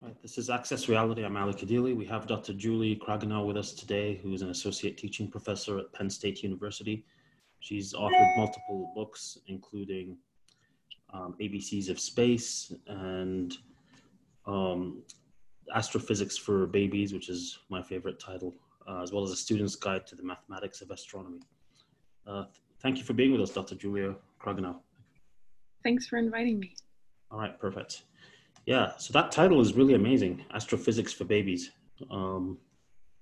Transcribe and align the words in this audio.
Right, 0.00 0.14
this 0.22 0.38
is 0.38 0.48
Access 0.48 0.88
Reality. 0.88 1.24
I'm 1.24 1.36
Ali 1.36 1.54
Kadili. 1.54 1.96
We 1.96 2.06
have 2.06 2.28
Dr. 2.28 2.52
Julie 2.52 2.94
Kregenow 2.94 3.44
with 3.44 3.56
us 3.56 3.72
today, 3.72 4.20
who 4.22 4.32
is 4.32 4.42
an 4.42 4.50
associate 4.50 4.96
teaching 4.96 5.28
professor 5.28 5.76
at 5.80 5.92
Penn 5.92 6.08
State 6.08 6.44
University. 6.44 7.04
She's 7.58 7.94
authored 7.94 8.36
multiple 8.36 8.92
books, 8.94 9.38
including 9.48 10.16
um, 11.12 11.34
ABCs 11.40 11.90
of 11.90 11.98
Space 11.98 12.72
and 12.86 13.56
um, 14.46 15.02
Astrophysics 15.74 16.38
for 16.38 16.68
Babies, 16.68 17.12
which 17.12 17.28
is 17.28 17.58
my 17.68 17.82
favorite 17.82 18.20
title, 18.20 18.54
uh, 18.88 19.02
as 19.02 19.10
well 19.10 19.24
as 19.24 19.32
a 19.32 19.36
student's 19.36 19.74
guide 19.74 20.06
to 20.06 20.14
the 20.14 20.22
mathematics 20.22 20.80
of 20.80 20.92
astronomy. 20.92 21.40
Uh, 22.24 22.44
th 22.44 22.54
thank 22.80 22.98
you 22.98 23.04
for 23.04 23.14
being 23.14 23.32
with 23.32 23.40
us, 23.40 23.50
Dr. 23.50 23.74
Julia 23.74 24.14
Kregenow. 24.40 24.76
Thanks 25.82 26.06
for 26.06 26.18
inviting 26.18 26.60
me. 26.60 26.76
All 27.32 27.40
right, 27.40 27.58
perfect. 27.58 28.04
Yeah, 28.68 28.92
so 28.98 29.14
that 29.14 29.32
title 29.32 29.62
is 29.62 29.72
really 29.72 29.94
amazing, 29.94 30.44
Astrophysics 30.52 31.10
for 31.10 31.24
Babies. 31.24 31.70
Um, 32.10 32.58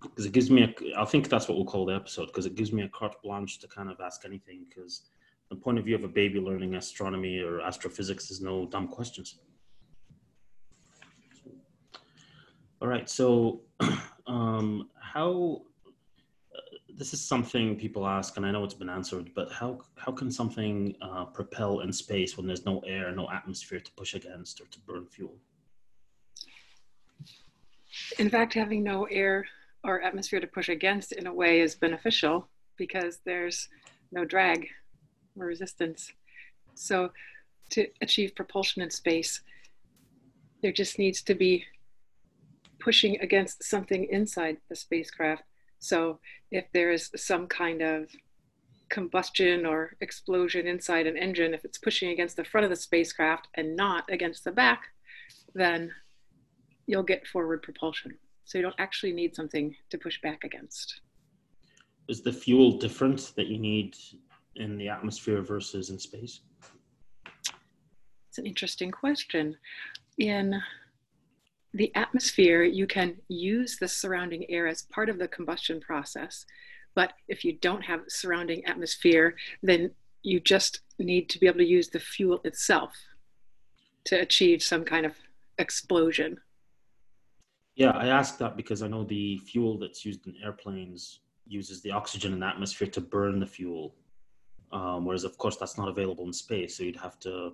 because 0.02 0.26
it 0.26 0.32
gives 0.32 0.50
me 0.50 0.64
a, 0.64 1.00
I 1.00 1.04
think 1.04 1.28
that's 1.28 1.46
what 1.46 1.56
we'll 1.56 1.64
call 1.64 1.86
the 1.86 1.94
episode, 1.94 2.26
because 2.26 2.46
it 2.46 2.56
gives 2.56 2.72
me 2.72 2.82
a 2.82 2.88
carte 2.88 3.22
blanche 3.22 3.60
to 3.60 3.68
kind 3.68 3.88
of 3.88 4.00
ask 4.00 4.24
anything, 4.24 4.66
because 4.68 5.02
the 5.48 5.54
point 5.54 5.78
of 5.78 5.84
view 5.84 5.94
of 5.94 6.02
a 6.02 6.08
baby 6.08 6.40
learning 6.40 6.74
astronomy 6.74 7.38
or 7.38 7.60
astrophysics 7.60 8.28
is 8.32 8.40
no 8.40 8.66
dumb 8.66 8.88
questions. 8.88 9.38
All 12.82 12.88
right, 12.88 13.08
so 13.08 13.60
um, 14.26 14.90
how, 15.00 15.62
this 16.96 17.12
is 17.12 17.20
something 17.20 17.76
people 17.76 18.06
ask, 18.06 18.36
and 18.36 18.46
I 18.46 18.50
know 18.50 18.64
it's 18.64 18.74
been 18.74 18.88
answered, 18.88 19.30
but 19.34 19.52
how, 19.52 19.80
how 19.96 20.12
can 20.12 20.30
something 20.30 20.96
uh, 21.02 21.26
propel 21.26 21.80
in 21.80 21.92
space 21.92 22.36
when 22.36 22.46
there's 22.46 22.64
no 22.64 22.80
air, 22.80 23.12
no 23.12 23.28
atmosphere 23.30 23.80
to 23.80 23.92
push 23.92 24.14
against 24.14 24.60
or 24.60 24.64
to 24.64 24.80
burn 24.80 25.06
fuel? 25.06 25.36
In 28.18 28.30
fact, 28.30 28.54
having 28.54 28.82
no 28.82 29.04
air 29.04 29.44
or 29.84 30.00
atmosphere 30.00 30.40
to 30.40 30.46
push 30.46 30.70
against 30.70 31.12
in 31.12 31.26
a 31.26 31.32
way 31.32 31.60
is 31.60 31.74
beneficial 31.74 32.48
because 32.76 33.20
there's 33.24 33.68
no 34.10 34.24
drag 34.24 34.66
or 35.38 35.46
resistance. 35.46 36.12
So 36.74 37.10
to 37.70 37.88
achieve 38.00 38.34
propulsion 38.34 38.82
in 38.82 38.90
space, 38.90 39.42
there 40.62 40.72
just 40.72 40.98
needs 40.98 41.22
to 41.22 41.34
be 41.34 41.64
pushing 42.80 43.20
against 43.20 43.64
something 43.64 44.06
inside 44.10 44.56
the 44.68 44.76
spacecraft. 44.76 45.42
So 45.78 46.20
if 46.50 46.64
there 46.72 46.90
is 46.90 47.10
some 47.16 47.46
kind 47.46 47.82
of 47.82 48.10
combustion 48.88 49.66
or 49.66 49.96
explosion 50.00 50.66
inside 50.66 51.06
an 51.06 51.16
engine, 51.16 51.54
if 51.54 51.64
it's 51.64 51.78
pushing 51.78 52.10
against 52.10 52.36
the 52.36 52.44
front 52.44 52.64
of 52.64 52.70
the 52.70 52.76
spacecraft 52.76 53.48
and 53.54 53.76
not 53.76 54.04
against 54.10 54.44
the 54.44 54.52
back, 54.52 54.84
then 55.54 55.92
you'll 56.86 57.02
get 57.02 57.26
forward 57.26 57.62
propulsion. 57.62 58.16
So 58.44 58.58
you 58.58 58.62
don't 58.62 58.74
actually 58.78 59.12
need 59.12 59.34
something 59.34 59.74
to 59.90 59.98
push 59.98 60.20
back 60.20 60.44
against. 60.44 61.00
Is 62.08 62.22
the 62.22 62.32
fuel 62.32 62.78
different 62.78 63.32
that 63.36 63.48
you 63.48 63.58
need 63.58 63.96
in 64.54 64.78
the 64.78 64.88
atmosphere 64.88 65.42
versus 65.42 65.90
in 65.90 65.98
space? 65.98 66.40
It's 68.28 68.38
an 68.38 68.46
interesting 68.46 68.90
question. 68.92 69.56
In 70.18 70.60
the 71.76 71.94
atmosphere, 71.94 72.62
you 72.62 72.86
can 72.86 73.16
use 73.28 73.76
the 73.76 73.88
surrounding 73.88 74.50
air 74.50 74.66
as 74.66 74.82
part 74.82 75.08
of 75.08 75.18
the 75.18 75.28
combustion 75.28 75.78
process. 75.80 76.46
But 76.94 77.12
if 77.28 77.44
you 77.44 77.58
don't 77.60 77.82
have 77.82 78.00
surrounding 78.08 78.64
atmosphere, 78.64 79.36
then 79.62 79.90
you 80.22 80.40
just 80.40 80.80
need 80.98 81.28
to 81.28 81.38
be 81.38 81.46
able 81.46 81.58
to 81.58 81.66
use 81.66 81.88
the 81.88 82.00
fuel 82.00 82.40
itself 82.44 82.94
to 84.04 84.16
achieve 84.16 84.62
some 84.62 84.84
kind 84.84 85.04
of 85.04 85.14
explosion. 85.58 86.38
Yeah, 87.74 87.90
I 87.90 88.06
asked 88.06 88.38
that 88.38 88.56
because 88.56 88.82
I 88.82 88.88
know 88.88 89.04
the 89.04 89.36
fuel 89.38 89.78
that's 89.78 90.04
used 90.04 90.26
in 90.26 90.34
airplanes 90.42 91.20
uses 91.46 91.82
the 91.82 91.90
oxygen 91.90 92.32
in 92.32 92.40
the 92.40 92.46
atmosphere 92.46 92.88
to 92.88 93.00
burn 93.02 93.38
the 93.38 93.46
fuel. 93.46 93.94
Um, 94.72 95.04
whereas, 95.04 95.24
of 95.24 95.36
course, 95.36 95.56
that's 95.56 95.76
not 95.76 95.88
available 95.88 96.24
in 96.24 96.32
space. 96.32 96.76
So 96.76 96.84
you'd 96.84 96.96
have 96.96 97.20
to 97.20 97.52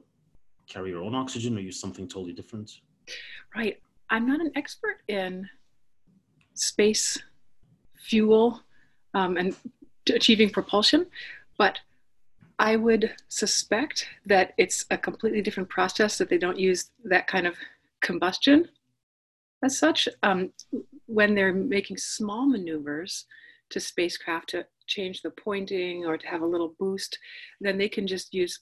carry 0.68 0.90
your 0.90 1.02
own 1.02 1.14
oxygen 1.14 1.56
or 1.58 1.60
use 1.60 1.80
something 1.80 2.06
totally 2.06 2.32
different. 2.32 2.70
Right. 3.54 3.80
I'm 4.12 4.26
not 4.26 4.42
an 4.42 4.52
expert 4.54 4.98
in 5.08 5.48
space 6.52 7.18
fuel 7.98 8.60
um, 9.14 9.38
and 9.38 9.56
achieving 10.10 10.50
propulsion, 10.50 11.06
but 11.56 11.78
I 12.58 12.76
would 12.76 13.14
suspect 13.28 14.06
that 14.26 14.52
it's 14.58 14.84
a 14.90 14.98
completely 14.98 15.40
different 15.40 15.70
process 15.70 16.18
that 16.18 16.28
they 16.28 16.36
don't 16.36 16.58
use 16.58 16.90
that 17.04 17.26
kind 17.26 17.46
of 17.46 17.56
combustion. 18.02 18.68
As 19.64 19.78
such, 19.78 20.06
um, 20.22 20.52
when 21.06 21.34
they're 21.34 21.54
making 21.54 21.96
small 21.96 22.46
maneuvers 22.46 23.24
to 23.70 23.80
spacecraft 23.80 24.50
to 24.50 24.66
change 24.86 25.22
the 25.22 25.30
pointing 25.30 26.04
or 26.04 26.18
to 26.18 26.26
have 26.26 26.42
a 26.42 26.46
little 26.46 26.74
boost, 26.78 27.18
then 27.62 27.78
they 27.78 27.88
can 27.88 28.06
just 28.06 28.34
use 28.34 28.60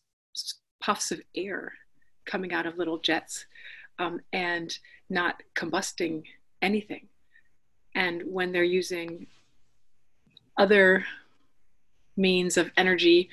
puffs 0.81 1.10
of 1.10 1.21
air 1.34 1.72
coming 2.25 2.53
out 2.53 2.66
of 2.66 2.78
little 2.78 2.99
jets. 2.99 3.47
Um, 3.99 4.21
and 4.33 4.78
not 5.10 5.43
combusting 5.54 6.22
anything. 6.62 7.09
And 7.94 8.22
when 8.25 8.53
they're 8.53 8.62
using 8.65 9.26
other 10.56 11.04
means 12.16 12.56
of 12.56 12.71
energy, 12.76 13.28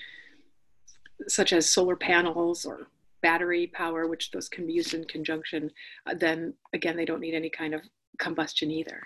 such 1.28 1.54
as 1.54 1.70
solar 1.70 1.96
panels 1.96 2.66
or 2.66 2.88
battery 3.22 3.68
power, 3.68 4.08
which 4.08 4.32
those 4.32 4.50
can 4.50 4.66
be 4.66 4.74
used 4.74 4.94
in 4.94 5.04
conjunction, 5.06 5.72
uh, 6.06 6.14
then 6.14 6.54
again, 6.74 6.98
they 6.98 7.06
don't 7.06 7.22
need 7.22 7.36
any 7.36 7.50
kind 7.50 7.74
of 7.74 7.82
combustion 8.20 8.72
either. 8.72 9.02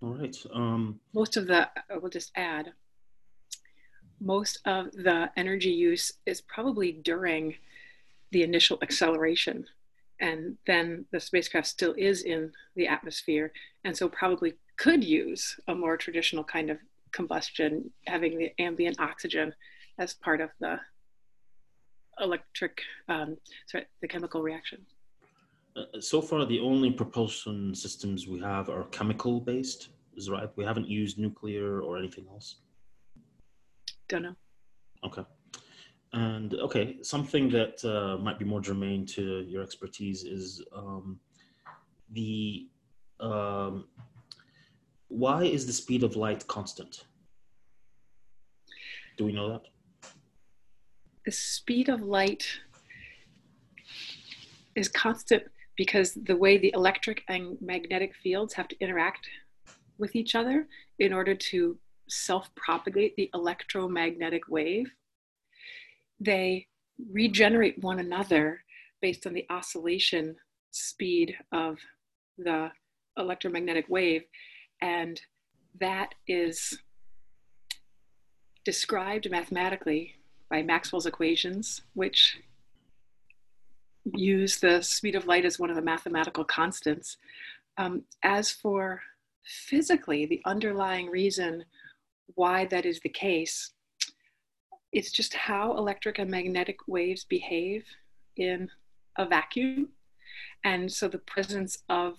All 0.00 0.14
right. 0.14 0.36
Um, 0.54 1.00
most 1.12 1.36
of 1.36 1.46
the, 1.46 1.68
I 1.90 1.98
will 1.98 2.10
just 2.10 2.30
add, 2.36 2.72
most 4.20 4.60
of 4.64 4.92
the 4.92 5.30
energy 5.36 5.70
use 5.70 6.12
is 6.26 6.40
probably 6.40 6.92
during 6.92 7.54
the 8.30 8.42
initial 8.42 8.78
acceleration. 8.82 9.66
And 10.20 10.56
then 10.66 11.04
the 11.12 11.20
spacecraft 11.20 11.66
still 11.66 11.94
is 11.96 12.22
in 12.22 12.52
the 12.74 12.88
atmosphere, 12.88 13.52
and 13.84 13.96
so 13.96 14.08
probably 14.08 14.54
could 14.76 15.04
use 15.04 15.56
a 15.68 15.74
more 15.74 15.96
traditional 15.96 16.44
kind 16.44 16.70
of 16.70 16.78
combustion, 17.12 17.90
having 18.06 18.38
the 18.38 18.50
ambient 18.58 19.00
oxygen 19.00 19.52
as 19.98 20.14
part 20.14 20.40
of 20.40 20.50
the 20.60 20.78
electric, 22.20 22.80
um, 23.08 23.36
sorry, 23.66 23.86
the 24.00 24.08
chemical 24.08 24.42
reaction? 24.42 24.84
Uh, 25.76 26.00
so 26.00 26.20
far, 26.20 26.44
the 26.44 26.60
only 26.60 26.90
propulsion 26.90 27.74
systems 27.74 28.26
we 28.26 28.40
have 28.40 28.68
are 28.68 28.84
chemical 28.84 29.40
based. 29.40 29.88
Is 30.16 30.28
right. 30.28 30.50
We 30.56 30.64
haven't 30.64 30.88
used 30.88 31.16
nuclear 31.16 31.80
or 31.80 31.96
anything 31.96 32.26
else. 32.28 32.56
Don't 34.08 34.22
know. 34.22 34.34
Okay. 35.04 35.22
And 36.12 36.54
okay, 36.54 36.96
something 37.02 37.50
that 37.50 37.84
uh, 37.84 38.22
might 38.22 38.38
be 38.38 38.44
more 38.44 38.60
germane 38.60 39.04
to 39.06 39.44
your 39.46 39.62
expertise 39.62 40.24
is 40.24 40.62
um, 40.74 41.20
the 42.12 42.68
um, 43.20 43.86
why 45.08 45.44
is 45.44 45.66
the 45.66 45.72
speed 45.72 46.02
of 46.02 46.16
light 46.16 46.46
constant? 46.46 47.04
Do 49.16 49.24
we 49.24 49.32
know 49.32 49.50
that? 49.50 49.62
the 51.28 51.32
speed 51.32 51.90
of 51.90 52.00
light 52.00 52.46
is 54.74 54.88
constant 54.88 55.42
because 55.76 56.14
the 56.14 56.34
way 56.34 56.56
the 56.56 56.72
electric 56.74 57.22
and 57.28 57.58
magnetic 57.60 58.14
fields 58.14 58.54
have 58.54 58.66
to 58.66 58.76
interact 58.80 59.28
with 59.98 60.16
each 60.16 60.34
other 60.34 60.66
in 60.98 61.12
order 61.12 61.34
to 61.34 61.78
self 62.08 62.48
propagate 62.54 63.14
the 63.16 63.28
electromagnetic 63.34 64.48
wave, 64.48 64.90
they 66.20 66.66
regenerate 67.12 67.82
one 67.82 67.98
another 67.98 68.62
based 69.00 69.26
on 69.26 69.32
the 69.32 69.46
oscillation 69.50 70.36
speed 70.70 71.34
of 71.52 71.78
the 72.36 72.70
electromagnetic 73.16 73.86
wave. 73.88 74.22
And 74.80 75.20
that 75.80 76.14
is 76.26 76.78
described 78.64 79.30
mathematically 79.30 80.14
by 80.50 80.62
Maxwell's 80.62 81.06
equations, 81.06 81.82
which 81.94 82.38
use 84.14 84.58
the 84.58 84.82
speed 84.82 85.14
of 85.14 85.26
light 85.26 85.44
as 85.44 85.58
one 85.58 85.70
of 85.70 85.76
the 85.76 85.82
mathematical 85.82 86.44
constants. 86.44 87.16
Um, 87.76 88.04
as 88.22 88.50
for 88.50 89.00
physically, 89.44 90.26
the 90.26 90.42
underlying 90.44 91.08
reason 91.08 91.64
why 92.34 92.66
that 92.66 92.86
is 92.86 93.00
the 93.00 93.08
case, 93.08 93.72
it's 94.98 95.12
just 95.12 95.32
how 95.32 95.76
electric 95.76 96.18
and 96.18 96.28
magnetic 96.28 96.88
waves 96.88 97.22
behave 97.22 97.84
in 98.36 98.68
a 99.16 99.24
vacuum. 99.24 99.90
And 100.64 100.90
so 100.90 101.06
the 101.06 101.18
presence 101.18 101.78
of 101.88 102.16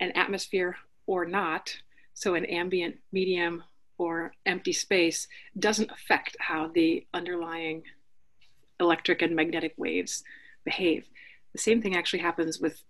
an 0.00 0.12
atmosphere 0.12 0.76
or 1.06 1.26
not, 1.26 1.76
so 2.14 2.36
an 2.36 2.46
ambient 2.46 2.96
medium 3.12 3.64
or 3.98 4.32
empty 4.46 4.72
space 4.72 5.28
doesn't 5.58 5.90
affect 5.90 6.38
how 6.40 6.68
the 6.68 7.06
underlying 7.12 7.82
electric 8.80 9.20
and 9.20 9.36
magnetic 9.36 9.74
waves 9.76 10.24
behave. 10.64 11.04
The 11.52 11.58
same 11.58 11.82
thing 11.82 11.94
actually 11.94 12.20
happens 12.20 12.60
with 12.60 12.82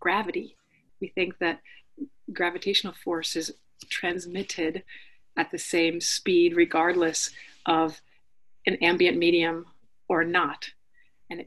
gravity. 0.00 0.56
We 1.00 1.12
think 1.14 1.38
that 1.38 1.60
gravitational 2.32 2.94
force 3.04 3.36
is 3.36 3.52
transmitted 3.88 4.82
at 5.36 5.52
the 5.52 5.58
same 5.58 6.00
speed, 6.00 6.56
regardless 6.56 7.30
of 7.68 8.00
an 8.66 8.74
ambient 8.76 9.16
medium 9.16 9.66
or 10.08 10.24
not. 10.24 10.68
And 11.30 11.44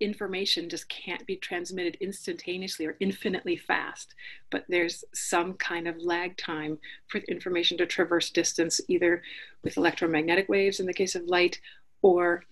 information 0.00 0.68
just 0.68 0.88
can't 0.88 1.24
be 1.26 1.36
transmitted 1.36 1.96
instantaneously 2.00 2.86
or 2.86 2.96
infinitely 2.98 3.56
fast. 3.56 4.14
But 4.50 4.64
there's 4.68 5.04
some 5.14 5.54
kind 5.54 5.86
of 5.86 6.02
lag 6.02 6.36
time 6.36 6.78
for 7.06 7.18
information 7.28 7.78
to 7.78 7.86
traverse 7.86 8.30
distance, 8.30 8.80
either 8.88 9.22
with 9.62 9.76
electromagnetic 9.76 10.48
waves 10.48 10.80
in 10.80 10.86
the 10.86 10.92
case 10.92 11.14
of 11.14 11.24
light 11.26 11.60
or 12.02 12.44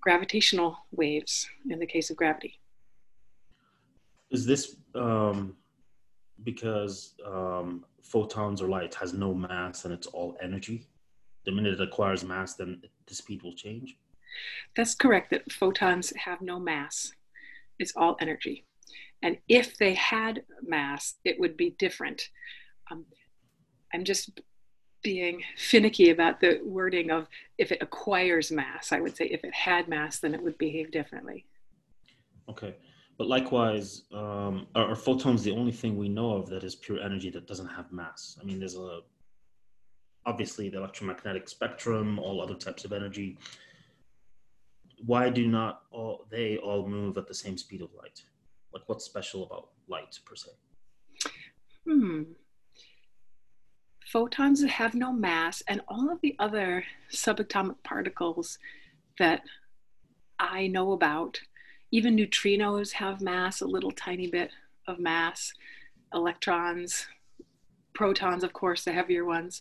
gravitational 0.00 0.78
waves 0.92 1.48
in 1.68 1.78
the 1.78 1.86
case 1.86 2.10
of 2.10 2.16
gravity. 2.16 2.58
Is 4.30 4.46
this 4.46 4.76
um, 4.94 5.56
because 6.44 7.14
um, 7.26 7.84
photons 8.02 8.60
or 8.60 8.68
light 8.68 8.94
has 8.94 9.12
no 9.12 9.34
mass 9.34 9.84
and 9.84 9.94
it's 9.94 10.06
all 10.06 10.36
energy? 10.42 10.86
The 11.48 11.54
minute 11.54 11.72
it 11.72 11.80
acquires 11.80 12.24
mass, 12.24 12.56
then 12.56 12.82
the 13.06 13.14
speed 13.14 13.42
will 13.42 13.54
change? 13.54 13.96
That's 14.76 14.94
correct, 14.94 15.30
that 15.30 15.50
photons 15.50 16.12
have 16.18 16.42
no 16.42 16.60
mass. 16.60 17.10
It's 17.78 17.94
all 17.96 18.18
energy. 18.20 18.66
And 19.22 19.38
if 19.48 19.78
they 19.78 19.94
had 19.94 20.42
mass, 20.62 21.14
it 21.24 21.40
would 21.40 21.56
be 21.56 21.74
different. 21.78 22.28
Um, 22.90 23.06
I'm 23.94 24.04
just 24.04 24.42
being 25.02 25.42
finicky 25.56 26.10
about 26.10 26.38
the 26.38 26.60
wording 26.62 27.10
of 27.10 27.26
if 27.56 27.72
it 27.72 27.78
acquires 27.80 28.52
mass. 28.52 28.92
I 28.92 29.00
would 29.00 29.16
say 29.16 29.24
if 29.24 29.42
it 29.42 29.54
had 29.54 29.88
mass, 29.88 30.18
then 30.18 30.34
it 30.34 30.42
would 30.42 30.58
behave 30.58 30.90
differently. 30.90 31.46
Okay. 32.50 32.76
But 33.16 33.26
likewise, 33.26 34.02
um, 34.12 34.66
are, 34.74 34.90
are, 34.90 34.94
photons 34.94 35.42
the 35.44 35.52
only 35.52 35.72
thing 35.72 35.96
we 35.96 36.10
know 36.10 36.32
of 36.32 36.50
that 36.50 36.62
is 36.62 36.74
pure 36.74 37.00
energy 37.00 37.30
that 37.30 37.46
doesn't 37.46 37.68
have 37.68 37.90
mass? 37.90 38.36
I 38.38 38.44
mean, 38.44 38.58
there's 38.58 38.76
a 38.76 39.00
obviously 40.28 40.68
the 40.68 40.78
electromagnetic 40.78 41.48
spectrum, 41.48 42.18
all 42.18 42.40
other 42.40 42.54
types 42.54 42.84
of 42.84 42.92
energy. 42.92 43.38
Why 45.06 45.30
do 45.30 45.46
not 45.46 45.82
all 45.90 46.26
they 46.28 46.58
all 46.58 46.86
move 46.86 47.16
at 47.18 47.26
the 47.26 47.34
same 47.34 47.56
speed 47.56 47.82
of 47.82 47.90
light? 47.94 48.22
Like, 48.72 48.82
what's 48.86 49.04
special 49.04 49.44
about 49.44 49.68
light 49.88 50.18
per 50.24 50.36
se? 50.36 50.50
Hmm 51.88 52.22
photons 54.08 54.64
have 54.64 54.94
no 54.94 55.12
mass, 55.12 55.62
and 55.68 55.82
all 55.86 56.10
of 56.10 56.20
the 56.22 56.34
other 56.38 56.84
subatomic 57.12 57.76
particles 57.84 58.58
that 59.18 59.42
I 60.38 60.66
know 60.66 60.92
about, 60.92 61.38
even 61.90 62.16
neutrinos 62.16 62.92
have 62.92 63.20
mass, 63.20 63.60
a 63.60 63.66
little 63.66 63.90
tiny 63.90 64.26
bit 64.26 64.50
of 64.86 64.98
mass, 64.98 65.52
electrons, 66.14 67.06
protons, 67.94 68.44
of 68.44 68.52
course, 68.52 68.84
the 68.84 68.92
heavier 68.92 69.24
ones. 69.24 69.60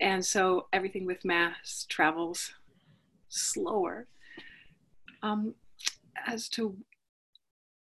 And 0.00 0.24
so 0.24 0.66
everything 0.72 1.06
with 1.06 1.24
mass 1.24 1.86
travels 1.88 2.52
slower. 3.28 4.06
Um, 5.22 5.54
as 6.26 6.48
to 6.50 6.76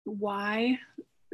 why 0.04 0.78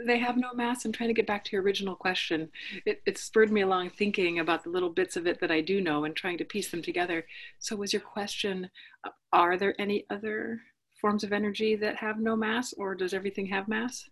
they 0.05 0.19
have 0.19 0.37
no 0.37 0.53
mass. 0.53 0.85
I'm 0.85 0.93
trying 0.93 1.09
to 1.09 1.15
get 1.15 1.27
back 1.27 1.44
to 1.44 1.53
your 1.53 1.62
original 1.62 1.97
question. 1.97 2.50
It, 2.85 3.00
it, 3.06 3.17
spurred 3.17 3.50
me 3.50 3.62
along 3.62 3.91
thinking 3.91 4.38
about 4.38 4.62
the 4.62 4.71
little 4.71 4.91
bits 4.91 5.17
of 5.17 5.27
it 5.27 5.41
that 5.41 5.50
I 5.50 5.62
do 5.62 5.81
know 5.81 6.05
and 6.05 6.15
trying 6.15 6.38
to 6.38 6.44
piece 6.44 6.71
them 6.71 6.83
together. 6.83 7.25
So, 7.59 7.77
was 7.77 7.93
your 7.93 8.03
question 8.03 8.69
uh, 9.05 9.11
Are 9.33 9.56
there 9.56 9.75
any 9.81 10.05
other 10.11 10.61
forms 11.00 11.25
of 11.25 11.33
energy 11.33 11.77
that 11.77 11.97
have 11.97 12.19
no 12.19 12.37
mass, 12.37 12.75
or 12.75 12.94
does 12.94 13.15
everything 13.15 13.47
have 13.47 13.69
mass? 13.69 14.09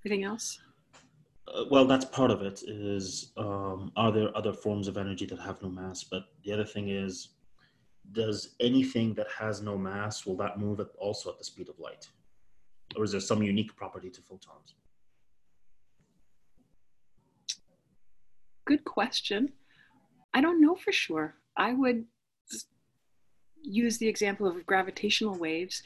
Everything 0.00 0.24
else? 0.24 0.60
Uh, 1.54 1.64
well, 1.70 1.84
that's 1.84 2.04
part 2.04 2.30
of 2.30 2.42
it. 2.42 2.62
Is 2.66 3.32
um, 3.36 3.92
are 3.96 4.12
there 4.12 4.36
other 4.36 4.52
forms 4.52 4.88
of 4.88 4.96
energy 4.96 5.26
that 5.26 5.38
have 5.38 5.62
no 5.62 5.68
mass? 5.68 6.04
But 6.04 6.24
the 6.44 6.52
other 6.52 6.64
thing 6.64 6.88
is, 6.88 7.28
does 8.12 8.54
anything 8.60 9.14
that 9.14 9.28
has 9.38 9.60
no 9.62 9.76
mass 9.78 10.26
will 10.26 10.36
that 10.36 10.58
move 10.58 10.80
at 10.80 10.88
also 10.98 11.30
at 11.30 11.38
the 11.38 11.44
speed 11.44 11.68
of 11.68 11.78
light, 11.78 12.08
or 12.96 13.04
is 13.04 13.12
there 13.12 13.20
some 13.20 13.42
unique 13.42 13.74
property 13.76 14.10
to 14.10 14.20
photons? 14.20 14.74
good 18.68 18.84
question. 18.84 19.50
I 20.34 20.42
don't 20.42 20.60
know 20.60 20.76
for 20.76 20.92
sure. 20.92 21.36
I 21.56 21.72
would 21.72 22.04
use 23.62 23.96
the 23.96 24.06
example 24.06 24.46
of 24.46 24.66
gravitational 24.66 25.36
waves. 25.38 25.82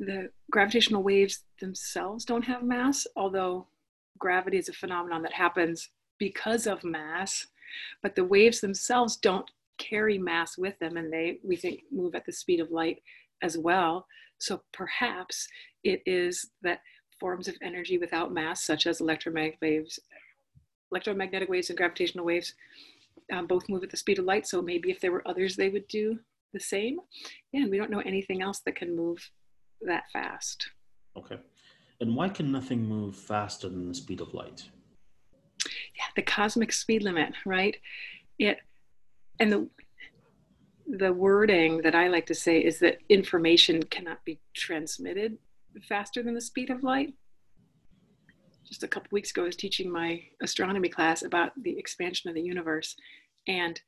The 0.00 0.30
gravitational 0.50 1.02
waves 1.02 1.44
themselves 1.60 2.24
don't 2.24 2.46
have 2.46 2.62
mass, 2.62 3.06
although 3.14 3.66
gravity 4.24 4.56
is 4.56 4.70
a 4.70 4.72
phenomenon 4.72 5.20
that 5.22 5.34
happens 5.34 5.90
because 6.18 6.66
of 6.66 6.82
mass. 6.82 7.46
But 8.02 8.14
the 8.14 8.24
waves 8.24 8.60
themselves 8.60 9.16
don't 9.16 9.50
carry 9.76 10.16
mass 10.16 10.56
with 10.56 10.78
them, 10.78 10.96
and 10.96 11.12
they, 11.12 11.40
we 11.44 11.56
think, 11.56 11.80
move 11.92 12.14
at 12.14 12.24
the 12.24 12.32
speed 12.32 12.60
of 12.60 12.70
light 12.70 13.02
as 13.42 13.58
well. 13.58 14.06
So 14.38 14.62
perhaps 14.72 15.46
it 15.82 16.00
is 16.06 16.48
that 16.62 16.80
forms 17.20 17.48
of 17.48 17.56
energy 17.62 17.98
without 17.98 18.32
mass, 18.32 18.64
such 18.64 18.86
as 18.86 19.02
electromagnetic 19.02 19.58
waves, 19.60 20.00
electromagnetic 20.90 21.50
waves 21.50 21.68
and 21.68 21.76
gravitational 21.76 22.24
waves 22.24 22.54
um, 23.30 23.46
both 23.46 23.68
move 23.68 23.84
at 23.84 23.90
the 23.90 23.96
speed 24.04 24.18
of 24.18 24.24
light. 24.24 24.46
So 24.46 24.62
maybe 24.62 24.90
if 24.90 25.00
there 25.00 25.12
were 25.12 25.28
others, 25.28 25.54
they 25.54 25.68
would 25.68 25.88
do 25.88 26.18
the 26.54 26.60
same. 26.60 26.98
Yeah, 27.52 27.62
and 27.62 27.70
we 27.70 27.76
don't 27.76 27.90
know 27.90 28.00
anything 28.06 28.40
else 28.40 28.60
that 28.60 28.76
can 28.76 28.96
move 28.96 29.18
that 29.82 30.04
fast. 30.14 30.70
Okay. 31.14 31.38
And 32.00 32.14
why 32.16 32.28
can 32.28 32.50
nothing 32.50 32.86
move 32.86 33.16
faster 33.16 33.68
than 33.68 33.88
the 33.88 33.94
speed 33.94 34.20
of 34.20 34.34
light? 34.34 34.68
Yeah, 35.96 36.04
the 36.16 36.22
cosmic 36.22 36.72
speed 36.72 37.02
limit, 37.02 37.32
right? 37.46 37.76
It 38.38 38.58
and 39.40 39.52
the 39.52 39.68
the 40.86 41.12
wording 41.12 41.80
that 41.82 41.94
I 41.94 42.08
like 42.08 42.26
to 42.26 42.34
say 42.34 42.58
is 42.58 42.78
that 42.80 42.98
information 43.08 43.82
cannot 43.84 44.24
be 44.24 44.40
transmitted 44.52 45.38
faster 45.88 46.22
than 46.22 46.34
the 46.34 46.40
speed 46.40 46.70
of 46.70 46.84
light 46.84 47.14
just 48.74 48.82
a 48.82 48.88
couple 48.88 49.08
weeks 49.12 49.30
ago, 49.30 49.42
I 49.42 49.46
was 49.46 49.56
teaching 49.56 49.90
my 49.90 50.22
astronomy 50.42 50.88
class 50.88 51.22
about 51.22 51.52
the 51.62 51.78
expansion 51.78 52.28
of 52.28 52.34
the 52.34 52.42
universe. 52.42 52.96
And 53.46 53.80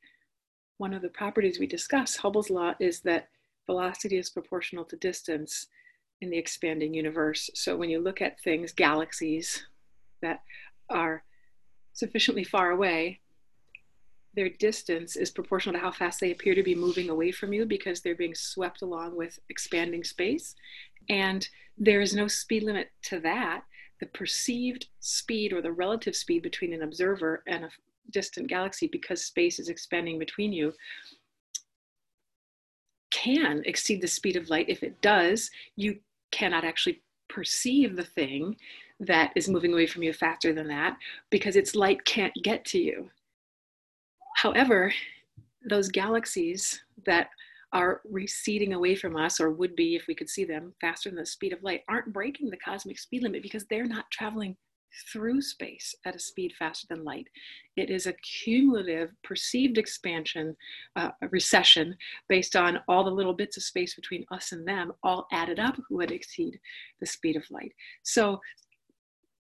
one 0.77 0.93
of 0.93 1.01
the 1.01 1.09
properties 1.09 1.59
we 1.59 1.67
discuss, 1.67 2.15
Hubble's 2.15 2.49
law, 2.49 2.73
is 2.79 3.01
that 3.01 3.27
velocity 3.65 4.17
is 4.17 4.29
proportional 4.29 4.85
to 4.85 4.95
distance 4.95 5.67
in 6.21 6.29
the 6.29 6.37
expanding 6.37 6.93
universe. 6.93 7.49
So 7.53 7.75
when 7.75 7.89
you 7.89 7.99
look 7.99 8.21
at 8.21 8.39
things, 8.41 8.71
galaxies 8.71 9.63
that 10.21 10.41
are 10.89 11.23
sufficiently 11.93 12.43
far 12.43 12.71
away, 12.71 13.19
their 14.35 14.49
distance 14.49 15.15
is 15.15 15.31
proportional 15.31 15.73
to 15.73 15.79
how 15.79 15.91
fast 15.91 16.19
they 16.19 16.31
appear 16.31 16.53
to 16.53 16.63
be 16.63 16.75
moving 16.75 17.09
away 17.09 17.31
from 17.31 17.53
you 17.53 17.65
because 17.65 18.01
they're 18.01 18.15
being 18.15 18.35
swept 18.35 18.81
along 18.81 19.15
with 19.15 19.39
expanding 19.49 20.03
space. 20.03 20.55
And 21.09 21.47
there 21.77 22.01
is 22.01 22.13
no 22.13 22.27
speed 22.27 22.63
limit 22.63 22.91
to 23.03 23.19
that 23.21 23.63
the 23.99 24.05
perceived 24.07 24.87
speed 24.99 25.53
or 25.53 25.61
the 25.61 25.71
relative 25.71 26.15
speed 26.15 26.43
between 26.43 26.73
an 26.73 26.83
observer 26.83 27.43
and 27.47 27.65
a 27.65 27.69
distant 28.11 28.47
galaxy 28.47 28.87
because 28.87 29.25
space 29.25 29.59
is 29.59 29.69
expanding 29.69 30.19
between 30.19 30.53
you 30.53 30.73
can 33.09 33.63
exceed 33.65 34.01
the 34.01 34.07
speed 34.07 34.35
of 34.35 34.49
light. 34.49 34.69
If 34.69 34.83
it 34.83 35.01
does, 35.01 35.49
you 35.75 35.99
cannot 36.31 36.63
actually 36.63 37.01
perceive 37.29 37.95
the 37.95 38.03
thing 38.03 38.55
that 38.99 39.31
is 39.35 39.49
moving 39.49 39.73
away 39.73 39.85
from 39.85 40.03
you 40.03 40.13
faster 40.13 40.53
than 40.53 40.67
that 40.67 40.97
because 41.29 41.55
its 41.55 41.75
light 41.75 42.03
can't 42.05 42.33
get 42.43 42.65
to 42.65 42.79
you. 42.79 43.09
However, 44.37 44.93
those 45.69 45.89
galaxies 45.89 46.81
that 47.05 47.29
are 47.73 48.01
receding 48.09 48.73
away 48.73 48.95
from 48.95 49.17
us, 49.17 49.39
or 49.39 49.51
would 49.51 49.75
be 49.75 49.95
if 49.95 50.07
we 50.07 50.15
could 50.15 50.29
see 50.29 50.45
them 50.45 50.73
faster 50.79 51.09
than 51.09 51.17
the 51.17 51.25
speed 51.25 51.51
of 51.51 51.61
light, 51.63 51.81
aren't 51.89 52.13
breaking 52.13 52.49
the 52.49 52.57
cosmic 52.57 52.97
speed 52.97 53.23
limit 53.23 53.43
because 53.43 53.65
they're 53.65 53.85
not 53.85 54.09
traveling 54.11 54.55
through 55.11 55.41
space 55.41 55.93
at 56.05 56.15
a 56.15 56.19
speed 56.19 56.53
faster 56.57 56.87
than 56.89 57.03
light. 57.03 57.27
It 57.75 57.89
is 57.89 58.07
a 58.07 58.13
cumulative 58.13 59.11
perceived 59.23 59.77
expansion, 59.77 60.55
uh, 60.95 61.11
recession, 61.29 61.95
based 62.29 62.55
on 62.55 62.79
all 62.87 63.03
the 63.03 63.11
little 63.11 63.33
bits 63.33 63.57
of 63.57 63.63
space 63.63 63.95
between 63.95 64.25
us 64.31 64.51
and 64.51 64.67
them, 64.67 64.91
all 65.03 65.27
added 65.31 65.59
up 65.59 65.77
would 65.89 66.11
exceed 66.11 66.59
the 66.99 67.05
speed 67.05 67.35
of 67.35 67.49
light. 67.51 67.73
So 68.03 68.39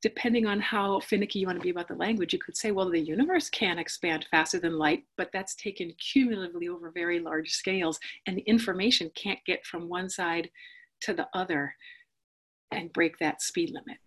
depending 0.03 0.47
on 0.47 0.61
how 0.61 0.99
finicky 1.01 1.39
you 1.39 1.47
want 1.47 1.59
to 1.59 1.63
be 1.63 1.71
about 1.71 1.87
the 1.87 1.95
language, 1.95 2.33
you 2.33 2.39
could 2.39 2.57
say, 2.57 2.73
well, 2.73 2.91
the 2.91 2.99
universe 2.99 3.49
can 3.49 3.79
expand 3.79 4.27
faster 4.31 4.59
than 4.59 4.77
light, 4.77 5.05
but 5.17 5.31
that's 5.33 5.55
taken 5.55 5.93
cumulatively 6.13 6.69
over 6.69 6.91
very 6.91 7.21
large 7.21 7.51
scales, 7.51 8.01
and 8.27 8.37
the 8.37 8.43
information 8.43 9.11
can't 9.15 9.39
get 9.47 9.65
from 9.65 9.89
one 9.89 10.11
side 10.11 10.51
to 11.03 11.15
the 11.15 11.29
other 11.35 11.75
and 12.73 12.93
break 12.93 13.19
that 13.19 13.43
speed 13.43 13.71
limit. 13.71 13.99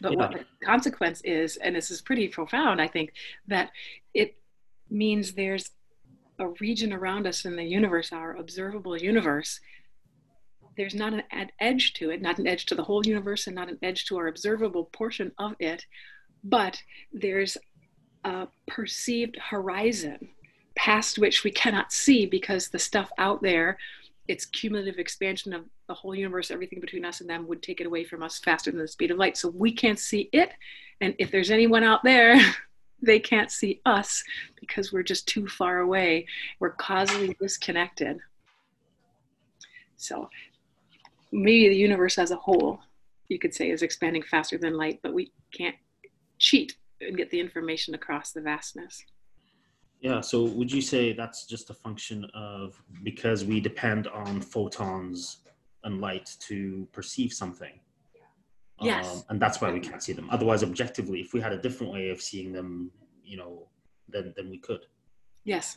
But 0.00 0.12
yeah. 0.12 0.18
what 0.18 0.32
the 0.32 0.66
consequence 0.66 1.20
is, 1.22 1.56
and 1.56 1.74
this 1.74 1.90
is 1.90 2.00
pretty 2.00 2.28
profound, 2.28 2.80
I 2.80 2.88
think, 2.88 3.12
that 3.48 3.70
it 4.14 4.36
means 4.90 5.32
there's 5.32 5.70
a 6.38 6.48
region 6.60 6.92
around 6.92 7.26
us 7.26 7.44
in 7.44 7.56
the 7.56 7.64
universe, 7.64 8.12
our 8.12 8.36
observable 8.36 8.96
universe, 8.96 9.60
there's 10.76 10.94
not 10.94 11.12
an, 11.12 11.22
an 11.30 11.50
edge 11.60 11.92
to 11.94 12.10
it, 12.10 12.22
not 12.22 12.38
an 12.38 12.46
edge 12.46 12.66
to 12.66 12.74
the 12.74 12.82
whole 12.82 13.04
universe 13.04 13.46
and 13.46 13.54
not 13.54 13.68
an 13.68 13.78
edge 13.82 14.06
to 14.06 14.16
our 14.16 14.28
observable 14.28 14.84
portion 14.84 15.32
of 15.38 15.54
it, 15.58 15.84
but 16.42 16.82
there's 17.12 17.58
a 18.24 18.48
perceived 18.66 19.36
horizon 19.50 20.30
past 20.74 21.18
which 21.18 21.44
we 21.44 21.50
cannot 21.50 21.92
see 21.92 22.24
because 22.24 22.68
the 22.68 22.78
stuff 22.78 23.10
out 23.18 23.42
there 23.42 23.76
its 24.30 24.46
cumulative 24.46 25.00
expansion 25.00 25.52
of 25.52 25.64
the 25.88 25.94
whole 25.94 26.14
universe, 26.14 26.52
everything 26.52 26.78
between 26.78 27.04
us 27.04 27.20
and 27.20 27.28
them 27.28 27.48
would 27.48 27.64
take 27.64 27.80
it 27.80 27.86
away 27.86 28.04
from 28.04 28.22
us 28.22 28.38
faster 28.38 28.70
than 28.70 28.78
the 28.78 28.86
speed 28.86 29.10
of 29.10 29.18
light. 29.18 29.36
So 29.36 29.48
we 29.48 29.72
can't 29.72 29.98
see 29.98 30.30
it. 30.32 30.52
And 31.00 31.16
if 31.18 31.32
there's 31.32 31.50
anyone 31.50 31.82
out 31.82 32.04
there, 32.04 32.40
they 33.02 33.18
can't 33.18 33.50
see 33.50 33.80
us 33.84 34.22
because 34.54 34.92
we're 34.92 35.02
just 35.02 35.26
too 35.26 35.48
far 35.48 35.80
away. 35.80 36.26
We're 36.60 36.70
causally 36.70 37.36
disconnected. 37.40 38.20
So 39.96 40.30
maybe 41.32 41.68
the 41.68 41.76
universe 41.76 42.16
as 42.16 42.30
a 42.30 42.36
whole, 42.36 42.78
you 43.28 43.40
could 43.40 43.52
say, 43.52 43.70
is 43.70 43.82
expanding 43.82 44.22
faster 44.22 44.58
than 44.58 44.76
light, 44.76 45.00
but 45.02 45.12
we 45.12 45.32
can't 45.52 45.76
cheat 46.38 46.76
and 47.00 47.16
get 47.16 47.30
the 47.30 47.40
information 47.40 47.94
across 47.94 48.30
the 48.30 48.42
vastness. 48.42 49.04
Yeah, 50.00 50.22
so 50.22 50.44
would 50.44 50.72
you 50.72 50.80
say 50.80 51.12
that's 51.12 51.44
just 51.46 51.68
a 51.68 51.74
function 51.74 52.24
of 52.34 52.82
because 53.02 53.44
we 53.44 53.60
depend 53.60 54.06
on 54.08 54.40
photons 54.40 55.38
and 55.84 56.00
light 56.00 56.34
to 56.48 56.88
perceive 56.92 57.32
something? 57.32 57.80
Yes. 58.80 59.06
Um, 59.06 59.22
and 59.28 59.40
that's 59.40 59.60
why 59.60 59.70
we 59.70 59.80
can't 59.80 60.02
see 60.02 60.14
them. 60.14 60.28
Otherwise, 60.30 60.62
objectively, 60.62 61.20
if 61.20 61.34
we 61.34 61.40
had 61.40 61.52
a 61.52 61.58
different 61.58 61.92
way 61.92 62.08
of 62.08 62.20
seeing 62.20 62.50
them, 62.50 62.90
you 63.22 63.36
know, 63.36 63.68
then 64.08 64.32
then 64.36 64.48
we 64.48 64.58
could. 64.58 64.86
Yes, 65.44 65.76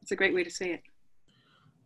it's 0.00 0.12
a 0.12 0.16
great 0.16 0.32
way 0.32 0.44
to 0.44 0.50
say 0.50 0.72
it. 0.72 0.82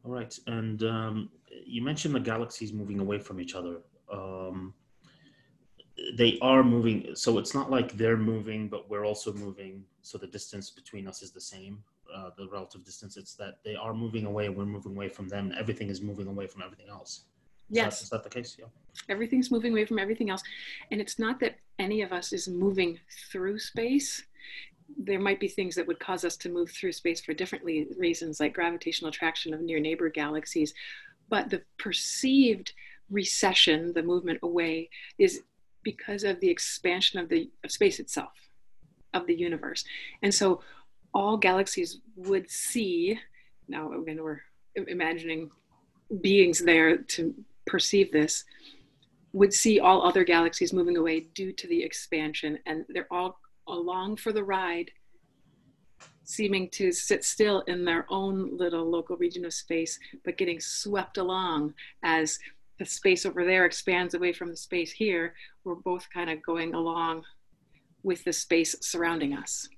All 0.04 0.12
right, 0.12 0.38
and 0.46 0.82
um, 0.82 1.30
you 1.64 1.82
mentioned 1.82 2.14
the 2.14 2.20
galaxies 2.20 2.72
moving 2.74 3.00
away 3.00 3.18
from 3.18 3.40
each 3.40 3.54
other. 3.54 3.78
Um, 4.12 4.74
they 6.14 6.38
are 6.40 6.62
moving 6.62 7.14
so 7.14 7.38
it's 7.38 7.54
not 7.54 7.70
like 7.70 7.96
they're 7.96 8.16
moving 8.16 8.68
but 8.68 8.88
we're 8.88 9.04
also 9.04 9.32
moving 9.34 9.84
so 10.02 10.16
the 10.16 10.26
distance 10.26 10.70
between 10.70 11.06
us 11.06 11.22
is 11.22 11.30
the 11.30 11.40
same 11.40 11.82
uh, 12.14 12.30
the 12.36 12.48
relative 12.48 12.84
distance. 12.84 13.16
It's 13.16 13.34
that 13.34 13.58
they 13.64 13.74
are 13.74 13.94
moving 13.94 14.26
away 14.26 14.48
we're 14.48 14.64
moving 14.64 14.92
away 14.92 15.08
from 15.08 15.28
them. 15.28 15.52
Everything 15.58 15.88
is 15.88 16.00
moving 16.00 16.26
away 16.26 16.46
from 16.46 16.62
everything 16.62 16.88
else. 16.88 17.24
Is 17.70 17.76
yes. 17.76 17.98
that, 17.98 18.04
is 18.04 18.10
that 18.10 18.24
the 18.24 18.30
case? 18.30 18.56
Yeah. 18.58 18.66
Everything's 19.08 19.50
moving 19.50 19.72
away 19.72 19.84
from 19.84 19.98
everything 19.98 20.30
else. 20.30 20.42
And 20.90 21.00
it's 21.00 21.18
not 21.18 21.38
that 21.40 21.56
any 21.78 22.02
of 22.02 22.12
us 22.12 22.32
is 22.32 22.48
moving 22.48 22.98
through 23.30 23.58
space. 23.58 24.24
There 24.98 25.20
might 25.20 25.38
be 25.38 25.48
things 25.48 25.76
that 25.76 25.86
would 25.86 26.00
cause 26.00 26.24
us 26.24 26.36
to 26.38 26.48
move 26.48 26.70
through 26.70 26.92
space 26.92 27.20
for 27.20 27.32
different 27.32 27.64
reasons 27.64 28.40
like 28.40 28.54
gravitational 28.54 29.08
attraction 29.08 29.54
of 29.54 29.60
near 29.60 29.78
neighbor 29.78 30.08
galaxies. 30.08 30.74
But 31.28 31.48
the 31.48 31.62
perceived 31.78 32.72
recession 33.08 33.92
the 33.92 34.02
movement 34.02 34.38
away 34.42 34.88
is 35.18 35.42
because 35.82 36.24
of 36.24 36.40
the 36.40 36.48
expansion 36.48 37.18
of 37.18 37.28
the 37.28 37.50
of 37.64 37.70
space 37.70 38.00
itself 38.00 38.32
of 39.14 39.26
the 39.26 39.34
universe. 39.34 39.84
And 40.22 40.32
so 40.32 40.60
all 41.12 41.36
galaxies 41.36 41.98
would 42.16 42.50
see 42.50 43.18
now 43.68 43.92
again 43.92 44.22
we're 44.22 44.40
imagining 44.74 45.50
beings 46.20 46.60
there 46.60 46.98
to 46.98 47.34
perceive 47.66 48.10
this 48.12 48.44
would 49.32 49.54
see 49.54 49.78
all 49.78 50.06
other 50.06 50.24
galaxies 50.24 50.72
moving 50.72 50.96
away 50.96 51.20
due 51.34 51.52
to 51.52 51.68
the 51.68 51.82
expansion. 51.82 52.58
And 52.66 52.84
they're 52.88 53.12
all 53.12 53.38
along 53.68 54.16
for 54.16 54.32
the 54.32 54.42
ride 54.42 54.90
seeming 56.24 56.68
to 56.70 56.92
sit 56.92 57.24
still 57.24 57.60
in 57.62 57.84
their 57.84 58.06
own 58.08 58.56
little 58.56 58.88
local 58.88 59.16
region 59.16 59.44
of 59.44 59.52
space 59.52 59.98
but 60.24 60.38
getting 60.38 60.60
swept 60.60 61.18
along 61.18 61.74
as 62.04 62.38
the 62.80 62.86
space 62.86 63.26
over 63.26 63.44
there 63.44 63.66
expands 63.66 64.14
away 64.14 64.32
from 64.32 64.48
the 64.48 64.56
space 64.56 64.90
here, 64.90 65.34
we're 65.64 65.74
both 65.74 66.08
kind 66.12 66.30
of 66.30 66.42
going 66.42 66.72
along 66.72 67.22
with 68.02 68.24
the 68.24 68.32
space 68.32 68.74
surrounding 68.80 69.34
us. 69.34 69.68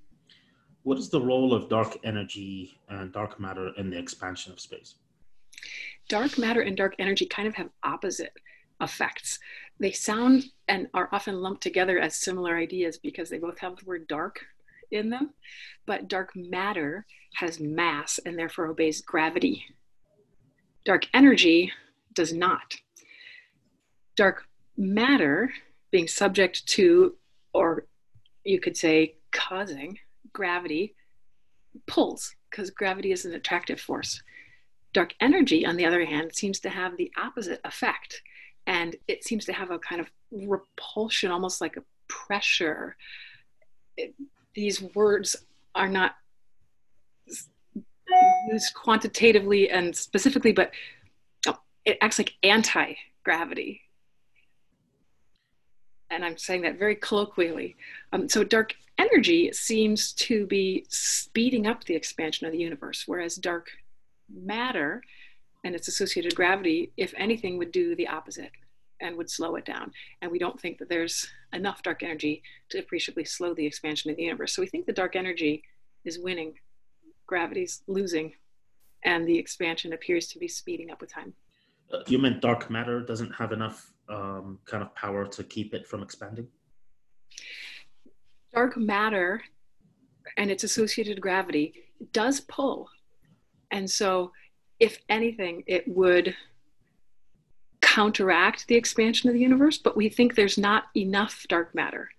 What 0.83 0.97
is 0.97 1.09
the 1.09 1.19
role 1.19 1.53
of 1.53 1.67
dark 1.67 1.97
energy 2.05 2.79
and 2.87 3.11
dark 3.11 3.41
matter 3.41 3.71
in 3.77 3.89
the 3.89 3.99
expansion 3.99 4.53
of 4.53 4.59
space? 4.61 4.95
Dark 6.07 6.37
matter 6.37 6.61
and 6.61 6.77
dark 6.77 6.95
energy 6.97 7.25
kind 7.25 7.45
of 7.45 7.55
have 7.55 7.69
opposite 7.83 8.31
effects. 8.79 9.37
They 9.79 9.91
sound 9.91 10.45
and 10.69 10.87
are 10.93 11.09
often 11.11 11.41
lumped 11.41 11.61
together 11.61 11.99
as 11.99 12.15
similar 12.15 12.55
ideas 12.55 12.97
because 12.97 13.29
they 13.29 13.37
both 13.37 13.59
have 13.59 13.75
the 13.75 13.85
word 13.85 14.07
dark 14.07 14.39
in 14.91 15.09
them, 15.09 15.33
but 15.85 16.07
dark 16.07 16.31
matter 16.35 17.05
has 17.35 17.59
mass 17.59 18.17
and 18.25 18.39
therefore 18.39 18.67
obeys 18.67 19.01
gravity. 19.01 19.65
Dark 20.85 21.05
energy 21.13 21.69
does 22.13 22.31
not 22.31 22.75
dark 24.15 24.45
matter 24.77 25.51
being 25.91 26.07
subject 26.07 26.65
to, 26.67 27.15
or 27.53 27.85
you 28.43 28.59
could 28.59 28.77
say 28.77 29.15
causing, 29.31 29.99
gravity 30.31 30.95
pulls, 31.87 32.35
because 32.49 32.69
gravity 32.69 33.11
is 33.11 33.25
an 33.25 33.33
attractive 33.33 33.79
force. 33.79 34.21
Dark 34.91 35.13
energy, 35.19 35.65
on 35.65 35.75
the 35.75 35.85
other 35.85 36.05
hand, 36.05 36.33
seems 36.33 36.59
to 36.61 36.69
have 36.69 36.97
the 36.97 37.11
opposite 37.17 37.59
effect. 37.63 38.21
And 38.65 38.95
it 39.07 39.23
seems 39.23 39.45
to 39.45 39.53
have 39.53 39.71
a 39.71 39.79
kind 39.79 39.99
of 39.99 40.09
repulsion, 40.31 41.31
almost 41.31 41.61
like 41.61 41.77
a 41.77 41.83
pressure. 42.07 42.95
It, 43.97 44.13
these 44.55 44.81
words 44.95 45.35
are 45.75 45.89
not 45.89 46.15
used 48.51 48.73
quantitatively 48.73 49.69
and 49.69 49.95
specifically, 49.95 50.53
but 50.53 50.71
oh, 51.47 51.57
it 51.85 51.97
acts 52.01 52.19
like 52.19 52.33
anti 52.43 52.93
gravity 53.23 53.82
and 56.09 56.23
I'm 56.23 56.37
saying 56.37 56.61
that 56.61 56.77
very 56.77 56.95
colloquially. 56.95 57.75
Um, 58.11 58.29
so 58.29 58.43
dark 58.43 58.73
energy 58.97 59.51
seems 59.51 60.13
to 60.13 60.45
be 60.45 60.85
speeding 60.89 61.67
up 61.67 61.83
the 61.83 61.95
expansion 61.95 62.45
of 62.45 62.51
the 62.51 62.59
universe, 62.59 63.03
whereas 63.07 63.35
dark 63.35 63.69
matter 64.33 65.01
and 65.63 65.75
its 65.75 65.87
associated 65.87 66.35
gravity, 66.35 66.91
if 66.97 67.13
anything, 67.17 67.57
would 67.57 67.71
do 67.71 67.95
the 67.95 68.07
opposite 68.07 68.51
and 68.99 69.17
would 69.17 69.29
slow 69.29 69.55
it 69.55 69.65
down. 69.65 69.91
And 70.21 70.31
we 70.31 70.39
don't 70.39 70.59
think 70.59 70.77
that 70.79 70.89
there's 70.89 71.27
enough 71.51 71.83
dark 71.83 72.03
energy 72.03 72.43
to 72.69 72.79
appreciably 72.79 73.25
slow 73.25 73.53
the 73.53 73.65
expansion 73.65 74.11
of 74.11 74.17
the 74.17 74.23
universe. 74.23 74.55
So 74.55 74.61
we 74.61 74.67
think 74.67 74.85
the 74.85 74.93
dark 74.93 75.15
energy 75.15 75.63
is 76.05 76.19
winning, 76.19 76.53
gravity's 77.27 77.81
losing, 77.87 78.33
and 79.03 79.27
the 79.27 79.37
expansion 79.37 79.93
appears 79.93 80.27
to 80.27 80.39
be 80.39 80.47
speeding 80.47 80.91
up 80.91 81.01
with 81.01 81.11
time. 81.11 81.33
Uh, 81.91 81.99
you 82.07 82.17
meant 82.17 82.41
dark 82.41 82.69
matter 82.69 83.01
doesn't 83.01 83.31
have 83.31 83.51
enough 83.51 83.92
um, 84.09 84.59
kind 84.65 84.83
of 84.83 84.93
power 84.95 85.25
to 85.25 85.43
keep 85.43 85.73
it 85.73 85.87
from 85.87 86.03
expanding? 86.03 86.47
Dark 88.53 88.77
matter 88.77 89.41
and 90.37 90.51
its 90.51 90.63
associated 90.63 91.21
gravity 91.21 91.73
does 92.11 92.41
pull. 92.41 92.89
And 93.71 93.89
so, 93.89 94.31
if 94.79 94.99
anything, 95.09 95.63
it 95.67 95.87
would 95.87 96.35
counteract 97.81 98.67
the 98.67 98.75
expansion 98.75 99.29
of 99.29 99.33
the 99.33 99.41
universe, 99.41 99.77
but 99.77 99.95
we 99.95 100.09
think 100.09 100.35
there's 100.35 100.57
not 100.57 100.85
enough 100.95 101.45
dark 101.47 101.73
matter 101.75 102.09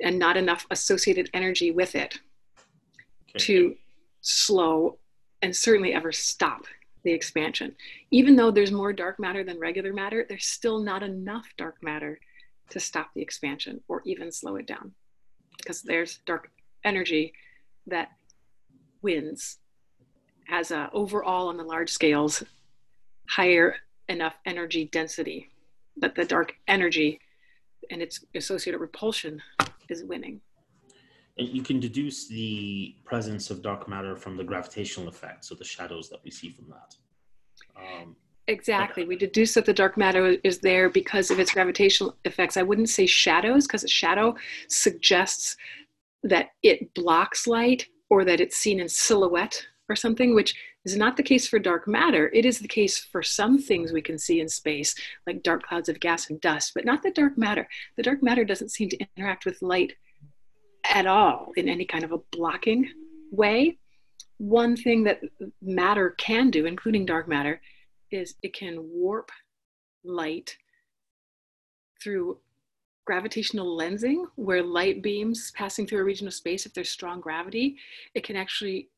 and 0.00 0.18
not 0.18 0.36
enough 0.36 0.66
associated 0.70 1.28
energy 1.34 1.70
with 1.70 1.94
it 1.94 2.18
okay. 3.30 3.38
to 3.38 3.76
slow 4.22 4.98
and 5.42 5.54
certainly 5.54 5.92
ever 5.92 6.12
stop 6.12 6.64
the 7.02 7.12
expansion. 7.12 7.74
Even 8.10 8.36
though 8.36 8.50
there's 8.50 8.72
more 8.72 8.92
dark 8.92 9.18
matter 9.18 9.44
than 9.44 9.58
regular 9.58 9.92
matter, 9.92 10.26
there's 10.28 10.46
still 10.46 10.80
not 10.80 11.02
enough 11.02 11.46
dark 11.56 11.76
matter 11.82 12.18
to 12.70 12.80
stop 12.80 13.10
the 13.14 13.22
expansion 13.22 13.80
or 13.88 14.02
even 14.04 14.30
slow 14.30 14.56
it 14.56 14.66
down 14.66 14.92
because 15.56 15.82
there's 15.82 16.18
dark 16.26 16.50
energy 16.84 17.32
that 17.86 18.10
wins 19.02 19.58
as 20.48 20.70
a 20.70 20.90
overall 20.92 21.48
on 21.48 21.56
the 21.56 21.64
large 21.64 21.90
scales 21.90 22.42
higher 23.28 23.76
enough 24.08 24.34
energy 24.46 24.88
density 24.92 25.50
that 25.96 26.14
the 26.14 26.24
dark 26.24 26.54
energy 26.66 27.20
and 27.90 28.02
its 28.02 28.24
associated 28.34 28.78
repulsion 28.78 29.40
is 29.88 30.04
winning 30.04 30.40
you 31.36 31.62
can 31.62 31.80
deduce 31.80 32.28
the 32.28 32.96
presence 33.04 33.50
of 33.50 33.62
dark 33.62 33.88
matter 33.88 34.16
from 34.16 34.36
the 34.36 34.44
gravitational 34.44 35.08
effect, 35.08 35.44
so 35.44 35.54
the 35.54 35.64
shadows 35.64 36.08
that 36.10 36.20
we 36.24 36.30
see 36.30 36.50
from 36.50 36.66
that. 36.68 36.94
Um, 37.76 38.16
exactly. 38.46 39.04
we 39.04 39.16
deduce 39.16 39.54
that 39.54 39.64
the 39.64 39.72
dark 39.72 39.96
matter 39.96 40.36
is 40.44 40.58
there 40.58 40.90
because 40.90 41.30
of 41.30 41.38
its 41.38 41.52
gravitational 41.52 42.16
effects. 42.24 42.56
I 42.56 42.62
wouldn't 42.62 42.88
say 42.88 43.06
shadows 43.06 43.66
because 43.66 43.84
a 43.84 43.88
shadow 43.88 44.34
suggests 44.68 45.56
that 46.22 46.50
it 46.62 46.92
blocks 46.94 47.46
light 47.46 47.86
or 48.10 48.24
that 48.24 48.40
it's 48.40 48.56
seen 48.56 48.80
in 48.80 48.88
silhouette 48.88 49.66
or 49.88 49.96
something, 49.96 50.34
which 50.34 50.54
is 50.84 50.96
not 50.96 51.16
the 51.16 51.22
case 51.22 51.46
for 51.46 51.58
dark 51.58 51.86
matter. 51.86 52.30
It 52.32 52.44
is 52.44 52.58
the 52.58 52.68
case 52.68 52.98
for 52.98 53.22
some 53.22 53.58
things 53.58 53.92
we 53.92 54.02
can 54.02 54.18
see 54.18 54.40
in 54.40 54.48
space, 54.48 54.94
like 55.26 55.42
dark 55.42 55.62
clouds 55.62 55.88
of 55.88 56.00
gas 56.00 56.30
and 56.30 56.40
dust, 56.40 56.72
but 56.74 56.84
not 56.84 57.02
the 57.02 57.10
dark 57.10 57.36
matter. 57.36 57.68
The 57.96 58.02
dark 58.02 58.22
matter 58.22 58.44
doesn't 58.44 58.70
seem 58.70 58.88
to 58.90 59.06
interact 59.16 59.44
with 59.44 59.62
light 59.62 59.94
at 60.84 61.06
all 61.06 61.52
in 61.56 61.68
any 61.68 61.84
kind 61.84 62.04
of 62.04 62.12
a 62.12 62.18
blocking 62.32 62.88
way. 63.30 63.78
One 64.38 64.76
thing 64.76 65.04
that 65.04 65.20
matter 65.60 66.10
can 66.10 66.50
do, 66.50 66.66
including 66.66 67.06
dark 67.06 67.28
matter, 67.28 67.60
is 68.10 68.34
it 68.42 68.54
can 68.54 68.78
warp 68.80 69.30
light 70.04 70.56
through 72.02 72.38
gravitational 73.06 73.76
lensing, 73.76 74.24
where 74.36 74.62
light 74.62 75.02
beams 75.02 75.52
passing 75.56 75.86
through 75.86 76.00
a 76.00 76.04
region 76.04 76.26
of 76.26 76.34
space, 76.34 76.64
if 76.64 76.72
there's 76.72 76.88
strong 76.88 77.20
gravity, 77.20 77.76
it 78.14 78.24
can 78.24 78.36
actually 78.36 78.88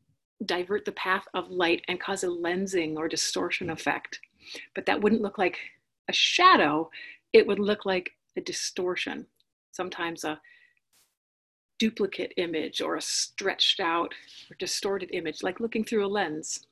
divert 0.45 0.85
the 0.85 0.93
path 0.93 1.25
of 1.35 1.51
light 1.51 1.83
and 1.89 2.01
cause 2.01 2.25
a 2.25 2.29
lensing 2.29 2.97
or 2.97 3.09
distortion 3.09 3.71
effect. 3.71 4.21
But 4.75 4.87
that 4.87 5.01
wouldn't 5.01 5.23
look 5.23 5.39
like 5.39 5.59
a 6.09 6.13
shadow, 6.13 6.91
it 7.33 7.47
would 7.47 7.59
look 7.59 7.87
like 7.87 8.11
a 8.37 8.41
distortion, 8.41 9.27
sometimes 9.71 10.25
a 10.25 10.41
duplicate 11.83 12.33
image 12.37 12.81
or 12.81 12.95
a 12.95 13.03
stretched 13.03 13.81
out 13.81 14.15
or 14.49 14.55
distorted 14.61 15.11
image, 15.13 15.43
like 15.43 15.59
looking 15.59 15.83
through 15.83 16.07
a 16.07 16.13
lens. 16.19 16.65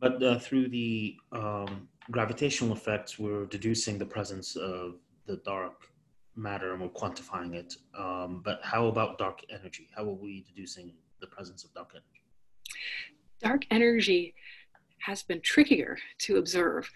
But 0.00 0.22
uh, 0.22 0.38
through 0.38 0.70
the 0.70 1.16
um, 1.30 1.90
gravitational 2.10 2.72
effects, 2.72 3.18
we're 3.18 3.44
deducing 3.44 3.98
the 3.98 4.06
presence 4.06 4.56
of 4.56 4.94
the 5.26 5.36
dark 5.44 5.74
matter 6.36 6.72
and 6.72 6.80
we're 6.80 6.88
quantifying 6.88 7.52
it. 7.52 7.76
Um, 7.98 8.40
but 8.42 8.60
how 8.62 8.86
about 8.86 9.18
dark 9.18 9.40
energy? 9.50 9.90
How 9.94 10.04
are 10.04 10.14
we 10.26 10.42
deducing 10.48 10.94
the 11.20 11.26
presence 11.26 11.64
of 11.64 11.74
dark 11.74 11.90
energy? 11.92 12.22
Dark 13.42 13.66
energy 13.70 14.34
has 15.00 15.22
been 15.22 15.42
trickier 15.42 15.98
to 16.20 16.38
observe 16.38 16.90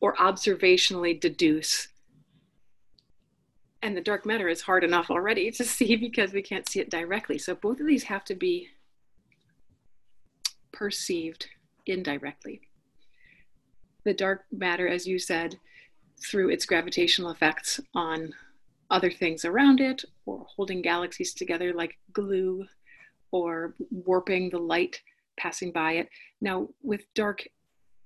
or 0.00 0.14
observationally 0.16 1.18
deduce. 1.18 1.88
And 3.82 3.96
the 3.96 4.02
dark 4.02 4.26
matter 4.26 4.48
is 4.48 4.60
hard 4.60 4.84
enough 4.84 5.10
already 5.10 5.50
to 5.52 5.64
see 5.76 5.96
because 5.96 6.32
we 6.32 6.42
can't 6.42 6.68
see 6.68 6.80
it 6.80 6.90
directly. 6.90 7.38
So 7.38 7.54
both 7.54 7.80
of 7.80 7.86
these 7.86 8.04
have 8.04 8.24
to 8.24 8.34
be 8.34 8.68
perceived 10.72 11.46
indirectly. 11.86 12.60
The 14.04 14.14
dark 14.14 14.44
matter, 14.50 14.88
as 14.88 15.06
you 15.06 15.18
said, 15.18 15.58
through 16.22 16.50
its 16.50 16.66
gravitational 16.66 17.30
effects 17.30 17.80
on 17.94 18.32
other 18.90 19.10
things 19.10 19.44
around 19.44 19.80
it, 19.80 20.04
or 20.26 20.44
holding 20.56 20.82
galaxies 20.82 21.32
together 21.32 21.72
like 21.72 21.98
glue, 22.12 22.66
or 23.30 23.74
warping 23.90 24.50
the 24.50 24.58
light 24.58 25.00
passing 25.38 25.70
by 25.70 25.92
it. 25.92 26.08
Now, 26.40 26.68
with 26.82 27.12
dark 27.14 27.46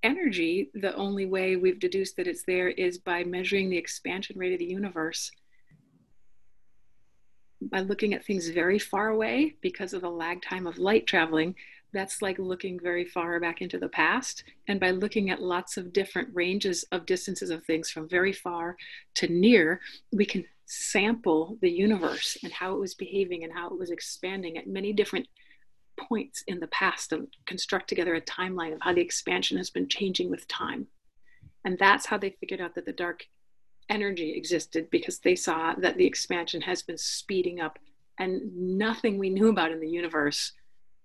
energy, 0.03 0.71
the 0.75 0.95
only 0.95 1.27
way 1.27 1.57
we've 1.57 1.79
deduced 1.79 2.17
that 2.17 2.27
it's 2.27 2.45
there 2.45 2.69
is 2.69 2.99
by 2.99 3.25
measuring 3.25 3.71
the 3.71 3.79
expansion 3.79 4.39
rate 4.39 4.53
of 4.53 4.59
the 4.59 4.65
universe. 4.67 5.31
By 7.71 7.81
looking 7.81 8.15
at 8.15 8.25
things 8.25 8.49
very 8.49 8.79
far 8.79 9.09
away 9.09 9.57
because 9.61 9.93
of 9.93 10.03
the 10.03 10.11
lag 10.11 10.43
time 10.43 10.67
of 10.67 10.79
light 10.79 11.07
traveling, 11.07 11.55
that's 11.93 12.21
like 12.21 12.39
looking 12.39 12.79
very 12.79 13.05
far 13.05 13.39
back 13.41 13.63
into 13.63 13.79
the 13.79 13.89
past. 13.89 14.45
And 14.69 14.81
by 14.81 14.91
looking 14.91 15.31
at 15.31 15.41
lots 15.41 15.77
of 15.77 15.93
different 15.93 16.29
ranges 16.35 16.85
of 16.93 17.07
distances 17.07 17.51
of 17.51 17.65
things 17.65 17.91
from 17.91 18.09
very 18.09 18.33
far 18.33 18.77
to 19.15 19.29
near, 19.29 19.81
we 20.13 20.27
can 20.27 20.45
sample 20.67 21.57
the 21.61 21.71
universe 21.71 22.37
and 22.43 22.53
how 22.53 22.75
it 22.75 22.81
was 22.81 22.95
behaving 22.95 23.45
and 23.45 23.53
how 23.53 23.69
it 23.69 23.79
was 23.79 23.91
expanding 23.91 24.59
at 24.59 24.67
many 24.67 24.93
different 24.93 25.29
points 25.97 26.43
in 26.47 26.59
the 26.59 26.67
past 26.69 27.13
and 27.13 27.29
construct 27.47 27.89
together 27.89 28.15
a 28.15 28.21
timeline 28.21 28.73
of 28.73 28.81
how 28.81 28.93
the 28.93 29.01
expansion 29.01 29.57
has 29.57 29.71
been 29.71 29.89
changing 29.89 30.31
with 30.31 30.49
time. 30.49 30.87
And 31.65 31.79
that's 31.79 32.07
how 32.07 32.19
they 32.19 32.31
figured 32.41 32.61
out 32.61 32.75
that 32.75 32.87
the 32.87 32.93
dark 32.93 33.27
energy 33.89 34.35
existed 34.37 34.89
because 34.91 35.19
they 35.19 35.37
saw 35.37 35.75
that 35.75 35.97
the 35.97 36.07
expansion 36.07 36.61
has 36.63 36.83
been 36.83 36.99
speeding 36.99 37.61
up 37.61 37.79
and 38.19 38.55
nothing 38.57 39.19
we 39.19 39.31
knew 39.31 39.49
about 39.49 39.73
in 39.73 39.81
the 39.81 39.89
universe 39.89 40.53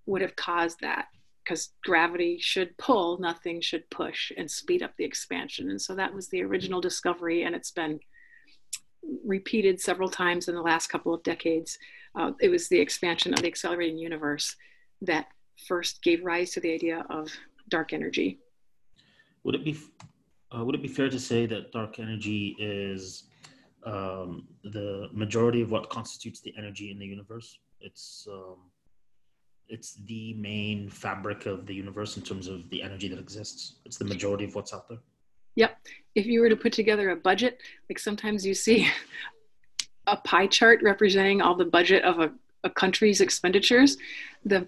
would 0.06 0.22
have 0.22 0.36
caused 0.36 0.80
that 0.82 1.08
because 1.44 1.70
gravity 1.84 2.38
should 2.40 2.78
pull, 2.78 3.18
nothing 3.20 3.60
should 3.60 3.90
push 3.90 4.32
and 4.38 4.50
speed 4.50 4.84
up 4.84 4.96
the 4.98 5.04
expansion. 5.04 5.72
And 5.72 5.82
so 5.82 5.96
that 5.96 6.14
was 6.14 6.28
the 6.28 6.44
original 6.44 6.80
discovery, 6.80 7.44
and 7.44 7.56
it's 7.56 7.72
been 7.72 8.00
repeated 9.26 9.82
several 9.82 10.10
times 10.10 10.48
in 10.48 10.56
the 10.56 10.62
last 10.62 10.88
couple 10.88 11.14
of 11.14 11.24
decades. 11.24 11.80
Uh, 12.16 12.34
it 12.40 12.50
was 12.50 12.70
the 12.70 12.80
expansion 12.80 13.34
of 13.34 13.42
the 13.42 13.48
accelerating 13.48 13.98
universe 13.98 14.56
that 15.02 15.28
first 15.68 16.04
gave 16.04 16.24
rise 16.24 16.52
to 16.52 16.60
the 16.60 16.72
idea 16.72 17.04
of 17.10 17.32
dark 17.68 17.94
energy. 17.94 18.38
Would 19.44 19.56
it 19.56 19.64
be 19.64 19.78
uh, 20.56 20.64
would 20.64 20.76
it 20.76 20.82
be 20.82 20.88
fair 20.88 21.10
to 21.10 21.20
say 21.20 21.46
that 21.46 21.72
dark 21.72 22.00
energy 22.00 22.56
is 22.60 23.24
um, 23.86 24.48
the 24.64 25.10
majority 25.12 25.62
of 25.62 25.72
what 25.72 25.90
constitutes 25.90 26.42
the 26.42 26.54
energy 26.58 26.92
in 26.92 27.00
the 27.00 27.06
universe? 27.06 27.60
It's 27.82 28.28
um, 28.32 28.58
it's 29.68 29.96
the 30.06 30.34
main 30.34 30.90
fabric 30.90 31.46
of 31.46 31.68
the 31.68 31.74
universe 31.74 32.18
in 32.18 32.24
terms 32.24 32.48
of 32.48 32.68
the 32.72 32.82
energy 32.82 33.08
that 33.08 33.20
exists. 33.20 33.76
It's 33.86 33.98
the 33.98 34.06
majority 34.06 34.46
of 34.46 34.56
what's 34.56 34.74
out 34.74 34.90
there. 34.90 34.98
Yep. 35.56 35.78
If 36.16 36.26
you 36.26 36.42
were 36.42 36.50
to 36.50 36.56
put 36.56 36.74
together 36.74 37.12
a 37.12 37.16
budget, 37.16 37.60
like 37.88 38.00
sometimes 38.00 38.46
you 38.46 38.56
see 38.56 38.90
a 40.08 40.18
pie 40.18 40.48
chart 40.48 40.82
representing 40.82 41.42
all 41.42 41.56
the 41.56 41.66
budget 41.66 42.04
of 42.04 42.20
a, 42.20 42.32
a 42.64 42.70
country's 42.70 43.22
expenditures, 43.22 43.98
the 44.44 44.68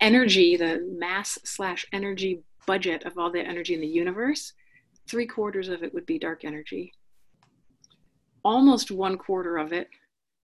energy, 0.00 0.56
the 0.56 0.84
mass 0.98 1.38
slash 1.44 1.86
energy 1.92 2.42
budget 2.66 3.04
of 3.04 3.18
all 3.18 3.30
the 3.30 3.40
energy 3.40 3.74
in 3.74 3.80
the 3.80 3.86
universe, 3.86 4.52
three 5.08 5.26
quarters 5.26 5.68
of 5.68 5.82
it 5.82 5.92
would 5.94 6.06
be 6.06 6.18
dark 6.18 6.44
energy. 6.44 6.92
Almost 8.44 8.90
one 8.90 9.18
quarter 9.18 9.58
of 9.58 9.72
it 9.72 9.88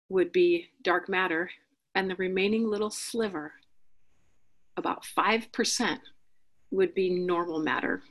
would 0.08 0.32
be 0.32 0.68
dark 0.82 1.08
matter, 1.08 1.50
and 1.94 2.10
the 2.10 2.16
remaining 2.16 2.68
little 2.68 2.90
sliver, 2.90 3.52
about 4.76 5.04
5%, 5.04 5.98
would 6.70 6.94
be 6.94 7.10
normal 7.10 7.60
matter, 7.60 8.02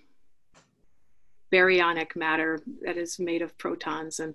baryonic 1.51 2.15
matter 2.15 2.61
that 2.83 2.97
is 2.97 3.19
made 3.19 3.41
of 3.41 3.57
protons 3.57 4.19
and 4.19 4.33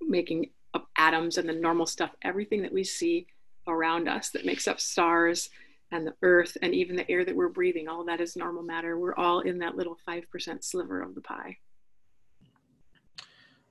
making 0.00 0.50
up 0.72 0.88
atoms 0.96 1.36
and 1.36 1.48
the 1.48 1.52
normal 1.52 1.86
stuff, 1.86 2.10
everything 2.22 2.62
that 2.62 2.72
we 2.72 2.84
see 2.84 3.26
around 3.66 4.08
us 4.08 4.30
that 4.30 4.46
makes 4.46 4.66
up 4.66 4.80
stars 4.80 5.50
and 5.92 6.06
the 6.06 6.14
earth 6.22 6.56
and 6.62 6.74
even 6.74 6.96
the 6.96 7.10
air 7.10 7.24
that 7.24 7.34
we're 7.34 7.48
breathing, 7.48 7.88
all 7.88 8.04
that 8.04 8.20
is 8.20 8.36
normal 8.36 8.62
matter. 8.62 8.98
We're 8.98 9.14
all 9.16 9.40
in 9.40 9.58
that 9.58 9.76
little 9.76 9.96
5% 10.08 10.64
sliver 10.64 11.02
of 11.02 11.14
the 11.14 11.20
pie. 11.20 11.56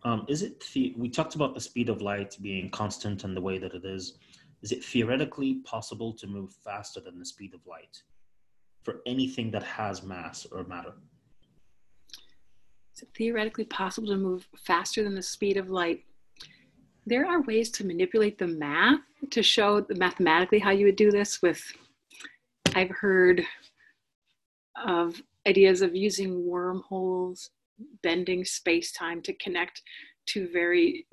Um, 0.03 0.25
is 0.29 0.43
it, 0.43 0.63
the, 0.73 0.93
we 0.97 1.09
talked 1.09 1.35
about 1.35 1.53
the 1.53 1.59
speed 1.59 1.89
of 1.89 2.01
light 2.01 2.37
being 2.41 2.69
constant 2.69 3.23
and 3.23 3.35
the 3.35 3.41
way 3.41 3.57
that 3.57 3.73
it 3.73 3.85
is 3.85 4.17
is 4.61 4.73
it 4.73 4.83
theoretically 4.83 5.55
possible 5.63 6.11
to 6.13 6.27
move 6.27 6.51
faster 6.65 6.99
than 6.99 7.17
the 7.17 7.25
speed 7.25 7.53
of 7.53 7.65
light 7.65 8.03
for 8.83 9.01
anything 9.05 9.51
that 9.51 9.63
has 9.63 10.03
mass 10.03 10.45
or 10.51 10.65
matter? 10.65 10.93
Is 12.93 13.03
it 13.03 13.09
theoretically 13.15 13.63
possible 13.63 14.09
to 14.09 14.17
move 14.17 14.47
faster 14.57 15.03
than 15.03 15.15
the 15.15 15.23
speed 15.23 15.55
of 15.55 15.69
light? 15.69 16.03
There 17.05 17.25
are 17.25 17.41
ways 17.43 17.69
to 17.71 17.85
manipulate 17.85 18.37
the 18.37 18.47
math 18.47 18.99
to 19.29 19.41
show 19.41 19.85
mathematically 19.89 20.59
how 20.59 20.71
you 20.71 20.85
would 20.85 20.97
do 20.97 21.09
this 21.09 21.41
with 21.41 21.63
I've 22.79 22.91
heard 22.91 23.45
of 24.87 25.21
ideas 25.45 25.81
of 25.81 25.97
using 25.97 26.47
wormholes, 26.47 27.49
bending 28.03 28.45
space 28.45 28.93
time 28.93 29.21
to 29.23 29.33
connect 29.33 29.81
to 30.27 30.47
very 30.47 31.05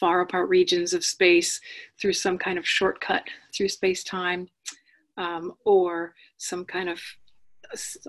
far 0.00 0.22
apart 0.22 0.48
regions 0.48 0.94
of 0.94 1.04
space 1.04 1.60
through 2.00 2.14
some 2.14 2.36
kind 2.36 2.58
of 2.58 2.66
shortcut 2.66 3.22
through 3.54 3.68
space 3.68 4.02
time 4.02 4.48
um, 5.16 5.52
or 5.64 6.14
some 6.36 6.64
kind 6.64 6.88
of 6.88 7.00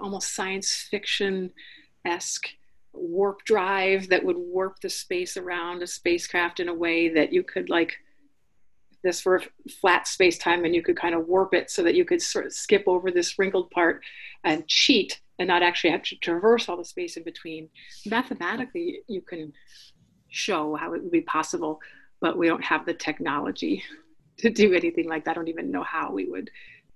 almost 0.02 0.34
science 0.34 0.88
fiction 0.89 1.52
esque 2.06 2.49
warp 2.93 3.43
drive 3.45 4.10
that 4.10 4.25
would 4.25 4.38
warp 4.38 4.80
the 4.80 4.89
space 4.89 5.38
around 5.38 5.84
a 5.84 5.88
spacecraft 5.88 6.60
in 6.60 6.69
a 6.69 6.73
way 6.73 7.08
that 7.08 7.32
you 7.32 7.43
could 7.43 7.69
like 7.69 7.99
this 9.03 9.21
for 9.21 9.38
a 9.38 9.69
flat 9.69 10.07
space 10.07 10.38
time 10.38 10.65
and 10.65 10.75
you 10.75 10.81
could 10.81 10.97
kind 10.97 11.15
of 11.15 11.27
warp 11.27 11.53
it 11.53 11.69
so 11.69 11.83
that 11.83 11.95
you 11.95 12.05
could 12.05 12.21
sort 12.21 12.45
of 12.45 12.53
skip 12.53 12.83
over 12.88 13.12
this 13.12 13.39
wrinkled 13.39 13.71
part 13.71 14.01
and 14.43 14.67
cheat 14.67 15.21
and 15.39 15.47
not 15.47 15.63
actually 15.63 15.91
have 15.91 16.03
to 16.03 16.15
traverse 16.17 16.67
all 16.67 16.77
the 16.77 16.83
space 16.83 17.15
in 17.15 17.23
between 17.23 17.69
mathematically 18.05 18.99
you 19.07 19.21
can 19.21 19.53
show 20.29 20.75
how 20.75 20.93
it 20.93 21.01
would 21.01 21.12
be 21.12 21.21
possible, 21.21 21.79
but 22.21 22.38
we 22.38 22.47
don't 22.47 22.63
have 22.63 22.85
the 22.85 22.93
technology 22.93 23.83
to 24.38 24.49
do 24.49 24.73
anything 24.73 25.09
like 25.09 25.25
that. 25.25 25.31
I 25.31 25.33
don't 25.33 25.49
even 25.49 25.71
know 25.71 25.83
how 25.83 26.12
we 26.12 26.25
would 26.25 26.49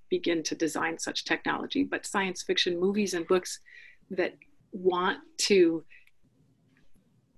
begin 0.09 0.43
to 0.43 0.55
design 0.55 0.97
such 0.97 1.25
technology. 1.25 1.83
But 1.83 2.05
science 2.05 2.43
fiction 2.43 2.79
movies 2.79 3.13
and 3.13 3.27
books 3.27 3.59
that 4.11 4.35
want 4.71 5.19
to 5.37 5.83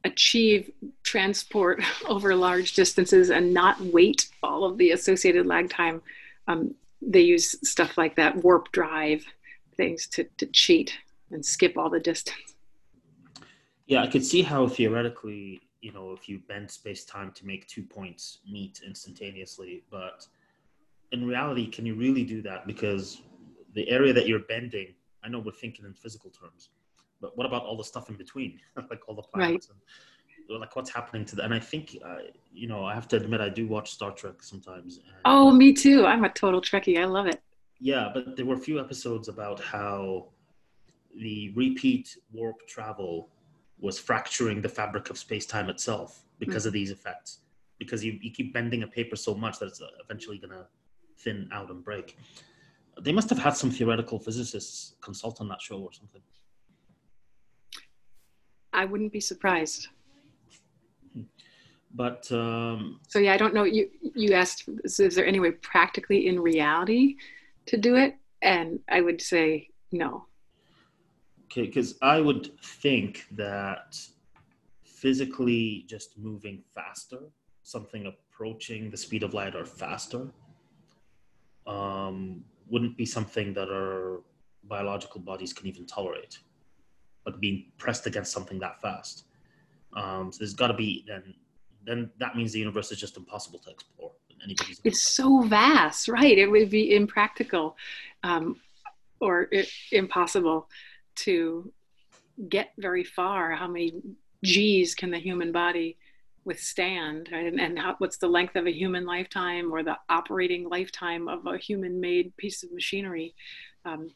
achieve 0.05 0.71
transport 1.03 1.81
over 2.07 2.35
large 2.35 2.73
distances 2.73 3.29
and 3.29 3.53
not 3.53 3.79
wait 3.81 4.29
all 4.41 4.63
of 4.63 4.77
the 4.77 4.91
associated 4.91 5.45
lag 5.45 5.69
time, 5.69 6.01
um, 6.47 6.73
they 7.01 7.21
use 7.21 7.55
stuff 7.67 7.97
like 7.97 8.15
that 8.15 8.35
warp 8.37 8.71
drive 8.71 9.25
things 9.75 10.07
to, 10.07 10.23
to 10.37 10.45
cheat 10.47 10.97
and 11.31 11.45
skip 11.45 11.77
all 11.77 11.89
the 11.89 11.99
distance. 11.99 12.55
Yeah, 13.87 14.01
I 14.01 14.07
could 14.07 14.25
see 14.25 14.41
how 14.41 14.67
theoretically 14.67 15.61
you 15.85 15.91
know 15.91 16.13
if 16.13 16.27
you 16.27 16.39
bend 16.47 16.69
space 16.69 17.05
time 17.05 17.31
to 17.33 17.45
make 17.45 17.67
two 17.67 17.83
points 17.83 18.39
meet 18.51 18.81
instantaneously 18.83 19.83
but 19.91 20.25
in 21.11 21.27
reality 21.27 21.67
can 21.67 21.85
you 21.85 21.93
really 21.93 22.23
do 22.23 22.41
that 22.41 22.65
because 22.65 23.21
the 23.75 23.87
area 23.87 24.11
that 24.11 24.27
you're 24.27 24.47
bending 24.55 24.87
i 25.23 25.29
know 25.29 25.37
we're 25.37 25.51
thinking 25.51 25.85
in 25.85 25.93
physical 25.93 26.31
terms 26.31 26.69
but 27.21 27.37
what 27.37 27.45
about 27.45 27.63
all 27.63 27.77
the 27.77 27.83
stuff 27.83 28.09
in 28.09 28.15
between, 28.15 28.59
like 28.89 29.01
all 29.07 29.15
the 29.15 29.21
planets? 29.21 29.69
Right. 29.69 29.75
And, 29.75 29.81
like 30.59 30.75
what's 30.75 30.91
happening 30.91 31.25
to 31.25 31.35
that? 31.35 31.45
And 31.45 31.53
I 31.53 31.59
think, 31.59 31.97
uh, 32.05 32.17
you 32.53 32.67
know, 32.67 32.85
I 32.85 32.93
have 32.93 33.07
to 33.09 33.15
admit, 33.15 33.41
I 33.41 33.49
do 33.49 33.67
watch 33.67 33.91
Star 33.91 34.11
Trek 34.11 34.43
sometimes. 34.43 34.97
And, 34.97 35.15
oh, 35.25 35.51
me 35.51 35.73
too. 35.73 36.05
I'm 36.05 36.23
a 36.23 36.29
total 36.29 36.61
Trekkie. 36.61 37.01
I 37.01 37.05
love 37.05 37.25
it. 37.25 37.41
Yeah, 37.79 38.11
but 38.13 38.35
there 38.35 38.45
were 38.45 38.55
a 38.55 38.59
few 38.59 38.79
episodes 38.79 39.27
about 39.27 39.59
how 39.59 40.27
the 41.19 41.51
repeat 41.55 42.17
warp 42.31 42.67
travel 42.67 43.29
was 43.79 43.99
fracturing 43.99 44.61
the 44.61 44.69
fabric 44.69 45.09
of 45.09 45.17
space 45.17 45.45
time 45.45 45.69
itself 45.69 46.23
because 46.39 46.63
mm-hmm. 46.63 46.67
of 46.67 46.73
these 46.73 46.91
effects. 46.91 47.39
Because 47.77 48.05
you, 48.05 48.17
you 48.21 48.31
keep 48.31 48.53
bending 48.53 48.83
a 48.83 48.87
paper 48.87 49.15
so 49.15 49.33
much 49.33 49.59
that 49.59 49.65
it's 49.65 49.81
eventually 50.03 50.37
going 50.37 50.51
to 50.51 50.65
thin 51.17 51.49
out 51.51 51.69
and 51.69 51.83
break. 51.83 52.17
They 53.01 53.11
must 53.11 53.29
have 53.29 53.39
had 53.39 53.57
some 53.57 53.69
theoretical 53.69 54.19
physicists 54.19 54.95
consult 55.01 55.41
on 55.41 55.49
that 55.49 55.61
show 55.61 55.77
or 55.77 55.91
something. 55.91 56.21
I 58.75 58.85
wouldn't 58.85 59.11
be 59.11 59.21
surprised. 59.21 59.87
But 61.95 62.29
um, 62.31 62.99
so 63.07 63.19
yeah, 63.19 63.33
I 63.33 63.37
don't 63.37 63.53
know. 63.53 63.63
You 63.63 63.89
you 64.01 64.33
asked, 64.33 64.67
is, 64.83 64.99
is 64.99 65.15
there 65.15 65.25
any 65.25 65.39
way 65.39 65.51
practically 65.51 66.27
in 66.27 66.39
reality 66.39 67.15
to 67.67 67.77
do 67.77 67.95
it? 67.95 68.15
And 68.41 68.79
I 68.89 68.99
would 68.99 69.21
say 69.21 69.69
no. 69.91 70.25
Okay, 71.45 71.67
because 71.67 71.97
I 72.01 72.19
would 72.19 72.59
think 72.61 73.25
that 73.31 73.97
physically 74.83 75.85
just 75.87 76.17
moving 76.17 76.63
faster, 76.73 77.19
something 77.63 78.07
approaching 78.07 78.89
the 78.89 78.97
speed 78.97 79.23
of 79.23 79.33
light 79.33 79.55
or 79.55 79.63
faster, 79.63 80.27
um, 81.65 82.43
wouldn't 82.67 82.97
be 82.97 83.05
something 83.05 83.53
that 83.53 83.69
our 83.69 84.21
biological 84.65 85.21
bodies 85.21 85.53
can 85.53 85.65
even 85.67 85.85
tolerate. 85.85 86.39
Like 87.25 87.39
being 87.39 87.71
pressed 87.77 88.05
against 88.07 88.31
something 88.31 88.59
that 88.59 88.81
fast. 88.81 89.25
Um, 89.95 90.31
so 90.31 90.39
there's 90.39 90.53
got 90.53 90.67
to 90.67 90.73
be 90.73 91.03
then. 91.07 91.33
Then 91.85 92.09
that 92.19 92.35
means 92.35 92.51
the 92.51 92.59
universe 92.59 92.91
is 92.91 92.99
just 92.99 93.15
impossible 93.15 93.59
to 93.59 93.69
explore. 93.69 94.11
Anybody's 94.43 94.81
it's 94.83 95.03
so 95.03 95.41
vast, 95.41 96.07
right? 96.07 96.37
It 96.37 96.49
would 96.49 96.69
be 96.69 96.95
impractical, 96.95 97.77
um, 98.23 98.59
or 99.19 99.47
it, 99.51 99.69
impossible 99.91 100.67
to 101.17 101.71
get 102.49 102.71
very 102.77 103.03
far. 103.03 103.51
How 103.51 103.67
many 103.67 104.01
G's 104.43 104.93
can 104.93 105.11
the 105.11 105.19
human 105.19 105.51
body 105.51 105.97
withstand 106.45 107.29
right? 107.31 107.47
and, 107.47 107.59
and 107.59 107.77
how, 107.77 107.95
what's 107.97 108.17
the 108.17 108.27
length 108.27 108.55
of 108.55 108.67
a 108.67 108.71
human 108.71 109.05
lifetime 109.05 109.71
or 109.73 109.83
the 109.83 109.97
operating 110.09 110.69
lifetime 110.69 111.27
of 111.27 111.45
a 111.47 111.57
human 111.57 111.99
made 111.99 112.35
piece 112.37 112.63
of 112.63 112.71
machinery 112.71 113.33
um, 113.85 114.09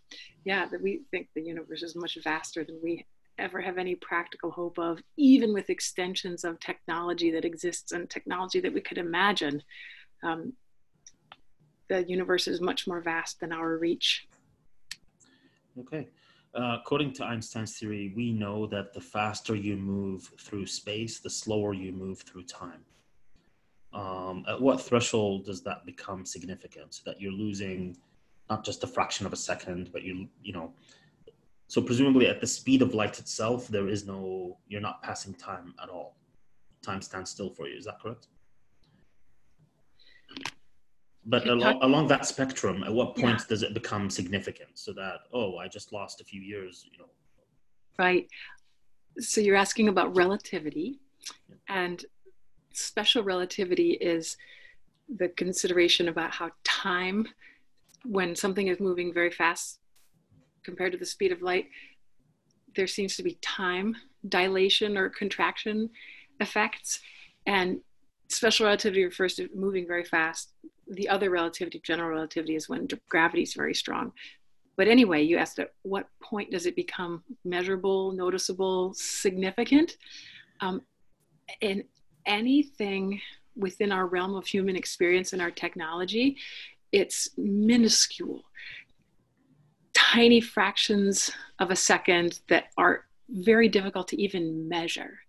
yeah 0.45 0.65
that 0.65 0.81
we 0.81 1.01
think 1.11 1.27
the 1.35 1.41
universe 1.41 1.83
is 1.83 1.95
much 1.95 2.17
vaster 2.23 2.63
than 2.63 2.79
we 2.83 3.05
ever 3.37 3.61
have 3.61 3.77
any 3.77 3.95
practical 3.95 4.51
hope 4.51 4.77
of 4.77 5.01
even 5.15 5.53
with 5.53 5.69
extensions 5.69 6.43
of 6.43 6.59
technology 6.59 7.31
that 7.31 7.45
exists 7.45 7.91
and 7.93 8.09
technology 8.09 8.59
that 8.59 8.73
we 8.73 8.81
could 8.81 8.97
imagine 8.97 9.61
um, 10.23 10.53
the 11.87 12.03
universe 12.07 12.47
is 12.47 12.59
much 12.59 12.87
more 12.87 13.01
vast 13.01 13.39
than 13.39 13.53
our 13.53 13.77
reach 13.77 14.27
okay 15.79 16.07
uh, 16.55 16.77
according 16.79 17.13
to 17.13 17.23
Einstein's 17.23 17.77
theory, 17.77 18.11
we 18.15 18.31
know 18.31 18.65
that 18.67 18.93
the 18.93 19.01
faster 19.01 19.55
you 19.55 19.77
move 19.77 20.31
through 20.39 20.65
space, 20.65 21.19
the 21.19 21.29
slower 21.29 21.73
you 21.73 21.91
move 21.91 22.21
through 22.21 22.43
time. 22.43 22.83
Um, 23.93 24.45
at 24.47 24.59
what 24.59 24.81
threshold 24.81 25.45
does 25.45 25.61
that 25.63 25.85
become 25.85 26.25
significant? 26.25 26.93
So 26.95 27.01
that 27.05 27.21
you're 27.21 27.31
losing 27.31 27.97
not 28.49 28.65
just 28.65 28.83
a 28.83 28.87
fraction 28.87 29.25
of 29.25 29.33
a 29.33 29.37
second, 29.37 29.91
but 29.91 30.03
you 30.03 30.27
you 30.43 30.53
know. 30.53 30.73
So 31.67 31.81
presumably, 31.81 32.27
at 32.27 32.41
the 32.41 32.47
speed 32.47 32.81
of 32.81 32.93
light 32.95 33.19
itself, 33.19 33.67
there 33.67 33.87
is 33.87 34.05
no 34.05 34.57
you're 34.67 34.81
not 34.81 35.03
passing 35.03 35.33
time 35.33 35.73
at 35.81 35.89
all. 35.89 36.15
Time 36.81 37.01
stands 37.01 37.29
still 37.29 37.49
for 37.49 37.67
you. 37.67 37.77
Is 37.77 37.85
that 37.85 37.99
correct? 37.99 38.27
but 41.29 41.47
al- 41.47 41.83
along 41.83 42.07
that 42.07 42.25
spectrum 42.25 42.83
at 42.83 42.91
what 42.91 43.15
point 43.15 43.39
yeah. 43.39 43.45
does 43.47 43.63
it 43.63 43.73
become 43.73 44.09
significant 44.09 44.69
so 44.73 44.91
that 44.93 45.21
oh 45.33 45.57
i 45.57 45.67
just 45.67 45.93
lost 45.93 46.21
a 46.21 46.23
few 46.23 46.41
years 46.41 46.85
you 46.91 46.97
know 46.97 47.09
right 47.97 48.27
so 49.19 49.41
you're 49.41 49.55
asking 49.55 49.89
about 49.89 50.15
relativity 50.15 50.99
yeah. 51.47 51.55
and 51.67 52.05
special 52.73 53.23
relativity 53.23 53.91
is 53.91 54.37
the 55.17 55.29
consideration 55.29 56.07
about 56.07 56.31
how 56.31 56.49
time 56.63 57.27
when 58.05 58.35
something 58.35 58.67
is 58.67 58.79
moving 58.79 59.13
very 59.13 59.31
fast 59.31 59.79
compared 60.63 60.91
to 60.91 60.97
the 60.97 61.05
speed 61.05 61.31
of 61.31 61.41
light 61.41 61.67
there 62.75 62.87
seems 62.87 63.15
to 63.15 63.23
be 63.23 63.37
time 63.41 63.95
dilation 64.27 64.97
or 64.97 65.09
contraction 65.09 65.89
effects 66.39 66.99
and 67.45 67.79
special 68.27 68.65
relativity 68.65 69.03
refers 69.03 69.35
to 69.35 69.49
moving 69.55 69.87
very 69.87 70.05
fast 70.05 70.53
the 70.89 71.07
other 71.07 71.29
relativity, 71.29 71.79
general 71.83 72.09
relativity, 72.09 72.55
is 72.55 72.67
when 72.67 72.87
gravity 73.09 73.43
is 73.43 73.53
very 73.53 73.75
strong. 73.75 74.11
But 74.75 74.87
anyway, 74.87 75.23
you 75.23 75.37
asked 75.37 75.59
at 75.59 75.73
what 75.83 76.07
point 76.21 76.51
does 76.51 76.65
it 76.65 76.75
become 76.75 77.23
measurable, 77.45 78.11
noticeable, 78.11 78.93
significant? 78.95 79.97
Um, 80.61 80.81
and 81.61 81.83
anything 82.25 83.19
within 83.55 83.91
our 83.91 84.07
realm 84.07 84.35
of 84.35 84.47
human 84.47 84.75
experience 84.75 85.33
and 85.33 85.41
our 85.41 85.51
technology, 85.51 86.37
it's 86.91 87.29
minuscule, 87.37 88.41
tiny 89.93 90.41
fractions 90.41 91.31
of 91.59 91.71
a 91.71 91.75
second 91.75 92.41
that 92.49 92.65
are 92.77 93.05
very 93.29 93.69
difficult 93.69 94.07
to 94.09 94.21
even 94.21 94.67
measure. 94.67 95.19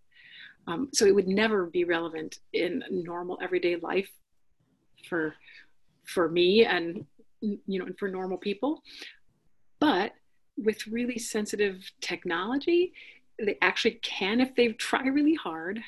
Um, 0.66 0.88
so 0.92 1.04
it 1.06 1.14
would 1.14 1.28
never 1.28 1.66
be 1.66 1.84
relevant 1.84 2.38
in 2.52 2.82
normal 2.90 3.38
everyday 3.42 3.76
life 3.76 4.10
for 5.08 5.34
for 6.06 6.28
me 6.28 6.64
and 6.64 7.04
you 7.40 7.78
know 7.78 7.86
and 7.86 7.98
for 7.98 8.08
normal 8.08 8.38
people. 8.38 8.82
But 9.80 10.12
with 10.56 10.86
really 10.86 11.18
sensitive 11.18 11.90
technology 12.00 12.92
they 13.44 13.56
actually 13.62 13.98
can 14.02 14.40
if 14.40 14.54
they 14.54 14.68
try 14.68 15.06
really 15.06 15.34
hard 15.34 15.80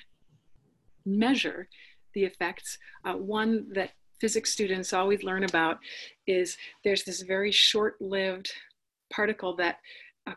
measure 1.04 1.68
the 2.14 2.24
effects. 2.24 2.78
Uh, 3.04 3.14
one 3.14 3.66
that 3.72 3.90
physics 4.22 4.52
students 4.52 4.92
always 4.92 5.24
learn 5.24 5.42
about 5.42 5.80
is 6.28 6.56
there's 6.84 7.02
this 7.02 7.22
very 7.22 7.50
short-lived 7.50 8.52
particle 9.12 9.56
that 9.56 9.78
uh, 10.28 10.34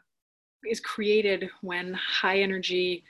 is 0.68 0.80
created 0.80 1.48
when 1.62 1.94
high 1.94 2.40
energy 2.40 3.04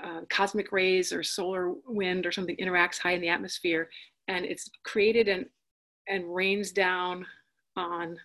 uh, 0.00 0.20
cosmic 0.30 0.70
rays 0.70 1.12
or 1.12 1.24
solar 1.24 1.72
wind 1.88 2.24
or 2.24 2.30
something 2.30 2.56
interacts 2.58 3.00
high 3.00 3.14
in 3.14 3.20
the 3.20 3.28
atmosphere 3.28 3.90
and 4.28 4.44
it's 4.44 4.70
created 4.84 5.26
and 5.26 5.44
and 6.08 6.32
rains 6.32 6.70
down 6.70 7.26
on 7.74 8.16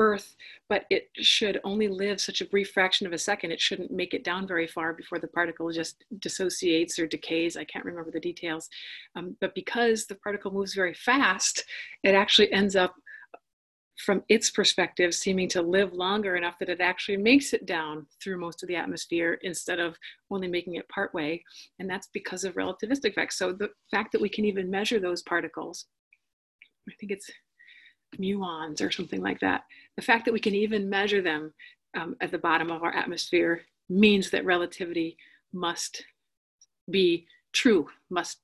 earth 0.00 0.34
but 0.68 0.84
it 0.88 1.08
should 1.16 1.60
only 1.64 1.88
live 1.88 2.20
such 2.20 2.40
a 2.40 2.46
brief 2.46 2.70
fraction 2.70 3.04
of 3.04 3.12
a 3.12 3.18
second. 3.18 3.50
It 3.50 3.60
shouldn't 3.60 3.90
make 3.90 4.14
it 4.14 4.22
down 4.22 4.46
very 4.46 4.68
far 4.68 4.92
before 4.92 5.18
the 5.18 5.26
particle 5.26 5.70
just 5.72 6.04
dissociates 6.20 6.96
or 6.98 7.08
decays. 7.08 7.56
I 7.56 7.64
can't 7.64 7.84
remember 7.84 8.12
the 8.12 8.20
details. 8.20 8.68
Um, 9.16 9.36
but 9.40 9.54
because 9.56 10.06
the 10.06 10.14
particle 10.14 10.52
moves 10.52 10.74
very 10.74 10.94
fast 10.94 11.64
it 12.02 12.14
actually 12.14 12.52
ends 12.52 12.76
up 12.76 12.94
from 14.04 14.22
its 14.28 14.50
perspective 14.50 15.14
seeming 15.14 15.48
to 15.48 15.60
live 15.60 15.92
longer 15.92 16.36
enough 16.36 16.58
that 16.58 16.70
it 16.70 16.80
actually 16.80 17.18
makes 17.18 17.52
it 17.52 17.66
down 17.66 18.06
through 18.22 18.40
most 18.40 18.62
of 18.62 18.68
the 18.68 18.76
atmosphere 18.76 19.38
instead 19.42 19.78
of 19.78 19.96
only 20.30 20.48
making 20.48 20.76
it 20.76 20.88
part 20.88 21.12
way. 21.12 21.44
And 21.78 21.90
that's 21.90 22.08
because 22.14 22.44
of 22.44 22.54
relativistic 22.54 23.10
effects 23.10 23.38
so 23.38 23.52
the 23.52 23.70
fact 23.90 24.12
that 24.12 24.20
we 24.20 24.28
can 24.28 24.44
even 24.44 24.70
measure 24.70 25.00
those 25.00 25.22
particles 25.22 25.86
i 26.88 26.92
think 26.98 27.12
it's 27.12 27.30
muons 28.18 28.80
or 28.80 28.90
something 28.90 29.22
like 29.22 29.40
that 29.40 29.62
the 29.96 30.02
fact 30.02 30.24
that 30.24 30.32
we 30.32 30.40
can 30.40 30.54
even 30.54 30.90
measure 30.90 31.22
them 31.22 31.52
um, 31.96 32.16
at 32.20 32.30
the 32.30 32.38
bottom 32.38 32.70
of 32.70 32.82
our 32.82 32.94
atmosphere 32.94 33.62
means 33.88 34.30
that 34.30 34.44
relativity 34.44 35.16
must 35.52 36.04
be 36.90 37.26
true 37.52 37.88
must 38.10 38.38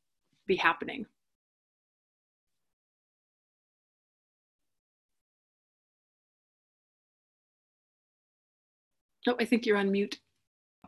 be 0.46 0.56
happening 0.56 1.06
No, 9.26 9.34
I 9.40 9.44
think 9.44 9.66
you're 9.66 9.76
on 9.76 9.90
mute. 9.90 10.20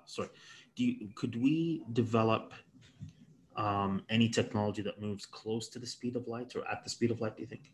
Sorry. 0.07 0.29
You, 0.77 1.09
could 1.17 1.41
we 1.41 1.83
develop 1.93 2.55
um, 3.57 4.03
any 4.09 4.29
technology 4.29 4.81
that 4.83 5.01
moves 5.01 5.27
close 5.27 5.69
to 5.71 5.81
the 5.81 5.87
speed 5.87 6.15
of 6.15 6.29
light 6.29 6.55
or 6.55 6.67
at 6.69 6.85
the 6.85 6.91
speed 6.91 7.11
of 7.11 7.21
light, 7.21 7.37
do 7.37 7.43
you 7.43 7.49
think? 7.49 7.73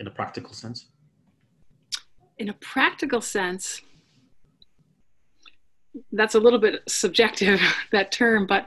In 0.00 0.08
a 0.08 0.10
practical 0.10 0.52
sense? 0.52 0.86
In 2.38 2.48
a 2.48 2.54
practical 2.54 3.20
sense, 3.20 3.82
that's 6.10 6.34
a 6.34 6.40
little 6.40 6.58
bit 6.58 6.82
subjective, 6.88 7.60
that 7.92 8.10
term, 8.10 8.46
but 8.46 8.66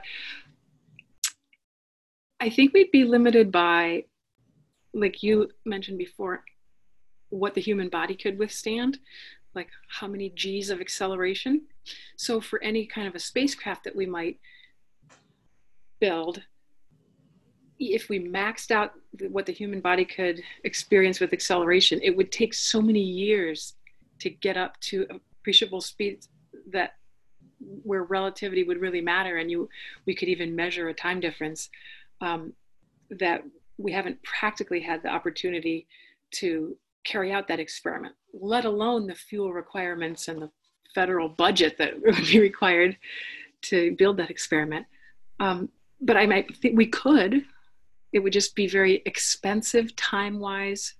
I 2.40 2.48
think 2.48 2.72
we'd 2.72 2.90
be 2.90 3.04
limited 3.04 3.52
by, 3.52 4.04
like 4.94 5.22
you 5.22 5.50
mentioned 5.64 5.98
before, 5.98 6.44
what 7.30 7.54
the 7.54 7.60
human 7.60 7.88
body 7.88 8.14
could 8.14 8.38
withstand 8.38 8.98
like 9.54 9.68
how 9.88 10.06
many 10.06 10.30
g's 10.30 10.70
of 10.70 10.80
acceleration 10.80 11.62
so 12.16 12.40
for 12.40 12.62
any 12.62 12.86
kind 12.86 13.06
of 13.06 13.14
a 13.14 13.20
spacecraft 13.20 13.84
that 13.84 13.96
we 13.96 14.06
might 14.06 14.38
build 16.00 16.42
if 17.78 18.08
we 18.08 18.18
maxed 18.18 18.70
out 18.70 18.92
what 19.30 19.46
the 19.46 19.52
human 19.52 19.80
body 19.80 20.04
could 20.04 20.40
experience 20.64 21.20
with 21.20 21.32
acceleration 21.32 22.00
it 22.02 22.16
would 22.16 22.30
take 22.30 22.54
so 22.54 22.80
many 22.80 23.00
years 23.00 23.74
to 24.18 24.30
get 24.30 24.56
up 24.56 24.78
to 24.80 25.06
appreciable 25.40 25.80
speeds 25.80 26.28
that 26.70 26.94
where 27.82 28.04
relativity 28.04 28.62
would 28.62 28.80
really 28.80 29.00
matter 29.00 29.38
and 29.38 29.50
you 29.50 29.68
we 30.06 30.14
could 30.14 30.28
even 30.28 30.54
measure 30.54 30.88
a 30.88 30.94
time 30.94 31.20
difference 31.20 31.68
um, 32.20 32.52
that 33.10 33.42
we 33.78 33.92
haven't 33.92 34.22
practically 34.22 34.80
had 34.80 35.02
the 35.02 35.08
opportunity 35.08 35.86
to 36.30 36.76
carry 37.04 37.32
out 37.32 37.48
that 37.48 37.60
experiment, 37.60 38.14
let 38.32 38.64
alone 38.64 39.06
the 39.06 39.14
fuel 39.14 39.52
requirements 39.52 40.28
and 40.28 40.40
the 40.40 40.50
federal 40.94 41.28
budget 41.28 41.76
that 41.78 42.00
would 42.02 42.16
be 42.16 42.40
required 42.40 42.96
to 43.62 43.94
build 43.96 44.16
that 44.16 44.30
experiment. 44.30 44.86
Um, 45.40 45.68
but 46.00 46.16
I 46.16 46.26
might 46.26 46.56
think 46.56 46.76
we 46.76 46.86
could. 46.86 47.44
It 48.14 48.20
would 48.20 48.32
just 48.32 48.54
be 48.54 48.66
very 48.66 49.02
expensive, 49.04 49.94
time 49.96 50.38
wise, 50.38 50.94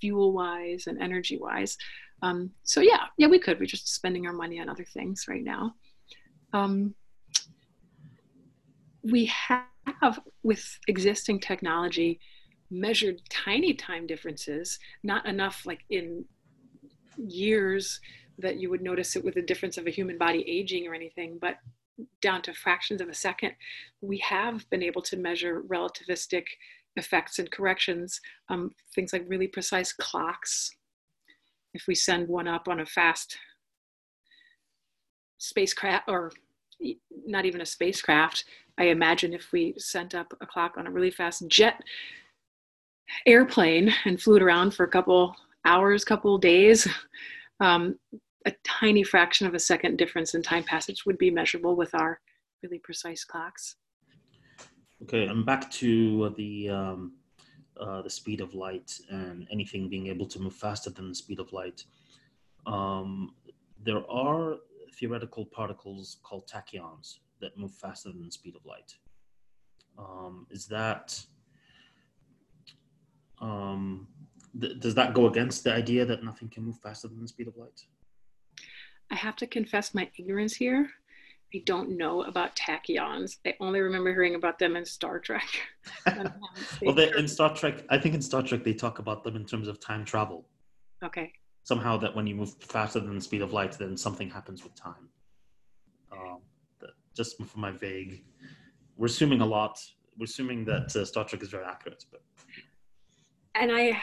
fuel 0.00 0.32
wise, 0.32 0.86
and 0.86 1.02
energy 1.02 1.36
wise. 1.36 1.76
Um, 2.22 2.52
so 2.62 2.80
yeah, 2.80 3.06
yeah, 3.18 3.26
we 3.26 3.40
could. 3.40 3.58
We're 3.58 3.66
just 3.66 3.92
spending 3.92 4.26
our 4.26 4.32
money 4.32 4.60
on 4.60 4.68
other 4.68 4.84
things 4.84 5.26
right 5.28 5.42
now. 5.42 5.74
Um, 6.52 6.94
we 9.02 9.26
have, 9.26 10.20
with 10.42 10.78
existing 10.86 11.40
technology, 11.40 12.20
measured 12.70 13.20
tiny 13.28 13.74
time 13.74 14.06
differences, 14.06 14.78
not 15.02 15.26
enough 15.26 15.66
like 15.66 15.80
in 15.90 16.24
years 17.16 18.00
that 18.38 18.60
you 18.60 18.70
would 18.70 18.80
notice 18.80 19.16
it 19.16 19.24
with 19.24 19.34
the 19.34 19.42
difference 19.42 19.76
of 19.76 19.86
a 19.86 19.90
human 19.90 20.18
body 20.18 20.44
aging 20.46 20.86
or 20.86 20.94
anything, 20.94 21.38
but 21.40 21.56
down 22.20 22.42
to 22.42 22.54
fractions 22.54 23.00
of 23.00 23.08
a 23.08 23.14
second, 23.14 23.52
we 24.00 24.18
have 24.18 24.68
been 24.70 24.82
able 24.82 25.02
to 25.02 25.16
measure 25.16 25.62
relativistic 25.62 26.44
effects 26.96 27.38
and 27.38 27.50
corrections, 27.50 28.20
um, 28.48 28.70
things 28.94 29.12
like 29.12 29.24
really 29.26 29.46
precise 29.46 29.92
clocks. 29.92 30.70
If 31.72 31.84
we 31.86 31.94
send 31.94 32.28
one 32.28 32.48
up 32.48 32.68
on 32.68 32.80
a 32.80 32.86
fast 32.86 33.38
spacecraft, 35.38 36.08
or 36.08 36.32
not 37.26 37.44
even 37.44 37.60
a 37.60 37.66
spacecraft, 37.66 38.44
I 38.78 38.84
imagine 38.84 39.32
if 39.32 39.52
we 39.52 39.74
sent 39.78 40.14
up 40.14 40.32
a 40.40 40.46
clock 40.46 40.74
on 40.76 40.86
a 40.86 40.90
really 40.90 41.10
fast 41.10 41.46
jet 41.48 41.80
airplane 43.26 43.92
and 44.04 44.20
flew 44.20 44.36
it 44.36 44.42
around 44.42 44.72
for 44.72 44.84
a 44.84 44.90
couple 44.90 45.36
hours, 45.64 46.04
couple 46.04 46.38
days, 46.38 46.88
um, 47.60 47.98
a 48.46 48.52
tiny 48.64 49.02
fraction 49.02 49.46
of 49.46 49.54
a 49.54 49.58
second 49.58 49.96
difference 49.96 50.34
in 50.34 50.42
time 50.42 50.64
passage 50.64 51.04
would 51.04 51.18
be 51.18 51.30
measurable 51.30 51.76
with 51.76 51.94
our 51.94 52.20
really 52.62 52.78
precise 52.78 53.24
clocks. 53.24 53.76
Okay, 55.02 55.26
I'm 55.26 55.44
back 55.44 55.70
to 55.72 56.34
the 56.36 56.68
um, 56.68 57.12
uh, 57.78 58.02
the 58.02 58.10
speed 58.10 58.40
of 58.40 58.54
light 58.54 58.92
and 59.08 59.46
anything 59.50 59.88
being 59.88 60.08
able 60.08 60.26
to 60.26 60.38
move 60.38 60.54
faster 60.54 60.90
than 60.90 61.08
the 61.08 61.14
speed 61.14 61.40
of 61.40 61.52
light. 61.52 61.84
Um, 62.66 63.34
there 63.82 64.08
are 64.10 64.56
theoretical 64.94 65.46
particles 65.46 66.18
called 66.22 66.46
tachyons 66.46 67.18
that 67.40 67.56
move 67.56 67.72
faster 67.72 68.10
than 68.10 68.26
the 68.26 68.32
speed 68.32 68.54
of 68.56 68.66
light. 68.66 68.94
Um, 69.98 70.46
is 70.50 70.66
that 70.66 71.18
um, 73.40 74.08
th- 74.60 74.78
does 74.78 74.94
that 74.94 75.14
go 75.14 75.26
against 75.26 75.64
the 75.64 75.72
idea 75.72 76.04
that 76.04 76.22
nothing 76.22 76.48
can 76.48 76.64
move 76.64 76.78
faster 76.82 77.08
than 77.08 77.22
the 77.22 77.28
speed 77.28 77.48
of 77.48 77.56
light? 77.56 77.82
I 79.10 79.16
have 79.16 79.36
to 79.36 79.46
confess 79.46 79.94
my 79.94 80.08
ignorance 80.18 80.54
here. 80.54 80.90
I 81.52 81.62
don't 81.66 81.96
know 81.96 82.22
about 82.22 82.54
tachyons. 82.54 83.38
I 83.44 83.54
only 83.58 83.80
remember 83.80 84.10
hearing 84.10 84.36
about 84.36 84.58
them 84.58 84.76
in 84.76 84.84
Star 84.84 85.18
Trek. 85.18 85.48
well, 86.82 86.94
they, 86.94 87.10
in 87.16 87.26
Star 87.26 87.54
Trek, 87.54 87.84
I 87.88 87.98
think 87.98 88.14
in 88.14 88.22
Star 88.22 88.42
Trek 88.42 88.62
they 88.62 88.72
talk 88.72 89.00
about 89.00 89.24
them 89.24 89.34
in 89.34 89.44
terms 89.44 89.66
of 89.66 89.80
time 89.80 90.04
travel. 90.04 90.46
Okay. 91.02 91.32
Somehow 91.64 91.96
that 91.98 92.14
when 92.14 92.26
you 92.26 92.36
move 92.36 92.54
faster 92.60 93.00
than 93.00 93.16
the 93.16 93.20
speed 93.20 93.42
of 93.42 93.52
light, 93.52 93.72
then 93.72 93.96
something 93.96 94.30
happens 94.30 94.62
with 94.62 94.74
time. 94.76 95.08
Um, 96.12 96.38
just 97.16 97.36
from 97.36 97.60
my 97.60 97.72
vague, 97.72 98.24
we're 98.96 99.06
assuming 99.06 99.40
a 99.40 99.46
lot. 99.46 99.78
We're 100.16 100.24
assuming 100.24 100.64
that 100.66 100.94
uh, 100.94 101.04
Star 101.04 101.24
Trek 101.24 101.42
is 101.42 101.48
very 101.48 101.64
accurate, 101.64 102.04
but 102.12 102.22
and 103.54 103.72
I 103.72 104.00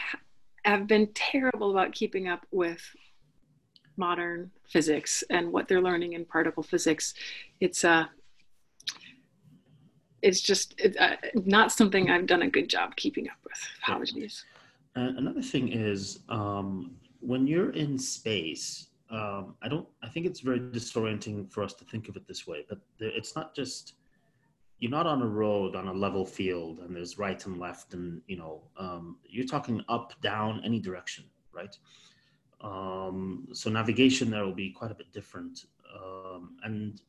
have 0.64 0.86
been 0.86 1.08
terrible 1.14 1.70
about 1.70 1.92
keeping 1.92 2.28
up 2.28 2.46
with 2.50 2.82
modern 3.98 4.50
physics 4.66 5.24
and 5.30 5.52
what 5.52 5.68
they're 5.68 5.82
learning 5.82 6.14
in 6.14 6.24
particle 6.24 6.62
physics. 6.62 7.14
It's 7.60 7.84
uh, 7.84 8.06
it's 10.22 10.40
just 10.40 10.74
it's, 10.78 10.96
uh, 10.96 11.16
not 11.34 11.72
something 11.72 12.10
I've 12.10 12.26
done 12.26 12.42
a 12.42 12.50
good 12.50 12.68
job 12.68 12.96
keeping 12.96 13.28
up 13.28 13.36
with. 13.44 13.60
Apologies. 13.82 14.44
Uh, 14.96 15.12
another 15.16 15.42
thing 15.42 15.68
is 15.68 16.20
um, 16.28 16.96
when 17.20 17.46
you're 17.46 17.70
in 17.70 17.98
space, 17.98 18.88
um, 19.10 19.54
I 19.62 19.68
don't. 19.68 19.86
I 20.02 20.08
think 20.08 20.26
it's 20.26 20.40
very 20.40 20.60
disorienting 20.60 21.50
for 21.50 21.62
us 21.62 21.74
to 21.74 21.84
think 21.84 22.08
of 22.08 22.16
it 22.16 22.26
this 22.26 22.46
way, 22.46 22.64
but 22.68 22.78
it's 23.00 23.34
not 23.34 23.54
just 23.54 23.94
you're 24.80 24.90
not 24.90 25.06
on 25.06 25.22
a 25.22 25.26
road 25.26 25.74
on 25.74 25.88
a 25.88 25.92
level 25.92 26.24
field 26.24 26.80
and 26.80 26.94
there's 26.94 27.18
right 27.18 27.44
and 27.46 27.58
left 27.58 27.94
and 27.94 28.20
you 28.26 28.36
know 28.36 28.62
um, 28.76 29.16
you're 29.28 29.46
talking 29.46 29.82
up 29.88 30.12
down 30.22 30.60
any 30.64 30.78
direction 30.78 31.24
right 31.52 31.76
um, 32.60 33.48
so 33.52 33.70
navigation 33.70 34.30
there 34.30 34.44
will 34.44 34.54
be 34.54 34.70
quite 34.70 34.90
a 34.90 34.94
bit 34.94 35.12
different. 35.12 35.66
Um, 35.94 36.56
and 36.64 37.00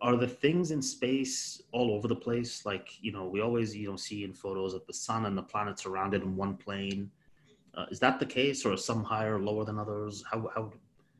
are 0.00 0.16
the 0.16 0.28
things 0.28 0.70
in 0.70 0.82
space 0.82 1.62
all 1.72 1.92
over 1.92 2.08
the 2.08 2.16
place? 2.16 2.66
Like 2.66 3.02
you 3.02 3.12
know 3.12 3.26
we 3.26 3.40
always 3.40 3.76
you 3.76 3.90
know 3.90 3.96
see 3.96 4.24
in 4.24 4.32
photos 4.32 4.72
that 4.72 4.86
the 4.86 4.92
sun 4.92 5.26
and 5.26 5.36
the 5.36 5.42
planets 5.42 5.86
around 5.86 6.14
it 6.14 6.22
in 6.22 6.36
one 6.36 6.56
plane. 6.56 7.10
Uh, 7.74 7.86
is 7.90 8.00
that 8.00 8.18
the 8.18 8.26
case 8.26 8.64
or 8.64 8.76
some 8.76 9.04
higher 9.04 9.36
or 9.36 9.40
lower 9.40 9.64
than 9.64 9.78
others? 9.78 10.24
How 10.30 10.50
how 10.54 10.72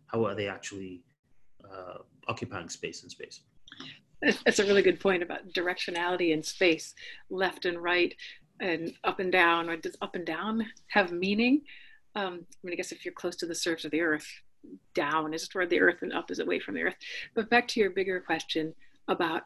how 0.07 0.25
are 0.25 0.35
they 0.35 0.49
actually 0.49 1.03
uh, 1.65 1.99
occupying 2.27 2.69
space 2.69 3.03
in 3.03 3.11
space? 3.11 3.41
That's 4.45 4.59
a 4.59 4.65
really 4.65 4.83
good 4.83 4.99
point 4.99 5.23
about 5.23 5.49
directionality 5.53 6.33
in 6.33 6.43
space, 6.43 6.95
left 7.31 7.67
and 7.67 7.81
right, 7.81 8.15
and 8.61 8.93
up 9.05 9.21
and 9.21 9.31
down. 9.31 9.71
Or 9.71 9.77
does 9.77 9.97
up 10.03 10.17
and 10.17 10.27
down 10.27 10.67
have 10.89 11.13
meaning? 11.13 11.63
Um, 12.19 12.45
I 12.51 12.67
mean, 12.67 12.73
I 12.73 12.77
guess 12.77 12.91
if 12.91 13.05
you're 13.05 13.15
close 13.15 13.37
to 13.37 13.47
the 13.47 13.55
surface 13.55 13.85
of 13.85 13.93
the 13.93 14.01
Earth, 14.01 14.27
down 14.93 15.33
is 15.33 15.47
toward 15.47 15.71
the 15.71 15.81
Earth 15.81 16.03
and 16.03 16.13
up 16.13 16.33
is 16.33 16.41
away 16.41 16.59
from 16.59 16.75
the 16.75 16.83
Earth. 16.83 16.97
But 17.35 17.49
back 17.49 17.69
to 17.69 17.81
your 17.81 17.91
bigger 17.91 18.21
question 18.21 18.75
about 19.07 19.43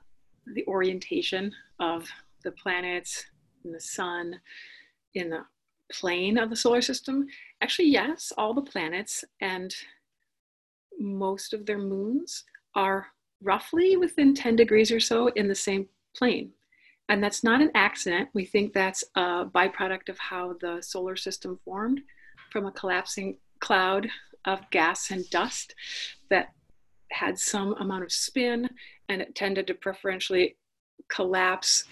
the 0.55 0.65
orientation 0.67 1.53
of 1.81 2.09
the 2.45 2.53
planets 2.53 3.27
and 3.65 3.75
the 3.75 3.81
sun 3.81 4.41
in 5.15 5.29
the 5.29 5.45
plane 5.93 6.39
of 6.39 6.49
the 6.49 6.57
solar 6.57 6.81
system. 6.81 7.27
Actually, 7.61 7.89
yes, 7.89 8.33
all 8.39 8.55
the 8.55 8.63
planets 8.63 9.23
and 9.43 9.75
most 10.99 11.53
of 11.53 11.67
their 11.67 11.79
moons 11.79 12.45
are 12.75 13.09
roughly 13.43 13.99
within 13.99 14.35
10 14.35 14.57
degrees 14.57 14.91
or 14.91 15.01
so 15.01 15.27
in 15.29 15.47
the 15.47 15.55
same 15.55 15.87
plane. 16.17 16.51
And 17.11 17.23
that's 17.23 17.45
not 17.45 17.61
an 17.61 17.71
accident. 17.75 18.31
We 18.33 18.47
think 18.47 18.73
that's 18.73 19.05
a 19.15 19.45
byproduct 19.45 20.09
of 20.09 20.19
how 20.19 20.55
the 20.59 20.81
solar 20.81 21.17
system 21.17 21.61
formed 21.67 22.01
from 22.53 22.67
a 22.67 22.73
collapsing 22.73 23.39
cloud 23.61 24.09
of 24.45 24.61
gas 24.71 25.11
and 25.11 25.29
dust 25.31 25.75
that 26.31 26.49
had 27.11 27.39
some 27.39 27.75
amount 27.75 28.05
of 28.05 28.13
spin 28.13 28.69
and 29.09 29.23
it 29.23 29.35
tended 29.35 29.67
to 29.67 29.75
preferentially 29.75 30.57
collapse 31.09 31.85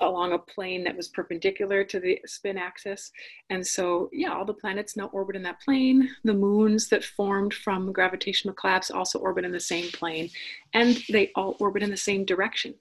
along 0.00 0.32
a 0.32 0.38
plane 0.38 0.84
that 0.84 0.96
was 0.96 1.08
perpendicular 1.08 1.82
to 1.84 1.98
the 1.98 2.20
spin 2.26 2.56
axis. 2.56 3.10
And 3.50 3.66
so, 3.66 4.08
yeah, 4.12 4.32
all 4.32 4.44
the 4.44 4.54
planets 4.54 4.96
now 4.96 5.06
orbit 5.06 5.36
in 5.36 5.42
that 5.42 5.60
plane. 5.60 6.10
The 6.24 6.34
moons 6.34 6.88
that 6.88 7.04
formed 7.04 7.52
from 7.52 7.92
gravitational 7.92 8.54
collapse 8.54 8.90
also 8.90 9.18
orbit 9.18 9.44
in 9.44 9.52
the 9.52 9.60
same 9.60 9.90
plane, 9.90 10.30
and 10.72 10.98
they 11.08 11.32
all 11.34 11.56
orbit 11.58 11.82
in 11.82 11.90
the 11.90 11.96
same 11.96 12.24
direction. 12.24 12.74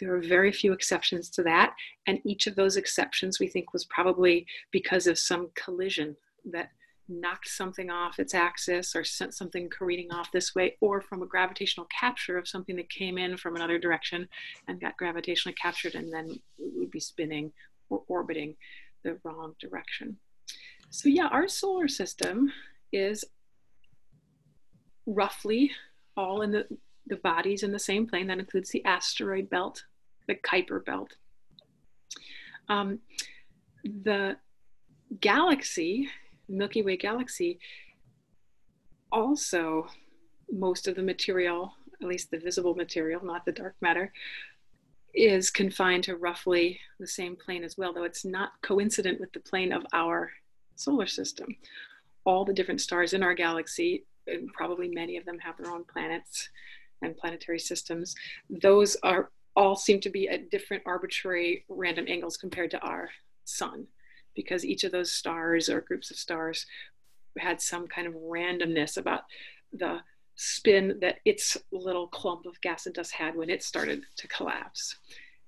There 0.00 0.14
are 0.14 0.20
very 0.20 0.52
few 0.52 0.72
exceptions 0.72 1.30
to 1.30 1.42
that, 1.44 1.74
and 2.06 2.20
each 2.24 2.46
of 2.46 2.56
those 2.56 2.76
exceptions 2.76 3.38
we 3.38 3.48
think 3.48 3.72
was 3.72 3.84
probably 3.84 4.46
because 4.72 5.06
of 5.06 5.18
some 5.18 5.50
collision 5.54 6.16
that 6.52 6.70
knocked 7.08 7.48
something 7.48 7.90
off 7.90 8.18
its 8.18 8.34
axis 8.34 8.96
or 8.96 9.04
sent 9.04 9.34
something 9.34 9.68
careening 9.68 10.10
off 10.10 10.32
this 10.32 10.54
way, 10.54 10.76
or 10.80 11.00
from 11.00 11.22
a 11.22 11.26
gravitational 11.26 11.86
capture 12.00 12.38
of 12.38 12.48
something 12.48 12.76
that 12.76 12.88
came 12.88 13.18
in 13.18 13.36
from 13.36 13.56
another 13.56 13.78
direction 13.78 14.26
and 14.68 14.80
got 14.80 14.94
gravitationally 15.00 15.54
captured 15.60 15.94
and 15.94 16.12
then 16.12 16.38
would 16.58 16.90
be 16.90 17.00
spinning 17.00 17.52
or 17.90 18.02
orbiting 18.08 18.56
the 19.02 19.18
wrong 19.22 19.54
direction. 19.60 20.16
So, 20.90 21.08
yeah, 21.08 21.26
our 21.26 21.48
solar 21.48 21.88
system 21.88 22.52
is 22.92 23.24
roughly 25.06 25.70
all 26.16 26.40
in 26.40 26.52
the, 26.52 26.66
the 27.06 27.16
bodies 27.16 27.62
in 27.62 27.72
the 27.72 27.78
same 27.78 28.06
plane. 28.06 28.28
That 28.28 28.38
includes 28.38 28.70
the 28.70 28.84
asteroid 28.84 29.50
belt, 29.50 29.84
the 30.26 30.36
Kuiper 30.36 30.82
belt. 30.82 31.16
Um, 32.68 33.00
the 33.84 34.36
galaxy 35.20 36.08
Milky 36.48 36.82
Way 36.82 36.96
galaxy 36.96 37.58
also 39.10 39.86
most 40.50 40.88
of 40.88 40.96
the 40.96 41.02
material, 41.02 41.72
at 42.02 42.08
least 42.08 42.30
the 42.30 42.38
visible 42.38 42.74
material, 42.74 43.24
not 43.24 43.44
the 43.44 43.52
dark 43.52 43.74
matter, 43.80 44.12
is 45.14 45.50
confined 45.50 46.04
to 46.04 46.16
roughly 46.16 46.80
the 46.98 47.06
same 47.06 47.36
plane 47.36 47.62
as 47.62 47.78
well, 47.78 47.92
though 47.92 48.02
it's 48.04 48.24
not 48.24 48.60
coincident 48.62 49.20
with 49.20 49.32
the 49.32 49.40
plane 49.40 49.72
of 49.72 49.86
our 49.92 50.30
solar 50.74 51.06
system. 51.06 51.56
All 52.24 52.44
the 52.44 52.52
different 52.52 52.80
stars 52.80 53.12
in 53.12 53.22
our 53.22 53.34
galaxy, 53.34 54.04
and 54.26 54.52
probably 54.52 54.88
many 54.88 55.16
of 55.16 55.24
them 55.24 55.38
have 55.38 55.56
their 55.56 55.72
own 55.72 55.84
planets 55.84 56.48
and 57.02 57.16
planetary 57.16 57.58
systems, 57.60 58.14
those 58.50 58.96
are 59.02 59.30
all 59.56 59.76
seem 59.76 60.00
to 60.00 60.10
be 60.10 60.28
at 60.28 60.50
different 60.50 60.82
arbitrary 60.84 61.64
random 61.68 62.06
angles 62.08 62.36
compared 62.36 62.72
to 62.72 62.80
our 62.80 63.08
sun, 63.44 63.86
because 64.34 64.64
each 64.64 64.84
of 64.84 64.92
those 64.92 65.12
stars 65.12 65.68
or 65.68 65.80
groups 65.80 66.10
of 66.10 66.16
stars 66.16 66.66
had 67.38 67.60
some 67.60 67.86
kind 67.86 68.06
of 68.06 68.14
randomness 68.14 68.96
about 68.96 69.22
the 69.72 70.00
spin 70.36 70.98
that 71.00 71.18
its 71.24 71.56
little 71.72 72.08
clump 72.08 72.46
of 72.46 72.60
gas 72.60 72.86
and 72.86 72.94
dust 72.94 73.12
had 73.12 73.36
when 73.36 73.50
it 73.50 73.62
started 73.62 74.02
to 74.16 74.28
collapse. 74.28 74.96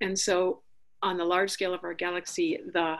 And 0.01 0.17
so, 0.17 0.61
on 1.01 1.17
the 1.17 1.25
large 1.25 1.51
scale 1.51 1.73
of 1.73 1.83
our 1.83 1.93
galaxy, 1.93 2.59
the 2.73 2.97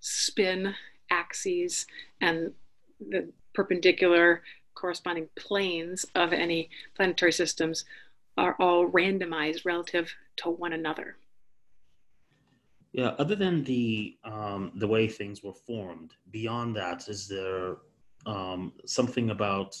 spin 0.00 0.74
axes 1.10 1.86
and 2.20 2.52
the 3.00 3.28
perpendicular 3.54 4.42
corresponding 4.74 5.28
planes 5.36 6.04
of 6.14 6.32
any 6.32 6.70
planetary 6.94 7.32
systems 7.32 7.84
are 8.36 8.54
all 8.60 8.88
randomized 8.88 9.64
relative 9.64 10.12
to 10.36 10.50
one 10.50 10.72
another. 10.72 11.16
Yeah, 12.96 13.12
other 13.18 13.34
than 13.36 13.62
the 13.62 14.16
um, 14.24 14.72
the 14.76 14.88
way 14.88 15.06
things 15.06 15.42
were 15.42 15.52
formed, 15.52 16.14
beyond 16.30 16.74
that, 16.76 17.08
is 17.08 17.28
there 17.28 17.76
um, 18.24 18.72
something 18.86 19.28
about 19.28 19.76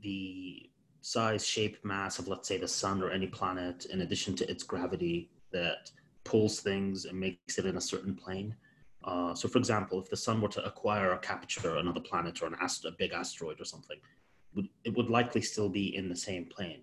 the 0.00 0.70
size, 1.02 1.46
shape, 1.46 1.76
mass 1.84 2.18
of, 2.18 2.28
let's 2.28 2.48
say, 2.48 2.56
the 2.56 2.66
sun 2.66 3.02
or 3.02 3.10
any 3.10 3.26
planet, 3.26 3.84
in 3.92 4.00
addition 4.00 4.34
to 4.36 4.50
its 4.50 4.62
gravity, 4.62 5.30
that 5.52 5.90
pulls 6.24 6.60
things 6.60 7.04
and 7.04 7.20
makes 7.20 7.58
it 7.58 7.66
in 7.66 7.76
a 7.76 7.80
certain 7.80 8.14
plane. 8.14 8.56
Uh, 9.04 9.34
so, 9.34 9.46
for 9.46 9.58
example, 9.58 10.00
if 10.00 10.08
the 10.08 10.16
sun 10.16 10.40
were 10.40 10.48
to 10.48 10.64
acquire 10.64 11.12
or 11.12 11.18
capture 11.18 11.76
another 11.76 12.00
planet 12.00 12.40
or 12.40 12.46
an 12.46 12.56
ast- 12.62 12.86
a 12.86 12.92
big 12.92 13.12
asteroid 13.12 13.60
or 13.60 13.66
something, 13.66 13.98
would, 14.54 14.68
it 14.84 14.96
would 14.96 15.10
likely 15.10 15.42
still 15.42 15.68
be 15.68 15.94
in 15.94 16.08
the 16.08 16.16
same 16.16 16.46
plane. 16.46 16.80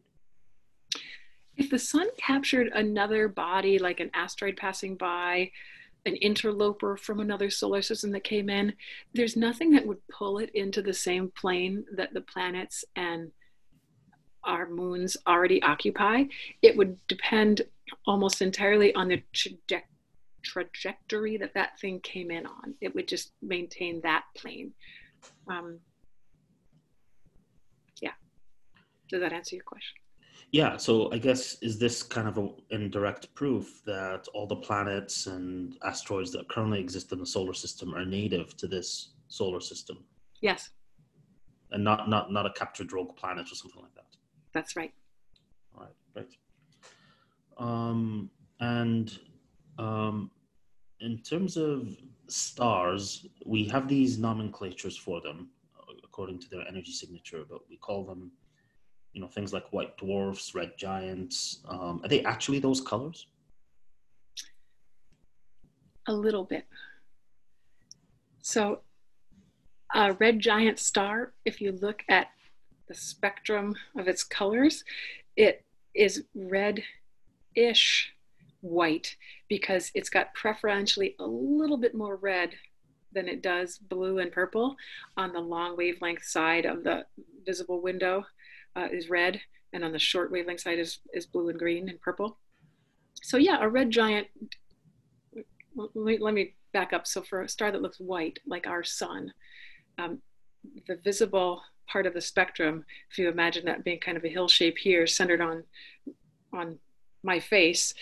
If 1.59 1.69
the 1.69 1.77
sun 1.77 2.07
captured 2.17 2.69
another 2.73 3.27
body, 3.27 3.79
like 3.79 3.99
an 3.99 4.09
asteroid 4.13 4.55
passing 4.55 4.95
by, 4.95 5.51
an 6.05 6.15
interloper 6.15 6.95
from 6.95 7.19
another 7.19 7.49
solar 7.49 7.81
system 7.81 8.11
that 8.11 8.23
came 8.23 8.49
in, 8.49 8.73
there's 9.13 9.35
nothing 9.35 9.71
that 9.71 9.85
would 9.85 9.99
pull 10.07 10.37
it 10.37 10.51
into 10.55 10.81
the 10.81 10.93
same 10.93 11.29
plane 11.35 11.83
that 11.97 12.13
the 12.13 12.21
planets 12.21 12.85
and 12.95 13.33
our 14.45 14.69
moons 14.69 15.17
already 15.27 15.61
occupy. 15.61 16.23
It 16.61 16.77
would 16.77 16.97
depend 17.09 17.63
almost 18.07 18.41
entirely 18.41 18.95
on 18.95 19.09
the 19.09 19.21
traje- 19.33 19.83
trajectory 20.41 21.35
that 21.35 21.55
that 21.55 21.77
thing 21.81 21.99
came 21.99 22.31
in 22.31 22.45
on. 22.45 22.75
It 22.79 22.95
would 22.95 23.09
just 23.09 23.33
maintain 23.41 23.99
that 24.01 24.23
plane. 24.37 24.71
Um, 25.49 25.79
yeah. 28.01 28.13
Does 29.09 29.19
that 29.19 29.33
answer 29.33 29.57
your 29.57 29.65
question? 29.65 29.97
Yeah, 30.51 30.77
so 30.77 31.11
I 31.11 31.19
guess 31.19 31.57
is 31.61 31.77
this 31.77 32.01
kind 32.01 32.27
of 32.27 32.37
an 32.37 32.53
indirect 32.71 33.33
proof 33.35 33.81
that 33.85 34.27
all 34.33 34.47
the 34.47 34.55
planets 34.55 35.27
and 35.27 35.77
asteroids 35.83 36.31
that 36.31 36.49
currently 36.49 36.79
exist 36.79 37.11
in 37.11 37.19
the 37.19 37.25
solar 37.25 37.53
system 37.53 37.93
are 37.93 38.05
native 38.05 38.57
to 38.57 38.67
this 38.67 39.11
solar 39.27 39.59
system? 39.59 40.03
Yes. 40.41 40.71
And 41.71 41.83
not 41.83 42.09
not 42.09 42.31
not 42.31 42.47
a 42.47 42.51
captured 42.53 42.91
rogue 42.93 43.15
planet 43.15 43.51
or 43.51 43.55
something 43.55 43.81
like 43.81 43.93
that. 43.93 44.07
That's 44.51 44.75
right. 44.75 44.91
All 45.75 45.83
right, 45.83 45.95
right. 46.15 46.33
Um, 47.59 48.31
and 48.59 49.19
um, 49.77 50.31
in 50.99 51.19
terms 51.19 51.57
of 51.57 51.95
stars, 52.27 53.27
we 53.45 53.65
have 53.65 53.87
these 53.87 54.17
nomenclatures 54.17 54.97
for 54.97 55.21
them 55.21 55.49
according 56.03 56.39
to 56.39 56.49
their 56.49 56.67
energy 56.67 56.91
signature, 56.91 57.43
but 57.47 57.59
we 57.69 57.77
call 57.77 58.03
them 58.03 58.31
you 59.13 59.21
know 59.21 59.27
things 59.27 59.53
like 59.53 59.71
white 59.71 59.97
dwarfs 59.97 60.53
red 60.53 60.77
giants 60.77 61.59
um, 61.67 62.01
are 62.03 62.07
they 62.07 62.23
actually 62.23 62.59
those 62.59 62.81
colors? 62.81 63.27
A 66.07 66.13
little 66.13 66.43
bit. 66.43 66.65
So 68.41 68.81
a 69.93 70.13
red 70.13 70.39
giant 70.39 70.79
star 70.79 71.33
if 71.45 71.61
you 71.61 71.71
look 71.71 72.03
at 72.09 72.27
the 72.87 72.93
spectrum 72.93 73.75
of 73.97 74.07
its 74.07 74.23
colors 74.23 74.83
it 75.35 75.63
is 75.95 76.23
red-ish 76.35 78.13
white 78.61 79.15
because 79.47 79.91
it's 79.95 80.09
got 80.09 80.33
preferentially 80.33 81.15
a 81.19 81.25
little 81.25 81.77
bit 81.77 81.95
more 81.95 82.17
red 82.17 82.51
than 83.11 83.27
it 83.27 83.41
does 83.41 83.77
blue 83.77 84.19
and 84.19 84.31
purple 84.31 84.75
on 85.17 85.33
the 85.33 85.39
long 85.39 85.75
wavelength 85.75 86.23
side 86.23 86.65
of 86.65 86.83
the 86.83 87.05
visible 87.45 87.81
window 87.81 88.23
uh, 88.75 88.87
is 88.91 89.09
red, 89.09 89.41
and 89.73 89.83
on 89.83 89.91
the 89.91 89.99
short 89.99 90.31
wavelength 90.31 90.61
side 90.61 90.79
is, 90.79 90.99
is 91.13 91.25
blue 91.25 91.49
and 91.49 91.59
green 91.59 91.89
and 91.89 92.01
purple. 92.01 92.37
So 93.21 93.37
yeah, 93.37 93.57
a 93.61 93.67
red 93.67 93.91
giant, 93.91 94.27
let 95.75 95.95
me, 95.95 96.17
let 96.19 96.33
me 96.33 96.55
back 96.73 96.93
up. 96.93 97.05
So 97.07 97.21
for 97.21 97.41
a 97.41 97.49
star 97.49 97.71
that 97.71 97.81
looks 97.81 97.99
white, 97.99 98.39
like 98.47 98.67
our 98.67 98.83
sun, 98.83 99.33
um, 99.97 100.19
the 100.87 100.95
visible 100.97 101.61
part 101.87 102.05
of 102.05 102.13
the 102.13 102.21
spectrum, 102.21 102.85
if 103.11 103.17
you 103.17 103.29
imagine 103.29 103.65
that 103.65 103.83
being 103.83 103.99
kind 103.99 104.17
of 104.17 104.23
a 104.23 104.29
hill 104.29 104.47
shape 104.47 104.77
here, 104.77 105.07
centered 105.07 105.41
on, 105.41 105.63
on 106.53 106.77
my 107.23 107.39
face, 107.39 107.93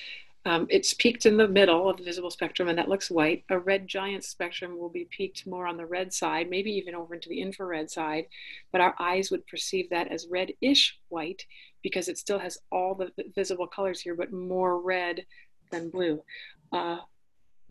um, 0.45 0.67
it's 0.69 0.93
peaked 0.93 1.25
in 1.25 1.35
the 1.35 1.47
middle 1.47 1.89
of 1.89 1.97
the 1.97 2.03
visible 2.03 2.31
spectrum, 2.31 2.69
and 2.69 2.77
that 2.77 2.87
looks 2.87 3.11
white. 3.11 3.43
A 3.49 3.59
red 3.59 3.87
giant 3.87 4.23
spectrum 4.23 4.77
will 4.77 4.89
be 4.89 5.07
peaked 5.09 5.45
more 5.45 5.67
on 5.67 5.75
the 5.75 5.85
red 5.85 6.13
side, 6.13 6.49
maybe 6.49 6.71
even 6.71 6.95
over 6.95 7.13
into 7.13 7.27
the 7.27 7.41
infrared 7.41 7.91
side, 7.91 8.27
but 8.71 8.79
our 8.79 8.95
eyes 8.97 9.29
would 9.29 9.45
perceive 9.47 9.89
that 9.89 10.07
as 10.07 10.27
reddish 10.29 10.97
white 11.09 11.45
because 11.83 12.07
it 12.07 12.17
still 12.17 12.39
has 12.39 12.57
all 12.71 12.95
the 12.95 13.11
visible 13.35 13.67
colors 13.67 13.99
here, 13.99 14.15
but 14.15 14.31
more 14.31 14.81
red 14.81 15.25
than 15.71 15.89
blue. 15.89 16.23
Uh, 16.71 16.99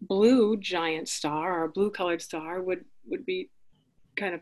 blue 0.03 0.57
giant 0.59 1.09
star 1.09 1.63
or 1.63 1.69
blue 1.69 1.91
colored 1.91 2.21
star 2.21 2.61
would, 2.61 2.85
would 3.07 3.25
be 3.25 3.49
kind 4.17 4.35
of 4.35 4.41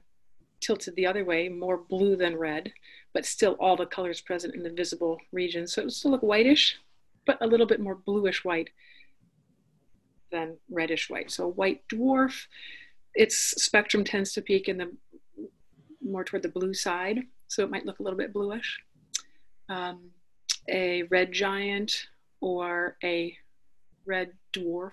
tilted 0.61 0.97
the 0.97 1.07
other 1.07 1.25
way, 1.25 1.49
more 1.49 1.77
blue 1.77 2.17
than 2.17 2.37
red, 2.37 2.73
but 3.13 3.25
still 3.25 3.53
all 3.61 3.77
the 3.77 3.87
colors 3.87 4.21
present 4.21 4.55
in 4.55 4.63
the 4.63 4.71
visible 4.71 5.21
region. 5.33 5.67
So 5.67 5.83
it 5.83 5.85
would 5.85 5.95
still 5.95 6.11
look 6.11 6.23
whitish, 6.23 6.77
but 7.27 7.39
a 7.41 7.47
little 7.47 7.67
bit 7.67 7.81
more 7.81 7.95
bluish 7.95 8.45
white 8.45 8.71
than 10.31 10.57
reddish 10.71 11.09
white. 11.09 11.31
So 11.31 11.45
a 11.45 11.49
white 11.49 11.83
dwarf, 11.89 12.47
its 13.15 13.37
spectrum 13.63 14.05
tends 14.05 14.33
to 14.33 14.43
peak 14.43 14.69
in 14.69 14.79
the 14.79 14.91
more 16.03 16.25
toward 16.25 16.43
the 16.43 16.49
blue 16.49 16.75
side, 16.75 17.21
so 17.49 17.63
it 17.63 17.71
might 17.71 17.87
look 17.87 17.99
a 17.99 18.03
little 18.03 18.19
bit 18.19 18.33
bluish. 18.33 18.81
Um, 19.69 20.11
a 20.69 21.05
red 21.05 21.33
giant 21.33 22.09
or 22.41 22.97
a 23.03 23.37
red 24.05 24.33
dwarf, 24.53 24.93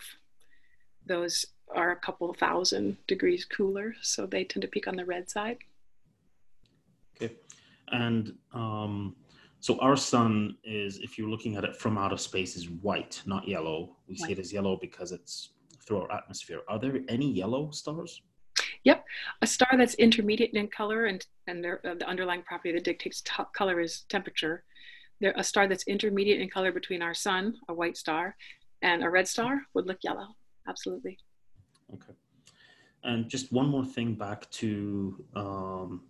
those 1.06 1.46
are 1.74 1.92
a 1.92 1.96
couple 1.98 2.34
thousand 2.34 2.98
degrees 3.08 3.46
cooler, 3.46 3.96
so 4.02 4.26
they 4.26 4.44
tend 4.44 4.62
to 4.62 4.68
peak 4.68 4.88
on 4.88 4.96
the 4.96 5.06
red 5.06 5.30
side. 5.30 5.58
Okay, 7.16 7.34
and 7.90 8.38
um, 8.54 9.16
so 9.62 9.78
our 9.78 9.96
sun 9.96 10.58
is, 10.64 10.98
if 10.98 11.20
you're 11.20 11.30
looking 11.30 11.56
at 11.56 11.64
it 11.64 11.76
from 11.76 11.96
outer 11.96 12.18
space, 12.18 12.56
is 12.56 12.68
white, 12.70 13.22
not 13.28 13.48
yellow. 13.48 13.96
We 14.08 14.16
white. 14.16 14.28
see 14.28 14.34
it 14.34 14.40
as 14.40 14.52
yellow 14.52 14.76
because 14.76 15.12
it's 15.12 15.52
through 15.86 16.02
our 16.02 16.12
atmosphere. 16.12 16.62
Are 16.68 16.80
there 16.80 17.00
any 17.08 17.32
yellow 17.32 17.70
stars? 17.70 18.24
Yep, 18.84 19.06
a 19.44 19.48
star 19.48 19.70
that's 19.78 19.94
intermediate 19.96 20.54
in 20.54 20.68
color 20.68 21.06
and 21.06 21.24
and 21.46 21.64
uh, 21.64 21.76
the 21.84 22.08
underlying 22.08 22.42
property 22.42 22.74
that 22.74 22.84
dictates 22.84 23.22
t- 23.22 23.44
color 23.56 23.80
is 23.80 24.02
temperature. 24.10 24.64
There, 25.20 25.34
a 25.38 25.44
star 25.44 25.68
that's 25.68 25.84
intermediate 25.88 26.42
in 26.42 26.50
color 26.50 26.72
between 26.72 27.04
our 27.04 27.14
sun, 27.14 27.56
a 27.70 27.74
white 27.74 27.98
star, 27.98 28.36
and 28.82 29.04
a 29.04 29.10
red 29.10 29.28
star 29.28 29.62
would 29.76 29.86
look 29.86 30.00
yellow. 30.04 30.30
Absolutely. 30.68 31.20
Okay. 31.94 32.14
And 33.04 33.30
just 33.30 33.52
one 33.52 33.68
more 33.68 33.86
thing 33.86 34.16
back 34.16 34.50
to 34.52 35.24
um, 35.36 36.02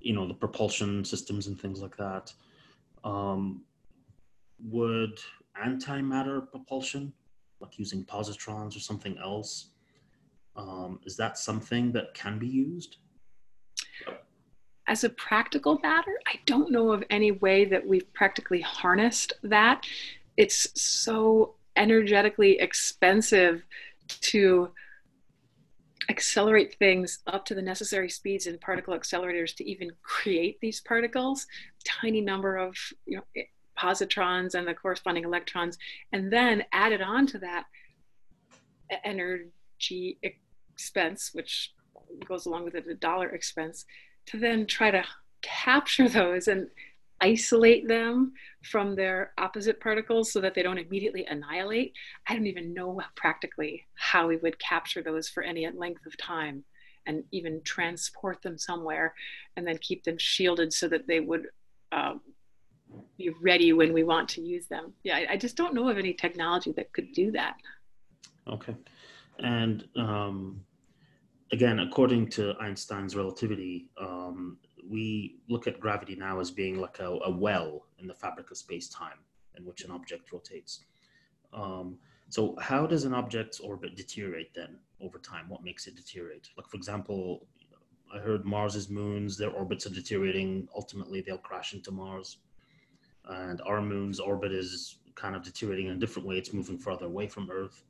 you 0.00 0.12
know 0.12 0.28
the 0.28 0.34
propulsion 0.34 1.04
systems 1.06 1.46
and 1.46 1.58
things 1.58 1.80
like 1.80 1.96
that. 1.96 2.34
Um, 3.06 3.62
would 4.58 5.20
antimatter 5.64 6.50
propulsion, 6.50 7.12
like 7.60 7.78
using 7.78 8.04
positrons 8.04 8.76
or 8.76 8.80
something 8.80 9.16
else, 9.18 9.68
um, 10.56 10.98
is 11.04 11.16
that 11.16 11.38
something 11.38 11.92
that 11.92 12.14
can 12.14 12.38
be 12.38 12.48
used? 12.48 12.96
As 14.88 15.04
a 15.04 15.10
practical 15.10 15.78
matter, 15.82 16.18
I 16.26 16.40
don't 16.46 16.72
know 16.72 16.90
of 16.90 17.04
any 17.08 17.30
way 17.30 17.64
that 17.66 17.86
we've 17.86 18.12
practically 18.12 18.60
harnessed 18.60 19.34
that. 19.44 19.86
It's 20.36 20.68
so 20.80 21.54
energetically 21.76 22.58
expensive 22.58 23.62
to 24.08 24.70
accelerate 26.08 26.76
things 26.78 27.20
up 27.26 27.44
to 27.44 27.54
the 27.54 27.62
necessary 27.62 28.08
speeds 28.08 28.46
in 28.46 28.58
particle 28.58 28.96
accelerators 28.96 29.54
to 29.56 29.68
even 29.68 29.90
create 30.02 30.58
these 30.60 30.80
particles, 30.80 31.46
tiny 31.86 32.20
number 32.20 32.56
of 32.56 32.74
you 33.06 33.16
know, 33.16 33.42
positrons 33.78 34.54
and 34.54 34.66
the 34.66 34.74
corresponding 34.74 35.24
electrons, 35.24 35.78
and 36.12 36.32
then 36.32 36.64
added 36.72 37.00
on 37.00 37.26
to 37.28 37.38
that 37.38 37.64
energy 39.04 40.18
expense, 40.22 41.30
which 41.32 41.72
goes 42.26 42.46
along 42.46 42.64
with 42.64 42.74
it, 42.74 42.86
the 42.86 42.94
dollar 42.94 43.28
expense, 43.30 43.84
to 44.26 44.38
then 44.38 44.66
try 44.66 44.90
to 44.90 45.04
capture 45.42 46.08
those 46.08 46.48
and 46.48 46.68
isolate 47.20 47.88
them 47.88 48.32
from 48.62 48.94
their 48.94 49.32
opposite 49.38 49.80
particles 49.80 50.32
so 50.32 50.40
that 50.40 50.54
they 50.54 50.62
don't 50.62 50.78
immediately 50.78 51.24
annihilate. 51.26 51.92
I 52.28 52.34
don't 52.34 52.46
even 52.46 52.74
know 52.74 53.00
practically 53.14 53.84
how 53.94 54.28
we 54.28 54.36
would 54.36 54.58
capture 54.58 55.02
those 55.02 55.28
for 55.28 55.42
any 55.42 55.68
length 55.70 56.04
of 56.04 56.16
time 56.18 56.64
and 57.06 57.24
even 57.32 57.62
transport 57.62 58.42
them 58.42 58.58
somewhere 58.58 59.14
and 59.56 59.66
then 59.66 59.78
keep 59.78 60.04
them 60.04 60.18
shielded 60.18 60.72
so 60.72 60.88
that 60.88 61.06
they 61.06 61.20
would 61.20 61.46
uh, 61.96 62.14
be 63.18 63.30
ready 63.42 63.72
when 63.72 63.92
we 63.92 64.04
want 64.04 64.28
to 64.28 64.42
use 64.42 64.66
them. 64.66 64.92
Yeah, 65.02 65.16
I, 65.16 65.26
I, 65.30 65.36
just 65.36 65.56
don't 65.56 65.74
know 65.74 65.88
of 65.88 65.98
any 65.98 66.12
technology 66.12 66.72
that 66.72 66.92
could 66.92 67.12
do 67.12 67.32
that. 67.32 67.56
Okay. 68.46 68.76
And 69.38 69.88
um, 69.96 70.60
again, 71.52 71.80
according 71.80 72.28
to 72.30 72.54
Einstein's 72.60 73.16
relativity, 73.16 73.88
um, 74.00 74.58
we 74.88 75.38
look 75.48 75.66
at 75.66 75.80
gravity 75.80 76.14
now 76.14 76.38
as 76.38 76.50
being 76.50 76.78
like 76.80 77.00
a, 77.00 77.18
a 77.24 77.30
well 77.30 77.86
in 77.98 78.06
the 78.06 78.14
fabric 78.14 78.50
of 78.50 78.56
space 78.56 78.88
time 78.88 79.18
in 79.56 79.64
which 79.64 79.84
an 79.84 79.90
object 79.90 80.30
rotates. 80.32 80.84
Um, 81.52 81.98
so, 82.28 82.56
how 82.60 82.86
does 82.86 83.04
an 83.04 83.14
object's 83.14 83.60
orbit 83.60 83.96
deteriorate 83.96 84.52
then 84.54 84.76
over 85.00 85.18
time? 85.18 85.48
What 85.48 85.64
makes 85.64 85.86
it 85.86 85.96
deteriorate? 85.96 86.48
Like, 86.56 86.68
for 86.68 86.76
example, 86.76 87.46
I 88.14 88.18
heard 88.18 88.44
Mars's 88.44 88.88
moons, 88.88 89.36
their 89.36 89.50
orbits 89.50 89.86
are 89.86 89.90
deteriorating. 89.90 90.68
Ultimately, 90.74 91.20
they'll 91.20 91.38
crash 91.38 91.74
into 91.74 91.90
Mars. 91.90 92.38
And 93.28 93.60
our 93.62 93.82
moon's 93.82 94.20
orbit 94.20 94.52
is 94.52 94.98
kind 95.14 95.34
of 95.34 95.42
deteriorating 95.42 95.88
in 95.88 95.96
a 95.96 95.98
different 95.98 96.28
way. 96.28 96.36
It's 96.36 96.52
moving 96.52 96.78
farther 96.78 97.06
away 97.06 97.26
from 97.26 97.50
Earth. 97.50 97.82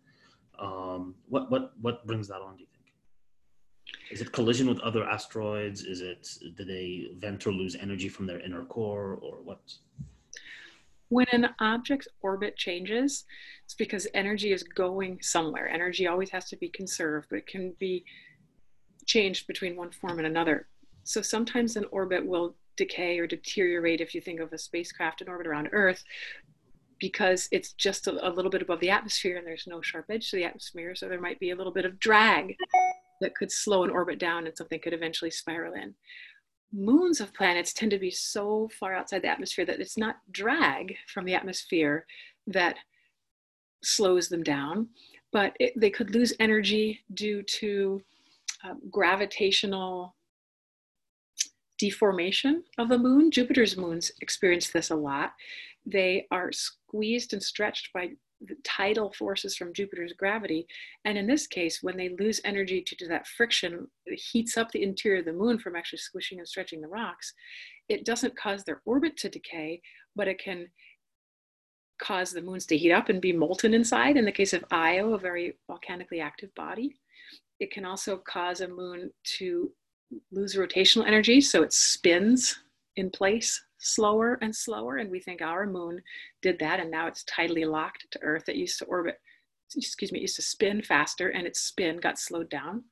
Um, 0.59 1.15
what, 1.29 1.51
what, 1.51 1.73
what 1.81 2.07
brings 2.07 2.29
that 2.29 2.41
on, 2.41 2.57
do 2.57 2.63
you 2.63 2.67
think? 2.67 2.77
Is 4.11 4.21
it 4.21 4.33
collision 4.33 4.69
with 4.69 4.81
other 4.81 5.05
asteroids? 5.05 5.83
Is 5.83 6.01
it 6.01 6.29
do 6.57 6.65
they 6.65 7.09
vent 7.19 7.47
or 7.47 7.53
lose 7.53 7.77
energy 7.77 8.09
from 8.09 8.27
their 8.27 8.41
inner 8.41 8.65
core, 8.65 9.19
or 9.21 9.37
what? 9.43 9.61
When 11.09 11.27
an 11.33 11.49
object's 11.61 12.09
orbit 12.21 12.57
changes, 12.57 13.25
it's 13.65 13.75
because 13.75 14.09
energy 14.15 14.53
is 14.53 14.63
going 14.63 15.19
somewhere. 15.23 15.69
Energy 15.69 16.07
always 16.07 16.31
has 16.31 16.49
to 16.51 16.57
be 16.57 16.69
conserved, 16.69 17.29
but 17.31 17.39
it 17.39 17.47
can 17.47 17.75
be 17.79 18.05
changed 19.07 19.47
between 19.47 19.77
one 19.77 19.91
form 19.91 20.19
and 20.19 20.27
another. 20.27 20.69
So 21.05 21.23
sometimes 21.23 21.77
an 21.77 21.87
orbit 21.91 22.27
will 22.27 22.57
decay 22.77 23.19
or 23.19 23.27
deteriorate 23.27 24.01
if 24.01 24.15
you 24.15 24.21
think 24.21 24.41
of 24.41 24.53
a 24.53 24.59
spacecraft 24.59 25.23
in 25.23 25.29
orbit 25.29 25.47
around 25.47 25.71
Earth 25.73 26.03
because 26.99 27.49
it's 27.53 27.73
just 27.73 28.07
a, 28.07 28.27
a, 28.27 28.31
little 28.31 28.51
bit 28.51 28.63
above 28.63 28.81
the 28.81 28.91
atmosphere 28.91 29.37
and 29.37 29.47
there's 29.47 29.67
no 29.67 29.83
sharp 29.83 30.07
edge 30.09 30.31
to 30.31 30.37
the 30.37 30.45
atmosphere. 30.45 30.95
So 30.95 31.09
there 31.09 31.21
might 31.21 31.39
be 31.39 31.51
a 31.51 31.57
little 31.57 31.73
bit 31.73 31.85
of 31.85 31.99
drag 31.99 32.57
that 33.21 33.35
could 33.35 33.53
slow 33.53 33.85
an 33.85 33.91
orbit 33.91 34.19
down 34.19 34.47
and 34.47 34.57
something 34.57 34.81
could 34.81 34.93
eventually 34.93 35.31
spiral 35.31 35.75
in. 35.75 35.95
Moons 36.73 37.21
of 37.21 37.35
planets 37.35 37.73
tend 37.73 37.91
to 37.91 37.99
be 37.99 38.11
so 38.11 38.69
far 38.79 38.95
outside 38.95 39.23
the 39.23 39.29
atmosphere 39.29 39.65
that 39.67 39.81
it's 39.81 39.97
not 39.97 40.17
drag 40.33 40.97
from 41.13 41.25
the 41.25 41.35
atmosphere 41.35 42.07
that 42.47 42.77
slows 43.83 44.29
them 44.29 44.43
down, 44.43 44.89
but 45.33 45.55
it, 45.61 45.73
they 45.77 45.91
could 45.91 46.15
lose 46.15 46.35
energy 46.41 47.01
due 47.15 47.43
to 47.43 48.03
um, 48.67 48.81
gravitational 48.91 50.15
deformation 51.79 52.65
of 52.79 52.89
the 52.89 52.99
moon. 52.99 53.31
Jupiter's 53.31 53.77
moons 53.77 54.11
experience 54.21 54.71
this 54.71 54.91
a 54.91 54.97
lot. 54.97 55.33
They 55.85 56.27
are 56.31 56.51
squeezed 56.53 57.33
and 57.33 57.43
stretched 57.43 57.93
by 57.93 58.11
the 58.41 58.57
tidal 58.65 59.13
forces 59.13 59.57
from 59.57 59.73
Jupiter's 59.73 60.13
gravity. 60.13 60.67
And 61.05 61.17
in 61.17 61.27
this 61.27 61.47
case, 61.47 61.83
when 61.83 61.97
they 61.97 62.11
lose 62.11 62.41
energy 62.45 62.83
due 62.83 62.97
to 62.99 63.09
that 63.09 63.27
friction, 63.27 63.89
it 64.05 64.19
heats 64.19 64.57
up 64.57 64.71
the 64.71 64.83
interior 64.83 65.21
of 65.21 65.25
the 65.25 65.33
moon 65.33 65.59
from 65.59 65.77
actually 65.77 66.01
squishing 66.01 66.39
and 66.39 66.49
stretching 66.49 66.81
the 66.81 66.89
rocks. 66.89 67.33
It 67.89 68.05
doesn't 68.05 68.37
cause 68.37 68.65
their 68.65 68.83
orbit 68.85 69.17
to 69.19 69.31
decay, 69.31 69.81
but 70.15 70.29
it 70.29 70.39
can 70.39 70.69
cause 71.99 72.33
the 72.33 72.43
moons 72.43 72.67
to 72.67 72.77
heat 72.77 72.93
up 72.93 73.09
and 73.09 73.23
be 73.23 73.33
molten 73.33 73.73
inside. 73.73 74.17
In 74.17 74.27
the 74.27 74.33
case 74.33 74.53
of 74.53 74.65
Io, 74.71 75.15
a 75.15 75.19
very 75.19 75.57
volcanically 75.67 76.21
active 76.21 76.55
body, 76.55 76.97
it 77.61 77.71
can 77.71 77.85
also 77.85 78.19
cause 78.19 78.61
a 78.61 78.69
moon 78.69 79.11
to 79.39 79.71
lose 80.31 80.57
rotational 80.57 81.07
energy, 81.07 81.41
so 81.41 81.63
it 81.63 81.73
spins 81.73 82.59
in 82.97 83.11
place 83.11 83.63
slower 83.79 84.39
and 84.41 84.55
slower. 84.55 84.97
And 84.97 85.11
we 85.11 85.21
think 85.21 85.43
our 85.43 85.67
moon 85.67 86.01
did 86.43 86.59
that, 86.61 86.81
and 86.81 86.91
now 86.91 87.07
it's 87.07 87.25
tidally 87.25 87.71
locked 87.71 88.07
to 88.11 88.23
Earth. 88.23 88.49
It 88.49 88.57
used 88.57 88.79
to 88.81 88.85
orbit, 88.87 89.21
excuse 89.77 90.13
me, 90.13 90.19
it 90.19 90.23
used 90.23 90.37
to 90.37 90.43
spin 90.43 90.83
faster, 90.83 91.29
and 91.29 91.47
its 91.47 91.61
spin 91.61 91.99
got 91.99 92.19
slowed 92.19 92.51
down. 92.51 92.85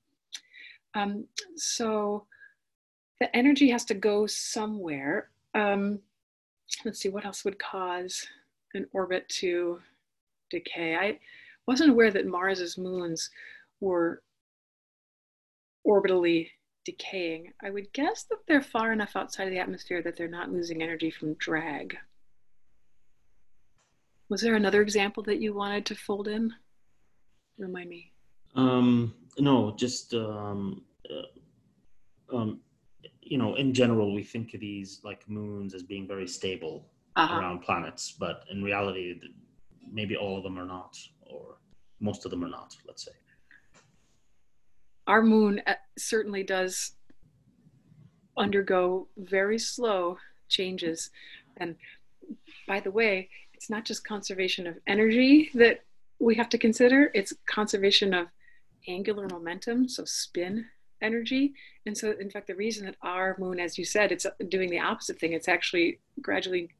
Um, 0.95 1.27
so 1.57 2.27
the 3.21 3.35
energy 3.37 3.71
has 3.71 3.85
to 3.87 3.95
go 3.95 4.27
somewhere. 4.27 5.31
Um, 5.55 6.01
let's 6.85 7.01
see, 7.01 7.09
what 7.09 7.25
else 7.25 7.45
would 7.45 7.59
cause 7.59 8.27
an 8.75 8.87
orbit 8.93 9.29
to 9.41 9.79
decay? 10.51 10.97
I 10.97 11.19
wasn't 11.67 11.91
aware 11.91 12.11
that 12.11 12.27
Mars's 12.27 12.77
moons 12.77 13.31
were 13.81 14.23
orbitally 15.87 16.49
decaying, 16.85 17.53
I 17.62 17.70
would 17.70 17.93
guess 17.93 18.24
that 18.24 18.47
they're 18.47 18.62
far 18.62 18.93
enough 18.93 19.16
outside 19.16 19.45
of 19.45 19.51
the 19.51 19.59
atmosphere 19.59 20.03
that 20.03 20.16
they're 20.16 20.28
not 20.28 20.53
losing 20.53 20.82
energy 20.82 21.11
from 21.11 21.35
drag. 21.35 21.97
Was 24.28 24.41
there 24.41 24.55
another 24.55 24.82
example 24.82 25.22
that 25.24 25.41
you 25.41 25.55
wanted 25.55 25.87
to 25.87 25.95
fold 25.95 26.28
in? 26.28 26.53
Remind 27.59 27.89
me. 27.89 28.12
Um, 28.55 29.14
no, 29.39 29.74
just 29.76 30.14
um, 30.14 30.82
uh, 31.11 32.37
um, 32.37 32.61
you 33.20 33.39
know, 33.39 33.55
in 33.55 33.72
general, 33.72 34.14
we 34.14 34.22
think 34.22 34.55
of 34.55 34.61
these 34.61 35.01
like 35.05 35.28
moons 35.28 35.74
as 35.74 35.82
being 35.82 36.07
very 36.07 36.26
stable 36.26 36.87
uh-huh. 37.16 37.39
around 37.39 37.61
planets, 37.61 38.12
but 38.12 38.45
in 38.51 38.62
reality, 38.62 39.20
maybe 39.91 40.16
all 40.16 40.37
of 40.37 40.43
them 40.43 40.59
are 40.59 40.66
not, 40.66 40.97
or 41.22 41.57
most 42.01 42.24
of 42.24 42.30
them 42.30 42.45
are 42.45 42.49
not. 42.49 42.76
Let's 42.87 43.05
say 43.05 43.12
our 45.07 45.22
moon 45.22 45.62
uh, 45.66 45.74
certainly 45.98 46.42
does 46.42 46.92
undergo 48.36 49.09
very 49.16 49.59
slow 49.59 50.18
changes. 50.48 51.11
And 51.57 51.76
by 52.66 52.80
the 52.80 52.90
way, 52.90 53.28
it's 53.52 53.70
not 53.70 53.84
just 53.84 54.07
conservation 54.07 54.66
of 54.66 54.78
energy 54.86 55.50
that 55.55 55.84
we 56.18 56.34
have 56.36 56.48
to 56.50 56.59
consider, 56.59 57.11
it's 57.14 57.34
conservation 57.46 58.14
of 58.14 58.28
angular 58.88 59.26
momentum, 59.28 59.88
so 59.88 60.05
spin 60.05 60.66
energy. 61.02 61.52
And 61.86 61.96
so, 61.96 62.14
in 62.18 62.30
fact, 62.30 62.46
the 62.46 62.55
reason 62.55 62.86
that 62.86 62.96
our 63.02 63.36
moon, 63.38 63.61
as 63.61 63.76
you 63.76 63.84
said, 63.84 64.11
it's 64.11 64.26
doing 64.48 64.70
the 64.70 64.78
opposite 64.78 65.18
thing, 65.18 65.32
it's 65.32 65.48
actually 65.48 66.00
gradually 66.22 66.70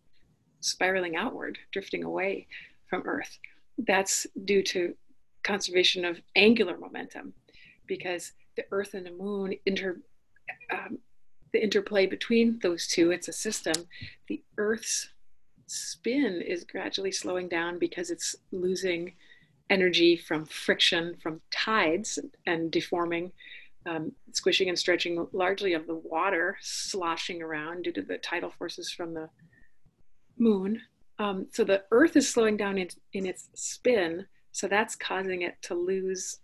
spiraling 0.60 1.16
outward, 1.16 1.58
drifting 1.72 2.04
away 2.04 2.46
from 2.88 3.02
Earth. 3.06 3.38
That's 3.76 4.26
due 4.44 4.62
to 4.62 4.94
conservation 5.42 6.04
of 6.04 6.20
angular 6.36 6.78
momentum 6.78 7.34
because 7.87 8.32
the 8.57 8.64
Earth 8.70 8.95
and 8.95 9.07
the 9.07 9.11
Moon 9.11 9.55
inter 9.66 9.99
um, 10.72 10.99
the 11.53 11.62
interplay 11.62 12.07
between 12.07 12.59
those 12.62 12.87
two. 12.87 13.12
It's 13.12 13.28
a 13.28 13.32
system. 13.32 13.87
The 14.28 14.43
Earth's 14.59 15.09
spin 15.66 16.43
is 16.43 16.64
gradually 16.64 17.12
slowing 17.12 17.49
down 17.49 17.78
because 17.78 18.11
it's 18.11 18.35
losing 18.51 19.14
energy 19.70 20.16
from 20.16 20.45
friction 20.47 21.16
from 21.22 21.41
tides 21.51 22.18
and 22.47 22.70
deforming, 22.70 23.32
um, 23.87 24.12
squishing 24.32 24.68
and 24.68 24.78
stretching 24.78 25.26
largely 25.32 25.72
of 25.72 25.87
the 25.87 25.95
water 25.95 26.57
sloshing 26.61 27.41
around 27.41 27.82
due 27.82 27.93
to 27.93 28.03
the 28.03 28.18
tidal 28.18 28.51
forces 28.51 28.91
from 28.91 29.14
the 29.14 29.28
moon. 30.37 30.80
Um, 31.18 31.47
so 31.53 31.64
the 31.64 31.85
Earth 31.93 32.16
is 32.16 32.28
slowing 32.28 32.57
down 32.57 32.78
in, 32.78 32.89
in 33.12 33.26
its 33.26 33.49
spin, 33.55 34.26
so 34.53 34.66
that's 34.66 34.97
causing 34.97 35.43
it 35.43 35.57
to 35.62 35.74
lose 35.74 36.41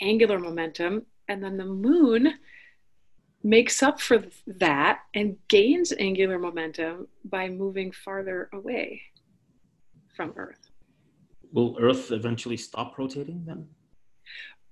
angular 0.00 0.38
momentum. 0.38 1.06
And 1.28 1.42
then 1.42 1.56
the 1.56 1.64
moon 1.64 2.34
makes 3.42 3.82
up 3.82 4.00
for 4.00 4.24
that 4.46 5.00
and 5.14 5.36
gains 5.48 5.92
angular 5.92 6.38
momentum 6.38 7.08
by 7.24 7.48
moving 7.48 7.92
farther 7.92 8.48
away 8.52 9.02
from 10.16 10.32
Earth. 10.36 10.70
Will 11.52 11.76
Earth 11.80 12.10
eventually 12.10 12.56
stop 12.56 12.98
rotating 12.98 13.44
then? 13.46 13.68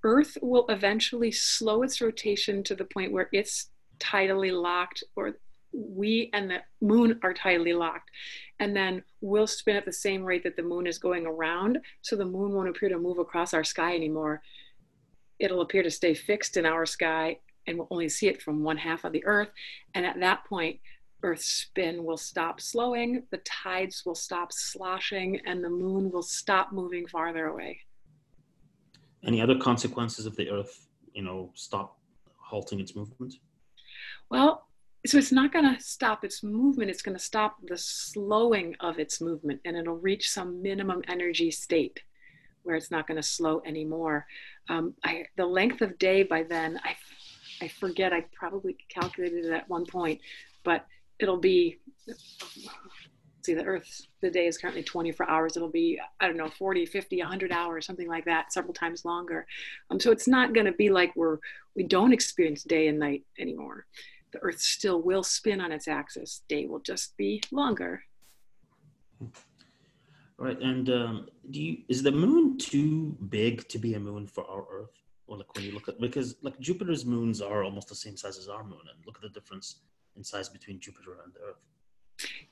Earth 0.04 0.36
will 0.42 0.66
eventually 0.68 1.30
slow 1.30 1.82
its 1.82 2.00
rotation 2.00 2.62
to 2.64 2.74
the 2.74 2.84
point 2.84 3.12
where 3.12 3.28
it's 3.32 3.70
tidally 4.00 4.50
locked, 4.52 5.04
or 5.14 5.36
we 5.72 6.28
and 6.32 6.50
the 6.50 6.58
moon 6.80 7.20
are 7.22 7.32
tidally 7.32 7.78
locked. 7.78 8.10
And 8.58 8.74
then 8.74 9.04
we'll 9.20 9.46
spin 9.46 9.76
at 9.76 9.84
the 9.84 9.92
same 9.92 10.24
rate 10.24 10.42
that 10.42 10.56
the 10.56 10.62
moon 10.62 10.86
is 10.86 10.98
going 10.98 11.26
around. 11.26 11.78
So 12.00 12.16
the 12.16 12.24
moon 12.24 12.52
won't 12.52 12.68
appear 12.68 12.88
to 12.88 12.98
move 12.98 13.18
across 13.18 13.54
our 13.54 13.64
sky 13.64 13.94
anymore 13.94 14.42
it'll 15.42 15.60
appear 15.60 15.82
to 15.82 15.90
stay 15.90 16.14
fixed 16.14 16.56
in 16.56 16.64
our 16.64 16.86
sky 16.86 17.36
and 17.66 17.76
we'll 17.76 17.88
only 17.90 18.08
see 18.08 18.28
it 18.28 18.40
from 18.40 18.62
one 18.62 18.76
half 18.76 19.04
of 19.04 19.12
the 19.12 19.24
Earth. 19.24 19.50
And 19.94 20.06
at 20.06 20.18
that 20.20 20.44
point, 20.44 20.80
Earth's 21.22 21.46
spin 21.46 22.04
will 22.04 22.16
stop 22.16 22.60
slowing, 22.60 23.22
the 23.30 23.38
tides 23.38 24.02
will 24.04 24.14
stop 24.14 24.52
sloshing, 24.52 25.40
and 25.46 25.62
the 25.62 25.70
moon 25.70 26.10
will 26.10 26.22
stop 26.22 26.72
moving 26.72 27.06
farther 27.06 27.46
away. 27.46 27.80
Any 29.24 29.40
other 29.40 29.56
consequences 29.56 30.26
of 30.26 30.34
the 30.34 30.50
Earth, 30.50 30.88
you 31.12 31.22
know, 31.22 31.52
stop 31.54 31.98
halting 32.36 32.80
its 32.80 32.96
movement? 32.96 33.34
Well, 34.30 34.66
so 35.06 35.18
it's 35.18 35.32
not 35.32 35.52
going 35.52 35.72
to 35.72 35.80
stop 35.80 36.24
its 36.24 36.42
movement, 36.42 36.90
it's 36.90 37.02
going 37.02 37.16
to 37.16 37.22
stop 37.22 37.56
the 37.68 37.78
slowing 37.78 38.74
of 38.80 38.98
its 38.98 39.20
movement, 39.20 39.60
and 39.64 39.76
it'll 39.76 39.96
reach 39.96 40.30
some 40.30 40.60
minimum 40.62 41.02
energy 41.08 41.50
state 41.52 42.00
where 42.62 42.76
it's 42.76 42.90
not 42.90 43.06
going 43.06 43.16
to 43.16 43.22
slow 43.22 43.62
anymore. 43.66 44.26
Um, 44.68 44.94
I, 45.04 45.24
the 45.36 45.46
length 45.46 45.82
of 45.82 45.98
day 45.98 46.22
by 46.22 46.42
then, 46.42 46.80
I, 46.84 46.96
I 47.64 47.68
forget, 47.68 48.12
I 48.12 48.24
probably 48.32 48.76
calculated 48.88 49.44
it 49.46 49.52
at 49.52 49.68
one 49.68 49.86
point, 49.86 50.20
but 50.64 50.86
it'll 51.18 51.38
be 51.38 51.78
see 53.44 53.54
the 53.54 53.64
earth 53.64 54.06
the 54.20 54.30
day 54.30 54.46
is 54.46 54.56
currently 54.56 54.82
24 54.82 55.28
hours. 55.28 55.56
It'll 55.56 55.68
be 55.68 56.00
i 56.20 56.26
don't 56.26 56.36
know 56.36 56.48
40 56.48 56.86
50 56.86 57.18
100 57.18 57.52
hours 57.52 57.86
something 57.86 58.08
like 58.08 58.24
that 58.26 58.52
several 58.52 58.74
times 58.74 59.04
longer. 59.04 59.46
Um, 59.90 59.98
so 59.98 60.10
it's 60.10 60.28
not 60.28 60.54
going 60.54 60.66
to 60.66 60.72
be 60.72 60.90
like 60.90 61.12
we're 61.16 61.38
we 61.74 61.84
don't 61.84 62.12
experience 62.12 62.62
day 62.62 62.88
and 62.88 62.98
night 62.98 63.24
anymore. 63.38 63.86
The 64.32 64.38
earth 64.40 64.60
still 64.60 65.02
will 65.02 65.22
spin 65.22 65.60
on 65.60 65.72
its 65.72 65.88
axis. 65.88 66.42
Day 66.48 66.66
will 66.66 66.80
just 66.80 67.16
be 67.16 67.42
longer 67.50 68.02
right 70.42 70.60
and 70.60 70.90
um, 70.90 71.28
do 71.50 71.60
you 71.60 71.78
is 71.88 72.02
the 72.02 72.12
moon 72.24 72.58
too 72.58 73.16
big 73.28 73.66
to 73.68 73.78
be 73.78 73.94
a 73.94 74.00
moon 74.00 74.26
for 74.26 74.44
our 74.54 74.64
earth 74.70 74.96
or 75.26 75.36
like 75.38 75.54
when 75.54 75.64
you 75.64 75.72
look 75.72 75.88
at 75.88 76.00
because 76.00 76.36
like 76.42 76.58
jupiter's 76.60 77.04
moons 77.04 77.40
are 77.40 77.64
almost 77.64 77.88
the 77.88 77.94
same 77.94 78.16
size 78.16 78.38
as 78.38 78.48
our 78.48 78.64
moon 78.64 78.84
and 78.90 79.06
look 79.06 79.16
at 79.16 79.22
the 79.22 79.40
difference 79.40 79.76
in 80.16 80.24
size 80.24 80.48
between 80.48 80.80
Jupiter 80.80 81.16
and 81.24 81.32
Earth. 81.44 81.56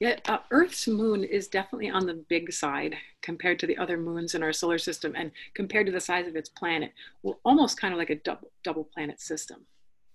Yeah, 0.01 0.19
uh, 0.27 0.39
Earth's 0.51 0.89
moon 0.89 1.23
is 1.23 1.47
definitely 1.47 1.91
on 1.91 2.07
the 2.07 2.25
big 2.29 2.53
side 2.53 2.97
compared 3.23 3.59
to 3.61 3.67
the 3.67 3.77
other 3.77 3.97
moons 3.97 4.35
in 4.35 4.43
our 4.43 4.53
solar 4.53 4.79
system, 4.79 5.13
and 5.15 5.31
compared 5.55 5.87
to 5.87 5.93
the 5.93 6.01
size 6.01 6.27
of 6.27 6.35
its 6.35 6.49
planet, 6.49 6.93
we're 7.23 7.35
almost 7.45 7.79
kind 7.81 7.93
of 7.93 7.99
like 7.99 8.11
a 8.11 8.17
double 8.17 8.51
double 8.65 8.85
planet 8.85 9.21
system. 9.21 9.67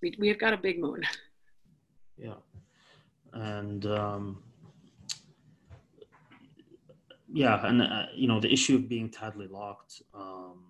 We 0.02 0.14
we 0.18 0.28
have 0.28 0.38
got 0.38 0.52
a 0.52 0.58
big 0.58 0.80
moon. 0.80 1.02
Yeah, 2.18 2.36
and 3.34 3.84
um, 3.84 4.42
yeah, 7.36 7.66
and 7.66 7.82
uh, 7.82 8.06
you 8.14 8.28
know 8.28 8.40
the 8.40 8.52
issue 8.52 8.76
of 8.76 8.88
being 8.88 9.10
tidally 9.10 9.50
locked. 9.50 10.02
Um, 10.14 10.64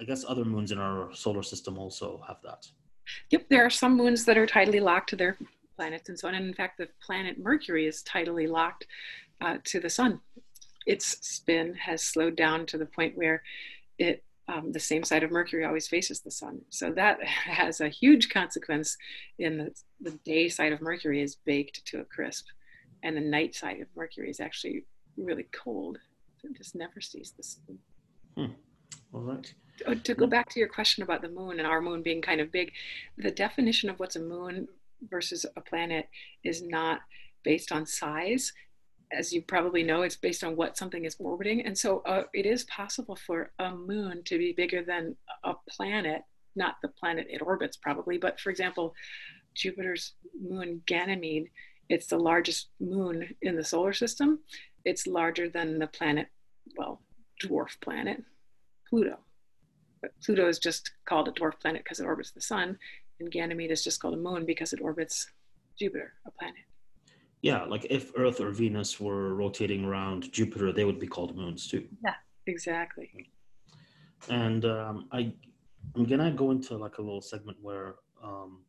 I 0.00 0.04
guess 0.04 0.24
other 0.26 0.44
moons 0.44 0.72
in 0.72 0.78
our 0.78 1.14
solar 1.14 1.42
system 1.42 1.78
also 1.78 2.22
have 2.26 2.38
that. 2.42 2.66
Yep, 3.30 3.46
there 3.50 3.64
are 3.64 3.70
some 3.70 3.96
moons 3.96 4.24
that 4.24 4.36
are 4.36 4.46
tidally 4.46 4.80
locked 4.80 5.10
to 5.10 5.16
their 5.16 5.36
planets 5.76 6.08
and 6.08 6.18
so 6.18 6.28
on. 6.28 6.34
And 6.34 6.46
in 6.46 6.54
fact, 6.54 6.78
the 6.78 6.88
planet 7.04 7.38
Mercury 7.38 7.86
is 7.86 8.02
tidally 8.02 8.48
locked 8.48 8.86
uh, 9.40 9.58
to 9.64 9.78
the 9.78 9.90
sun. 9.90 10.20
Its 10.86 11.18
spin 11.26 11.74
has 11.74 12.02
slowed 12.02 12.36
down 12.36 12.66
to 12.66 12.78
the 12.78 12.86
point 12.86 13.16
where 13.16 13.42
it 13.98 14.22
um, 14.48 14.70
the 14.70 14.80
same 14.80 15.02
side 15.02 15.24
of 15.24 15.32
Mercury 15.32 15.64
always 15.64 15.88
faces 15.88 16.20
the 16.20 16.30
sun. 16.30 16.60
So 16.70 16.92
that 16.92 17.22
has 17.24 17.80
a 17.80 17.88
huge 17.88 18.28
consequence 18.28 18.96
in 19.38 19.58
the, 19.58 19.74
the 20.00 20.18
day 20.24 20.48
side 20.48 20.72
of 20.72 20.80
Mercury 20.80 21.22
is 21.22 21.36
baked 21.44 21.84
to 21.86 22.00
a 22.00 22.04
crisp, 22.04 22.46
and 23.02 23.16
the 23.16 23.20
night 23.20 23.54
side 23.54 23.80
of 23.80 23.88
Mercury 23.96 24.30
is 24.30 24.40
actually 24.40 24.84
really 25.16 25.46
cold. 25.52 25.98
So 26.40 26.48
it 26.48 26.56
just 26.56 26.74
never 26.74 27.00
sees 27.00 27.32
the 27.36 27.42
sun. 27.42 27.78
Hmm. 28.36 28.52
All 29.12 29.20
right. 29.20 29.54
To 30.04 30.14
go 30.14 30.26
back 30.26 30.48
to 30.50 30.58
your 30.58 30.68
question 30.68 31.02
about 31.02 31.22
the 31.22 31.28
moon 31.28 31.58
and 31.58 31.66
our 31.66 31.80
moon 31.80 32.02
being 32.02 32.22
kind 32.22 32.40
of 32.40 32.52
big, 32.52 32.72
the 33.18 33.30
definition 33.30 33.90
of 33.90 33.98
what's 33.98 34.16
a 34.16 34.20
moon 34.20 34.68
versus 35.08 35.44
a 35.56 35.60
planet 35.60 36.08
is 36.44 36.62
not 36.62 37.00
based 37.44 37.72
on 37.72 37.86
size. 37.86 38.52
As 39.12 39.32
you 39.32 39.42
probably 39.42 39.82
know, 39.82 40.02
it's 40.02 40.16
based 40.16 40.42
on 40.42 40.56
what 40.56 40.76
something 40.76 41.04
is 41.04 41.16
orbiting. 41.18 41.64
And 41.64 41.76
so 41.76 42.00
uh, 42.06 42.24
it 42.34 42.46
is 42.46 42.64
possible 42.64 43.16
for 43.16 43.52
a 43.58 43.70
moon 43.70 44.22
to 44.24 44.38
be 44.38 44.52
bigger 44.52 44.82
than 44.82 45.16
a 45.44 45.54
planet, 45.68 46.22
not 46.56 46.76
the 46.82 46.88
planet 46.88 47.26
it 47.30 47.42
orbits, 47.42 47.76
probably, 47.76 48.18
but 48.18 48.40
for 48.40 48.50
example, 48.50 48.94
Jupiter's 49.54 50.14
moon 50.40 50.82
Ganymede, 50.86 51.48
it's 51.88 52.06
the 52.08 52.18
largest 52.18 52.68
moon 52.80 53.34
in 53.42 53.56
the 53.56 53.64
solar 53.64 53.92
system. 53.92 54.40
It's 54.86 55.06
larger 55.06 55.48
than 55.50 55.78
the 55.78 55.88
planet, 55.88 56.28
well, 56.78 57.02
dwarf 57.44 57.78
planet, 57.82 58.22
Pluto. 58.88 59.18
But 60.00 60.12
Pluto 60.24 60.48
is 60.48 60.60
just 60.60 60.92
called 61.08 61.28
a 61.28 61.32
dwarf 61.32 61.60
planet 61.60 61.82
because 61.82 62.00
it 62.00 62.06
orbits 62.06 62.30
the 62.30 62.40
sun 62.40 62.78
and 63.18 63.30
Ganymede 63.30 63.72
is 63.72 63.82
just 63.82 64.00
called 64.00 64.14
a 64.14 64.16
moon 64.16 64.46
because 64.46 64.72
it 64.72 64.80
orbits 64.80 65.26
Jupiter, 65.78 66.12
a 66.24 66.30
planet. 66.30 66.62
Yeah, 67.42 67.64
like 67.64 67.86
if 67.90 68.12
Earth 68.16 68.40
or 68.40 68.50
Venus 68.50 69.00
were 69.00 69.34
rotating 69.34 69.84
around 69.84 70.32
Jupiter, 70.32 70.72
they 70.72 70.84
would 70.84 71.00
be 71.00 71.06
called 71.06 71.36
moons 71.36 71.66
too. 71.66 71.86
Yeah, 72.04 72.14
exactly. 72.46 73.28
And 74.28 74.64
um, 74.64 75.08
I, 75.12 75.32
I'm 75.94 76.04
gonna 76.04 76.30
go 76.30 76.52
into 76.52 76.76
like 76.76 76.98
a 76.98 77.02
little 77.02 77.20
segment 77.20 77.58
where 77.60 77.96
um, 78.22 78.60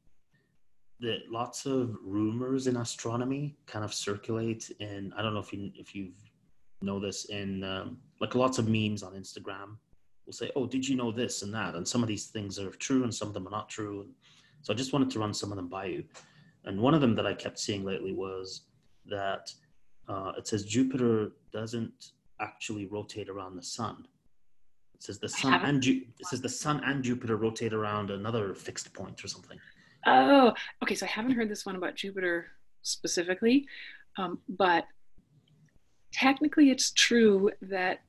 the 1.00 1.20
lots 1.30 1.66
of 1.66 1.96
rumors 2.04 2.68
in 2.68 2.78
astronomy 2.78 3.56
kind 3.66 3.86
of 3.86 3.94
circulate, 3.94 4.72
and 4.80 5.14
I 5.16 5.22
don't 5.22 5.34
know 5.34 5.40
if 5.40 5.54
you 5.54 5.72
if 5.76 5.94
you 5.96 6.12
know 6.82 7.00
this 7.00 7.26
in 7.26 7.64
um, 7.64 7.98
like 8.20 8.36
lots 8.36 8.58
of 8.58 8.68
memes 8.68 9.04
on 9.04 9.14
Instagram 9.14 9.78
will 10.26 10.34
say, 10.34 10.52
"Oh, 10.56 10.66
did 10.66 10.88
you 10.88 10.96
know 10.96 11.12
this 11.12 11.44
and 11.44 11.54
that?" 11.54 11.76
And 11.76 11.88
some 11.88 12.02
of 12.02 12.08
these 12.08 12.28
things 12.28 12.60
are 12.60 12.72
true, 12.72 13.04
and 13.04 13.14
some 13.14 13.28
of 13.28 13.34
them 13.34 13.48
are 13.48 13.52
not 13.52 13.70
true. 13.70 14.02
And 14.02 14.14
so 14.62 14.74
I 14.74 14.76
just 14.76 14.94
wanted 14.94 15.12
to 15.12 15.20
run 15.20 15.34
some 15.34 15.52
of 15.52 15.56
them 15.58 15.68
by 15.68 15.86
you. 15.86 16.04
And 16.66 16.82
one 16.82 16.94
of 16.94 17.02
them 17.02 17.16
that 17.16 17.28
I 17.28 17.34
kept 17.34 17.60
seeing 17.60 17.86
lately 17.86 18.14
was 18.14 18.64
that 19.06 19.54
uh, 20.10 20.34
it 20.38 20.48
says 20.48 20.66
Jupiter 20.66 21.32
doesn't 21.52 22.12
actually 22.42 22.86
rotate 22.86 23.30
around 23.30 23.56
the 23.56 23.64
sun. 23.64 24.08
It 24.96 25.04
says 25.04 25.20
the 25.20 25.30
sun 25.30 25.54
and 25.64 25.82
Ju- 25.82 26.02
it 26.20 26.26
says 26.26 26.42
the 26.42 26.50
sun 26.50 26.82
and 26.84 27.04
Jupiter 27.04 27.38
rotate 27.38 27.74
around 27.74 28.10
another 28.10 28.54
fixed 28.56 28.94
point 28.94 29.24
or 29.24 29.28
something. 29.28 29.60
Oh, 30.08 30.54
okay. 30.82 30.96
So 30.96 31.06
I 31.06 31.10
haven't 31.10 31.32
heard 31.32 31.50
this 31.50 31.66
one 31.66 31.76
about 31.76 31.96
Jupiter 31.96 32.48
specifically, 32.82 33.66
um, 34.18 34.40
but 34.48 34.86
technically 36.14 36.72
it's 36.72 36.92
true 36.92 37.52
that 37.62 38.00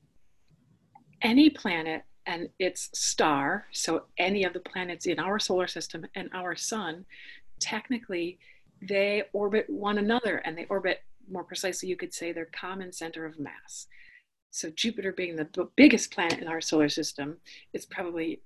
any 1.21 1.49
planet 1.49 2.03
and 2.25 2.49
its 2.57 2.89
star, 2.93 3.65
so 3.73 4.03
any 4.17 4.45
of 4.45 4.53
the 4.53 4.59
planets 4.61 5.07
in 5.07 5.19
our 5.19 5.39
solar 5.39 5.67
system 5.67 6.05
and 6.15 6.29
our 6.33 6.55
sun, 6.55 7.05
technically 7.59 8.39
they 8.81 9.23
orbit 9.33 9.65
one 9.69 9.97
another 9.97 10.37
and 10.37 10.57
they 10.57 10.65
orbit 10.65 11.01
more 11.29 11.43
precisely, 11.43 11.89
you 11.89 11.97
could 11.97 12.13
say, 12.13 12.31
their 12.31 12.45
common 12.45 12.93
center 12.93 13.25
of 13.25 13.37
mass. 13.39 13.87
So, 14.51 14.69
Jupiter 14.69 15.11
being 15.11 15.35
the 15.35 15.47
biggest 15.75 16.11
planet 16.11 16.39
in 16.39 16.47
our 16.47 16.61
solar 16.61 16.89
system, 16.89 17.37
it's 17.73 17.85
probably 17.85 18.41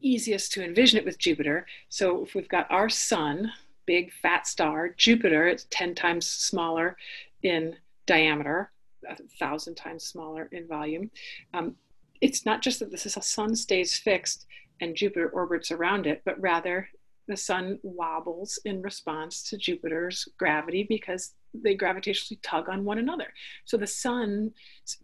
easiest 0.00 0.52
to 0.52 0.64
envision 0.64 0.98
it 0.98 1.04
with 1.04 1.18
Jupiter. 1.18 1.66
So, 1.88 2.24
if 2.24 2.34
we've 2.34 2.48
got 2.48 2.70
our 2.70 2.88
sun, 2.88 3.52
big 3.86 4.12
fat 4.12 4.46
star, 4.46 4.90
Jupiter, 4.96 5.46
it's 5.46 5.66
10 5.70 5.94
times 5.94 6.26
smaller 6.26 6.96
in 7.42 7.76
diameter, 8.06 8.70
a 9.08 9.16
thousand 9.38 9.74
times 9.74 10.04
smaller 10.04 10.48
in 10.52 10.66
volume. 10.66 11.10
Um, 11.54 11.76
it's 12.20 12.46
not 12.46 12.62
just 12.62 12.78
that 12.80 12.90
the 12.90 12.98
sun 12.98 13.56
stays 13.56 13.96
fixed 13.96 14.46
and 14.80 14.96
Jupiter 14.96 15.28
orbits 15.30 15.70
around 15.70 16.06
it, 16.06 16.22
but 16.24 16.40
rather 16.40 16.88
the 17.28 17.36
sun 17.36 17.78
wobbles 17.82 18.58
in 18.64 18.82
response 18.82 19.42
to 19.50 19.56
Jupiter's 19.56 20.28
gravity 20.38 20.84
because 20.88 21.34
they 21.54 21.76
gravitationally 21.76 22.38
tug 22.42 22.68
on 22.68 22.84
one 22.84 22.98
another. 22.98 23.32
So 23.64 23.76
the 23.76 23.86
sun's 23.86 24.52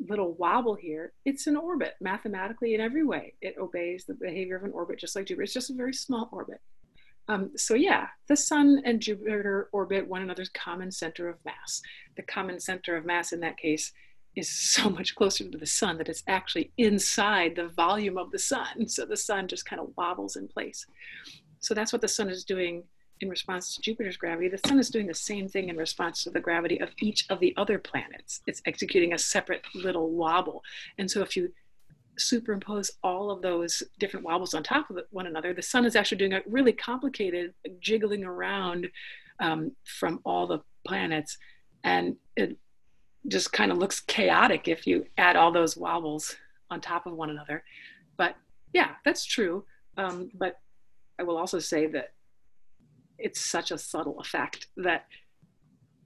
little 0.09 0.35
wobble 0.35 0.75
here, 0.75 1.13
it's 1.25 1.47
an 1.47 1.57
orbit 1.57 1.95
mathematically 2.01 2.75
in 2.75 2.81
every 2.81 3.05
way. 3.05 3.35
It 3.41 3.57
obeys 3.59 4.05
the 4.05 4.15
behavior 4.15 4.57
of 4.57 4.65
an 4.65 4.73
orbit 4.73 4.99
just 4.99 5.15
like 5.15 5.27
Jupiter. 5.27 5.45
It's 5.45 5.53
just 5.53 5.71
a 5.71 5.75
very 5.75 5.93
small 5.93 6.29
orbit. 6.33 6.61
Um, 7.29 7.51
so 7.57 7.75
yeah, 7.75 8.07
the 8.27 8.37
sun 8.37 8.81
and 8.85 9.01
Jupiter 9.01 9.69
orbit 9.73 10.09
one 10.09 10.23
another's 10.23 10.49
common 10.49 10.91
center 10.91 11.29
of 11.29 11.37
mass. 11.45 11.83
The 12.17 12.23
common 12.23 12.59
center 12.59 12.97
of 12.97 13.05
mass 13.05 13.33
in 13.33 13.41
that 13.41 13.59
case 13.59 13.93
is 14.35 14.49
so 14.49 14.89
much 14.89 15.15
closer 15.15 15.49
to 15.49 15.59
the 15.59 15.67
sun 15.67 15.99
that 15.99 16.09
it's 16.09 16.23
actually 16.27 16.73
inside 16.79 17.55
the 17.55 17.69
volume 17.69 18.17
of 18.17 18.31
the 18.31 18.39
sun. 18.39 18.67
So 18.89 19.05
the 19.05 19.17
sun 19.17 19.49
just 19.49 19.67
kind 19.67 19.81
of 19.81 19.91
wobbles 19.97 20.37
in 20.37 20.49
place. 20.49 20.87
So 21.61 21.75
that's 21.75 21.93
what 21.93 22.01
the 22.01 22.09
sun 22.09 22.31
is 22.31 22.45
doing 22.45 22.85
in 23.21 23.29
response 23.29 23.75
to 23.75 23.83
Jupiter's 23.83 24.17
gravity. 24.17 24.49
The 24.49 24.59
sun 24.69 24.79
is 24.79 24.91
doing 24.91 25.07
the 25.07 25.15
same 25.15 25.49
thing 25.49 25.69
in 25.69 25.77
response 25.77 26.23
to 26.25 26.31
the 26.31 26.41
gravity 26.41 26.81
of 26.81 26.91
each 27.01 27.27
of 27.31 27.41
the 27.41 27.55
other 27.57 27.79
planets. 27.79 28.41
It's 28.47 28.63
executing 28.67 29.13
a 29.13 29.19
separate 29.19 29.63
little 29.75 30.11
wobble. 30.11 30.63
And 30.99 31.11
so 31.11 31.23
if 31.23 31.37
you 31.37 31.53
superimpose 32.17 32.91
all 33.03 33.31
of 33.31 33.43
those 33.43 33.83
different 33.99 34.27
wobbles 34.27 34.55
on 34.55 34.63
top 34.63 34.91
of 34.91 34.99
one 35.11 35.27
another, 35.27 35.53
the 35.53 35.63
sun 35.63 35.85
is 35.85 35.97
actually 35.97 36.19
doing 36.19 36.33
a 36.35 36.43
really 36.47 36.73
complicated 36.73 37.55
jiggling 37.81 38.25
around 38.25 38.89
um, 39.41 39.73
from 39.85 40.21
all 40.25 40.47
the 40.47 40.61
planets. 40.87 41.39
And 41.85 42.17
it 42.37 42.57
just 43.27 43.53
kind 43.53 43.71
of 43.71 43.79
looks 43.79 44.01
chaotic 44.01 44.69
if 44.69 44.87
you 44.87 45.07
add 45.17 45.37
all 45.37 45.53
those 45.53 45.77
wobbles 45.77 46.37
on 46.71 46.81
top 46.81 47.07
of 47.07 47.15
one 47.15 47.31
another. 47.31 47.63
But 48.17 48.37
yeah, 48.73 48.93
that's 49.05 49.25
true. 49.25 49.65
Um, 49.97 50.31
but 50.35 50.61
I 51.19 51.25
will 51.25 51.37
also 51.37 51.59
say 51.59 51.87
that 51.89 52.13
it's 53.19 53.41
such 53.41 53.71
a 53.71 53.79
subtle 53.79 54.19
effect 54.21 54.69
that 54.77 55.07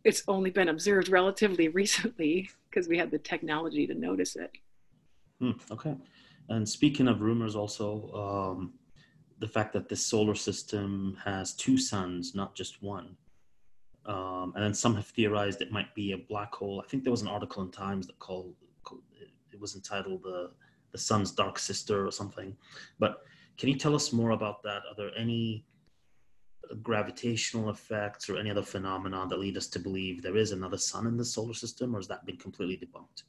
it's 0.05 0.23
only 0.29 0.51
been 0.51 0.69
observed 0.69 1.09
relatively 1.09 1.69
recently 1.83 2.51
because 2.69 2.89
we 2.89 2.99
had 2.99 3.11
the 3.11 3.19
technology 3.19 3.87
to 3.87 3.95
notice 3.95 4.37
it. 4.37 4.51
Hmm, 5.41 5.53
okay. 5.71 5.97
And 6.49 6.69
speaking 6.69 7.09
of 7.09 7.21
rumors, 7.21 7.55
also, 7.55 8.11
um, 8.59 8.75
the 9.39 9.49
fact 9.49 9.73
that 9.73 9.89
this 9.89 10.05
solar 10.05 10.35
system 10.35 11.17
has 11.25 11.55
two 11.55 11.77
suns, 11.77 12.35
not 12.35 12.55
just 12.55 12.83
one. 12.83 13.17
Um, 14.07 14.53
and 14.57 14.65
then 14.65 14.75
some 14.75 14.97
have 14.97 15.07
theorized 15.07 15.63
it 15.63 15.71
might 15.71 15.95
be 15.95 16.13
a 16.13 16.19
black 16.19 16.55
hole. 16.55 16.83
I 16.85 16.89
think 16.89 17.05
there 17.05 17.13
was 17.13 17.23
an 17.23 17.29
article 17.29 17.63
in 17.63 17.71
Times 17.71 18.07
that 18.07 18.19
called, 18.19 18.55
it 19.53 19.61
was 19.61 19.75
entitled 19.75 20.23
the 20.23 20.51
the 20.93 20.99
sun's 20.99 21.33
dark 21.33 21.59
sister 21.59 22.07
or 22.07 22.11
something. 22.11 22.57
But 22.99 23.23
can 23.59 23.69
you 23.69 23.77
tell 23.77 23.95
us 23.95 24.13
more 24.13 24.31
about 24.31 24.63
that? 24.63 24.83
Are 24.89 24.95
there 24.97 25.11
any 25.17 25.65
gravitational 26.83 27.71
effects 27.71 28.29
or 28.29 28.39
any 28.39 28.51
other 28.51 28.63
phenomena 28.63 29.27
that 29.29 29.39
lead 29.39 29.57
us 29.57 29.67
to 29.69 29.79
believe 29.79 30.23
there 30.23 30.37
is 30.37 30.53
another 30.53 30.79
sun 30.79 31.07
in 31.07 31.17
the 31.17 31.25
solar 31.25 31.55
system, 31.55 31.95
or 31.95 31.99
has 31.99 32.09
that 32.09 32.25
been 32.25 32.37
completely 32.37 32.77
debunked? 32.77 33.25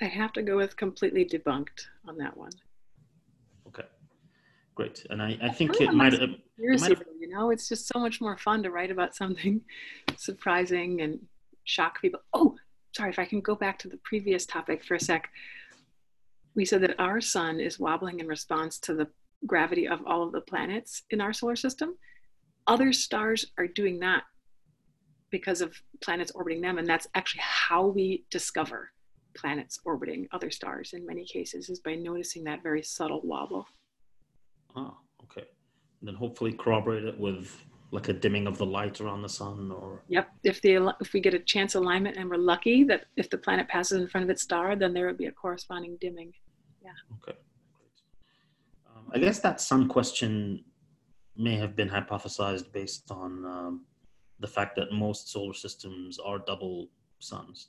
I 0.00 0.06
have 0.06 0.32
to 0.34 0.42
go 0.42 0.56
with 0.56 0.76
completely 0.76 1.24
debunked 1.24 1.86
on 2.06 2.18
that 2.18 2.36
one. 2.36 2.52
Okay, 3.68 3.84
great. 4.74 5.06
And 5.10 5.22
I, 5.22 5.38
I 5.42 5.48
think 5.50 5.80
it 5.80 5.92
might, 5.92 6.14
it 6.14 6.30
might 6.58 6.90
have, 6.90 7.02
you 7.18 7.28
know, 7.28 7.50
it's 7.50 7.68
just 7.68 7.86
so 7.86 8.00
much 8.00 8.20
more 8.20 8.36
fun 8.36 8.62
to 8.64 8.70
write 8.70 8.90
about 8.90 9.14
something 9.14 9.60
surprising 10.16 11.00
and 11.02 11.20
shock 11.64 12.00
people. 12.00 12.20
Oh, 12.32 12.56
sorry, 12.94 13.10
if 13.10 13.18
I 13.18 13.24
can 13.24 13.40
go 13.40 13.54
back 13.54 13.78
to 13.80 13.88
the 13.88 13.98
previous 13.98 14.46
topic 14.46 14.84
for 14.84 14.94
a 14.94 15.00
sec. 15.00 15.28
We 16.56 16.64
said 16.64 16.82
that 16.82 17.00
our 17.00 17.20
sun 17.20 17.58
is 17.58 17.80
wobbling 17.80 18.20
in 18.20 18.28
response 18.28 18.78
to 18.80 18.94
the 18.94 19.08
gravity 19.46 19.86
of 19.88 20.00
all 20.06 20.22
of 20.22 20.32
the 20.32 20.40
planets 20.40 21.02
in 21.10 21.20
our 21.20 21.32
solar 21.32 21.56
system. 21.56 21.96
Other 22.66 22.92
stars 22.92 23.46
are 23.58 23.66
doing 23.66 24.00
that 24.00 24.22
because 25.30 25.60
of 25.60 25.74
planets 26.00 26.32
orbiting 26.34 26.62
them, 26.62 26.78
and 26.78 26.86
that's 26.86 27.06
actually 27.14 27.42
how 27.42 27.86
we 27.86 28.24
discover 28.30 28.90
planets 29.36 29.80
orbiting 29.84 30.28
other 30.32 30.50
stars 30.50 30.92
in 30.92 31.04
many 31.04 31.24
cases 31.24 31.68
is 31.68 31.80
by 31.80 31.94
noticing 31.94 32.44
that 32.44 32.62
very 32.62 32.82
subtle 32.82 33.20
wobble. 33.24 33.66
Ah, 34.76 34.94
okay. 35.24 35.46
And 36.00 36.08
then 36.08 36.14
hopefully 36.14 36.52
corroborate 36.52 37.04
it 37.04 37.18
with 37.18 37.60
like 37.90 38.08
a 38.08 38.12
dimming 38.12 38.46
of 38.46 38.58
the 38.58 38.66
light 38.66 39.00
around 39.00 39.22
the 39.22 39.28
sun 39.28 39.70
or 39.70 40.02
yep 40.08 40.28
if 40.42 40.60
the 40.62 40.92
if 41.00 41.12
we 41.12 41.20
get 41.20 41.32
a 41.32 41.38
chance 41.38 41.76
alignment 41.76 42.16
and 42.16 42.28
we're 42.28 42.36
lucky 42.36 42.82
that 42.82 43.04
if 43.16 43.30
the 43.30 43.38
planet 43.38 43.68
passes 43.68 44.00
in 44.00 44.08
front 44.08 44.24
of 44.24 44.30
its 44.30 44.42
star 44.42 44.74
then 44.74 44.92
there 44.92 45.06
would 45.06 45.16
be 45.16 45.26
a 45.26 45.32
corresponding 45.32 45.96
dimming 46.00 46.32
yeah 46.82 46.90
okay 47.16 47.38
i 49.12 49.18
guess 49.18 49.40
that 49.40 49.60
sun 49.60 49.88
question 49.88 50.64
may 51.36 51.56
have 51.56 51.74
been 51.74 51.88
hypothesized 51.88 52.70
based 52.72 53.10
on 53.10 53.44
um, 53.44 53.84
the 54.40 54.46
fact 54.46 54.76
that 54.76 54.92
most 54.92 55.30
solar 55.30 55.54
systems 55.54 56.18
are 56.18 56.38
double 56.38 56.88
suns 57.18 57.68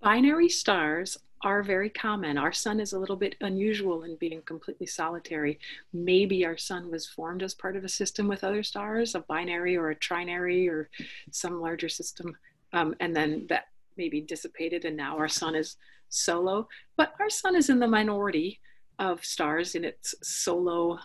binary 0.00 0.48
stars 0.48 1.18
are 1.44 1.62
very 1.62 1.90
common. 1.90 2.38
Our 2.38 2.52
sun 2.52 2.78
is 2.78 2.92
a 2.92 2.98
little 2.98 3.16
bit 3.16 3.34
unusual 3.40 4.04
in 4.04 4.16
being 4.16 4.42
completely 4.42 4.86
solitary. 4.86 5.58
Maybe 5.92 6.46
our 6.46 6.56
sun 6.56 6.90
was 6.90 7.06
formed 7.06 7.42
as 7.42 7.54
part 7.54 7.76
of 7.76 7.84
a 7.84 7.88
system 7.88 8.28
with 8.28 8.44
other 8.44 8.62
stars, 8.62 9.14
a 9.14 9.20
binary 9.20 9.76
or 9.76 9.90
a 9.90 9.96
trinary 9.96 10.68
or 10.68 10.88
some 11.30 11.60
larger 11.60 11.88
system, 11.88 12.36
um, 12.72 12.94
and 13.00 13.14
then 13.14 13.46
that 13.48 13.64
maybe 13.96 14.20
dissipated, 14.20 14.84
and 14.84 14.96
now 14.96 15.18
our 15.18 15.28
sun 15.28 15.54
is 15.54 15.76
solo. 16.08 16.68
But 16.96 17.12
our 17.18 17.30
sun 17.30 17.56
is 17.56 17.68
in 17.68 17.80
the 17.80 17.88
minority 17.88 18.60
of 19.02 19.24
stars 19.24 19.74
in 19.74 19.84
its 19.84 20.14
solo 20.22 20.98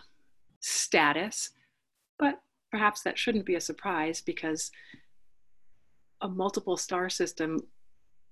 status. 0.60 1.50
But 2.16 2.40
perhaps 2.70 3.02
that 3.02 3.18
shouldn't 3.18 3.44
be 3.44 3.56
a 3.56 3.60
surprise 3.60 4.20
because 4.20 4.70
a 6.20 6.28
multiple 6.28 6.76
star 6.76 7.10
system 7.10 7.58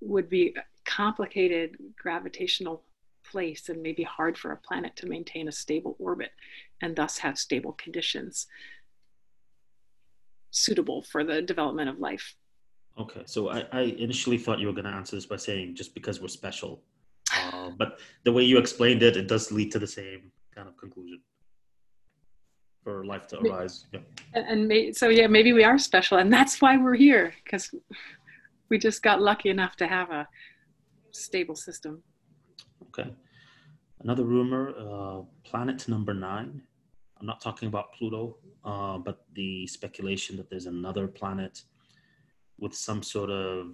would 0.01 0.29
be 0.29 0.55
a 0.57 0.63
complicated 0.85 1.77
gravitational 1.99 2.85
place 3.25 3.69
and 3.69 3.83
maybe 3.83 4.05
hard 4.05 4.39
for 4.39 4.53
a 4.53 4.57
planet 4.57 4.95
to 4.97 5.09
maintain 5.09 5.49
a 5.49 5.53
stable 5.53 5.97
orbit 5.99 6.31
and 6.81 6.95
thus 6.95 7.19
have 7.19 7.37
stable 7.37 7.73
conditions 7.73 8.47
suitable 10.53 11.03
for 11.03 11.25
the 11.25 11.43
development 11.43 11.89
of 11.89 11.99
life. 11.99 12.37
Okay, 12.99 13.23
so 13.27 13.51
I, 13.51 13.67
I 13.73 13.81
initially 13.99 14.39
thought 14.39 14.61
you 14.61 14.69
were 14.69 14.73
going 14.73 14.85
to 14.85 14.91
answer 14.91 15.17
this 15.17 15.27
by 15.27 15.37
saying 15.37 15.75
just 15.75 15.93
because 15.93 16.21
we're 16.21 16.29
special, 16.29 16.83
but 17.77 18.01
the 18.25 18.33
way 18.33 18.43
you 18.43 18.59
explained 18.59 19.03
it, 19.03 19.17
it 19.17 19.29
does 19.29 19.53
lead 19.53 19.71
to 19.73 19.79
the 19.79 19.87
same 19.87 20.33
kind 20.55 20.69
of 20.69 20.77
conclusion 20.77 21.21
for 22.83 23.05
life 23.05 23.27
to 23.27 23.41
arise. 23.41 23.87
Yeah. 23.93 24.01
And, 24.35 24.69
may, 24.69 24.93
so 24.93 25.09
yeah, 25.09 25.27
maybe 25.27 25.53
we 25.53 25.65
are 25.65 25.79
special, 25.79 26.19
and 26.19 26.33
that's 26.33 26.61
why 26.61 26.77
we're 26.77 26.95
here 26.95 27.35
because 27.43 27.75
we 28.71 28.79
just 28.79 29.03
got 29.03 29.21
lucky 29.21 29.51
enough 29.51 29.77
to 29.77 29.87
have 29.87 30.11
a 30.11 30.29
stable 31.11 31.57
system. 31.57 32.03
Okay. 32.89 33.11
Another 34.01 34.25
rumor, 34.25 34.73
uh, 34.79 35.23
planet 35.43 35.89
number 35.89 36.15
nine. 36.15 36.63
I'm 37.19 37.27
not 37.27 37.41
talking 37.41 37.69
about 37.69 37.93
Pluto, 37.95 38.37
uh, 38.65 38.99
but 38.99 39.25
the 39.35 39.67
speculation 39.67 40.37
that 40.37 40.51
there's 40.51 40.67
another 40.67 41.09
planet 41.09 41.63
with 42.59 42.75
some 42.75 43.03
sort 43.03 43.31
of 43.31 43.73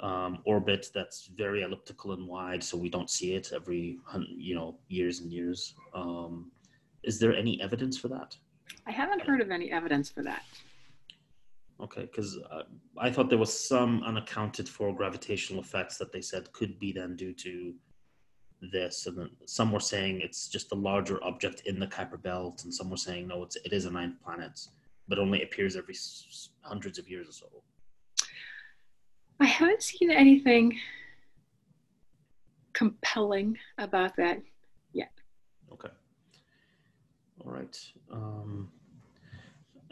um, 0.00 0.38
orbit 0.44 0.90
that's 0.94 1.26
very 1.36 1.62
elliptical 1.62 2.12
and 2.12 2.26
wide, 2.26 2.62
so 2.62 2.76
we 2.76 2.88
don't 2.88 3.10
see 3.10 3.34
it 3.34 3.52
every 3.54 3.98
you 4.28 4.54
know 4.54 4.78
years 4.88 5.20
and 5.20 5.32
years. 5.32 5.74
Um, 5.94 6.50
is 7.02 7.18
there 7.18 7.34
any 7.34 7.60
evidence 7.60 7.96
for 7.98 8.08
that? 8.08 8.36
I 8.86 8.90
haven't 8.90 9.22
heard 9.22 9.40
of 9.40 9.50
any 9.50 9.70
evidence 9.70 10.10
for 10.10 10.22
that. 10.24 10.42
Okay, 11.80 12.02
because 12.02 12.36
uh, 12.50 12.62
I 12.98 13.10
thought 13.10 13.28
there 13.28 13.38
was 13.38 13.56
some 13.68 14.02
unaccounted 14.02 14.68
for 14.68 14.92
gravitational 14.94 15.62
effects 15.62 15.96
that 15.98 16.12
they 16.12 16.20
said 16.20 16.52
could 16.52 16.78
be 16.78 16.90
then 16.92 17.14
due 17.14 17.32
to 17.34 17.74
this, 18.60 19.06
and 19.06 19.16
then 19.16 19.30
some 19.46 19.70
were 19.70 19.78
saying 19.78 20.20
it's 20.20 20.48
just 20.48 20.72
a 20.72 20.74
larger 20.74 21.22
object 21.22 21.62
in 21.66 21.78
the 21.78 21.86
Kuiper 21.86 22.20
Belt, 22.20 22.64
and 22.64 22.74
some 22.74 22.90
were 22.90 22.96
saying 22.96 23.28
no, 23.28 23.44
it's 23.44 23.56
it 23.64 23.72
is 23.72 23.84
a 23.84 23.90
ninth 23.90 24.16
planet, 24.24 24.58
but 25.06 25.18
only 25.20 25.42
appears 25.42 25.76
every 25.76 25.94
s- 25.94 26.50
hundreds 26.62 26.98
of 26.98 27.08
years 27.08 27.28
or 27.28 27.32
so. 27.32 27.46
I 29.40 29.46
haven't 29.46 29.82
seen 29.82 30.10
anything 30.10 30.78
compelling 32.72 33.56
about 33.78 34.16
that 34.16 34.40
yet. 34.92 35.12
Okay. 35.72 35.88
All 37.44 37.52
right. 37.52 37.92
Um, 38.12 38.70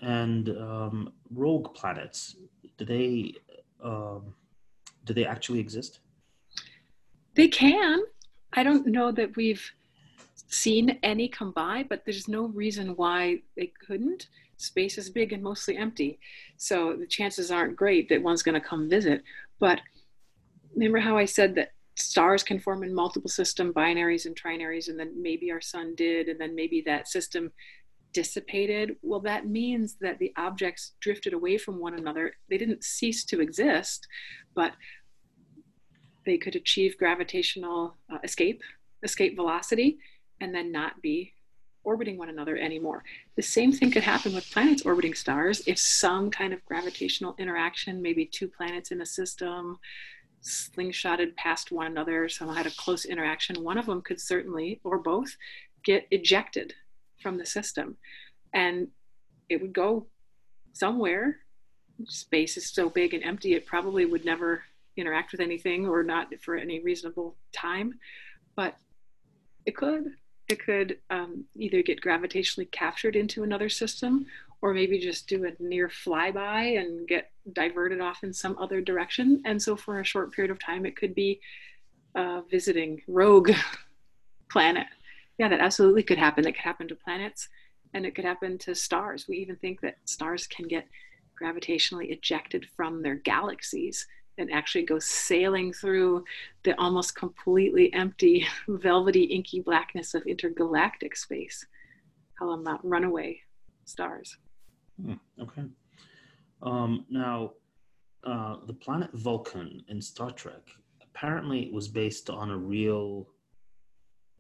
and 0.01 0.49
um, 0.51 1.12
rogue 1.34 1.74
planets, 1.74 2.36
do 2.76 2.84
they 2.84 3.34
um, 3.82 4.34
do 5.05 5.14
they 5.14 5.24
actually 5.24 5.61
exist? 5.61 6.01
They 7.34 7.49
can. 7.49 8.01
I 8.53 8.62
don't 8.62 8.86
know 8.86 9.12
that 9.12 9.36
we've 9.36 9.62
seen 10.49 10.99
any 11.03 11.28
come 11.28 11.53
by, 11.53 11.84
but 11.88 12.03
there's 12.05 12.28
no 12.28 12.47
reason 12.47 12.97
why 12.97 13.42
they 13.57 13.72
couldn't. 13.86 14.28
Space 14.57 14.97
is 14.97 15.11
big 15.11 15.32
and 15.32 15.42
mostly 15.42 15.76
empty, 15.76 16.18
so 16.57 16.97
the 16.99 17.07
chances 17.07 17.51
aren't 17.51 17.76
great 17.76 18.09
that 18.09 18.22
one's 18.22 18.42
going 18.42 18.61
to 18.61 18.66
come 18.66 18.88
visit. 18.88 19.22
But 19.59 19.80
remember 20.74 20.99
how 20.99 21.18
I 21.18 21.24
said 21.24 21.55
that 21.57 21.72
stars 21.97 22.42
can 22.42 22.59
form 22.61 22.82
in 22.82 22.94
multiple 22.94 23.30
system 23.30 23.72
binaries 23.72 24.26
and 24.26 24.34
trinaries, 24.34 24.88
and 24.88 24.99
then 24.99 25.20
maybe 25.20 25.51
our 25.51 25.61
sun 25.61 25.94
did, 25.94 26.28
and 26.28 26.40
then 26.40 26.55
maybe 26.55 26.82
that 26.86 27.09
system 27.09 27.53
dissipated, 28.16 28.97
well, 29.03 29.20
that 29.20 29.47
means 29.47 29.97
that 30.01 30.18
the 30.18 30.32
objects 30.38 30.92
drifted 31.01 31.34
away 31.34 31.59
from 31.59 31.78
one 31.78 31.99
another. 31.99 32.32
They 32.49 32.57
didn't 32.57 32.82
cease 32.82 33.24
to 33.26 33.42
exist, 33.42 34.09
but 34.55 34.72
they 36.24 36.38
could 36.38 36.57
achieve 36.57 36.97
gravitational 36.97 37.94
uh, 38.11 38.16
escape, 38.24 38.62
escape 39.03 39.36
velocity, 39.36 39.99
and 40.41 40.55
then 40.55 40.72
not 40.72 41.01
be 41.03 41.32
orbiting 41.87 42.18
one 42.18 42.28
another 42.28 42.57
anymore. 42.57 43.05
The 43.37 43.43
same 43.43 43.72
thing 43.72 43.93
could 43.93 44.03
happen 44.03 44.34
with 44.34 44.51
planets 44.51 44.82
orbiting 44.82 45.14
stars. 45.14 45.62
If 45.66 45.78
some 45.78 46.30
kind 46.30 46.53
of 46.53 46.64
gravitational 46.64 47.37
interaction, 47.39 48.03
maybe 48.03 48.26
two 48.26 48.49
planets 48.49 48.91
in 48.91 49.01
a 49.01 49.07
system, 49.07 49.78
slingshotted 50.43 51.37
past 51.37 51.70
one 51.70 51.87
another, 51.87 52.28
somehow 52.28 52.55
had 52.55 52.66
a 52.66 52.72
close 52.72 53.05
interaction, 53.05 53.62
one 53.62 53.78
of 53.78 53.87
them 53.87 54.03
could 54.03 54.20
certainly, 54.20 54.80
or 54.82 54.99
both, 54.99 55.37
get 55.84 56.07
ejected 56.11 56.74
from 57.22 57.39
the 57.39 57.47
system. 57.47 57.97
And 58.53 58.89
it 59.49 59.62
would 59.62 59.72
go 59.72 60.07
somewhere. 60.72 61.39
Space 62.05 62.57
is 62.57 62.68
so 62.68 62.91
big 62.91 63.14
and 63.14 63.22
empty 63.22 63.55
it 63.55 63.64
probably 63.64 64.05
would 64.05 64.24
never 64.24 64.64
interact 64.97 65.32
with 65.32 65.41
anything 65.41 65.87
or 65.87 66.03
not 66.03 66.32
for 66.41 66.57
any 66.57 66.80
reasonable 66.80 67.37
time. 67.53 67.95
But 68.57 68.76
it 69.66 69.76
could 69.76 70.12
it 70.49 70.64
could 70.64 70.99
um, 71.11 71.44
either 71.57 71.82
get 71.82 72.01
gravitationally 72.01 72.70
captured 72.70 73.16
into 73.16 73.42
another 73.42 73.68
system 73.68 74.26
or 74.62 74.72
maybe 74.72 74.99
just 74.99 75.28
do 75.28 75.44
a 75.44 75.62
near 75.62 75.88
flyby 75.88 76.78
and 76.80 77.07
get 77.07 77.30
diverted 77.53 78.01
off 78.01 78.22
in 78.22 78.32
some 78.32 78.57
other 78.59 78.80
direction 78.80 79.42
and 79.44 79.61
so 79.61 79.76
for 79.76 80.01
a 80.01 80.05
short 80.05 80.32
period 80.32 80.51
of 80.51 80.59
time 80.59 80.86
it 80.86 80.97
could 80.97 81.14
be 81.14 81.40
uh, 82.14 82.40
visiting 82.51 83.01
rogue 83.07 83.51
planet. 84.51 84.86
Yeah, 85.38 85.49
that 85.49 85.61
absolutely 85.61 86.03
could 86.03 86.18
happen. 86.18 86.44
That 86.44 86.53
could 86.53 86.62
happen 86.62 86.88
to 86.88 86.94
planets 86.94 87.49
and 87.92 88.07
it 88.07 88.14
could 88.14 88.24
happen 88.24 88.59
to 88.59 88.74
stars. 88.74 89.26
We 89.28 89.36
even 89.38 89.57
think 89.57 89.80
that 89.82 89.99
stars 90.05 90.47
can 90.47 90.66
get 90.66 90.86
gravitationally 91.40 92.11
ejected 92.11 92.66
from 92.76 93.03
their 93.03 93.16
galaxies 93.16 94.07
and 94.39 94.53
actually 94.53 94.84
go 94.84 94.99
sailing 94.99 95.72
through 95.72 96.24
the 96.62 96.78
almost 96.80 97.14
completely 97.14 97.93
empty, 97.93 98.47
velvety, 98.68 99.24
inky 99.24 99.61
blackness 99.61 100.14
of 100.14 100.22
intergalactic 100.26 101.16
space. 101.16 101.66
Call 102.39 102.57
them 102.57 102.66
uh, 102.66 102.78
runaway 102.82 103.41
stars. 103.84 104.37
Hmm, 105.01 105.14
okay. 105.41 105.64
Um, 106.62 107.07
now, 107.09 107.53
uh, 108.24 108.57
the 108.66 108.74
planet 108.74 109.11
Vulcan 109.12 109.84
in 109.89 110.01
Star 110.03 110.30
Trek 110.30 110.62
apparently 111.03 111.70
was 111.72 111.89
based 111.89 112.28
on 112.28 112.51
a 112.51 112.57
real 112.57 113.28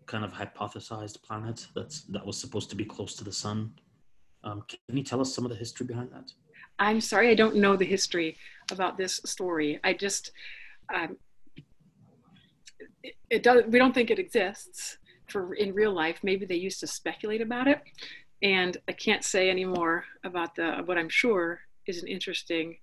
kind 0.06 0.24
of 0.24 0.32
hypothesized 0.32 1.22
planet 1.22 1.66
that's 1.74 2.02
that 2.02 2.24
was 2.24 2.38
supposed 2.38 2.70
to 2.70 2.76
be 2.76 2.84
close 2.84 3.14
to 3.16 3.24
the 3.24 3.32
sun. 3.32 3.72
Um, 4.44 4.62
can 4.68 4.96
you 4.96 5.02
tell 5.02 5.20
us 5.20 5.34
some 5.34 5.44
of 5.44 5.50
the 5.50 5.56
history 5.56 5.86
behind 5.86 6.10
that? 6.12 6.32
I'm 6.78 7.00
sorry, 7.00 7.30
I 7.30 7.34
don't 7.34 7.56
know 7.56 7.76
the 7.76 7.84
history 7.84 8.36
about 8.70 8.98
this 8.98 9.20
story. 9.24 9.80
I 9.82 9.92
just 9.94 10.32
um, 10.94 11.16
it, 13.02 13.14
it 13.30 13.42
does. 13.42 13.64
We 13.68 13.78
don't 13.78 13.94
think 13.94 14.10
it 14.10 14.18
exists 14.18 14.98
for 15.28 15.54
in 15.54 15.74
real 15.74 15.92
life. 15.92 16.18
Maybe 16.22 16.46
they 16.46 16.56
used 16.56 16.80
to 16.80 16.86
speculate 16.86 17.40
about 17.40 17.68
it, 17.68 17.82
and 18.42 18.76
I 18.88 18.92
can't 18.92 19.24
say 19.24 19.50
any 19.50 19.64
more 19.64 20.04
about 20.24 20.54
the 20.54 20.82
what 20.84 20.98
I'm 20.98 21.08
sure 21.08 21.60
is 21.86 22.02
an 22.02 22.08
interesting 22.08 22.76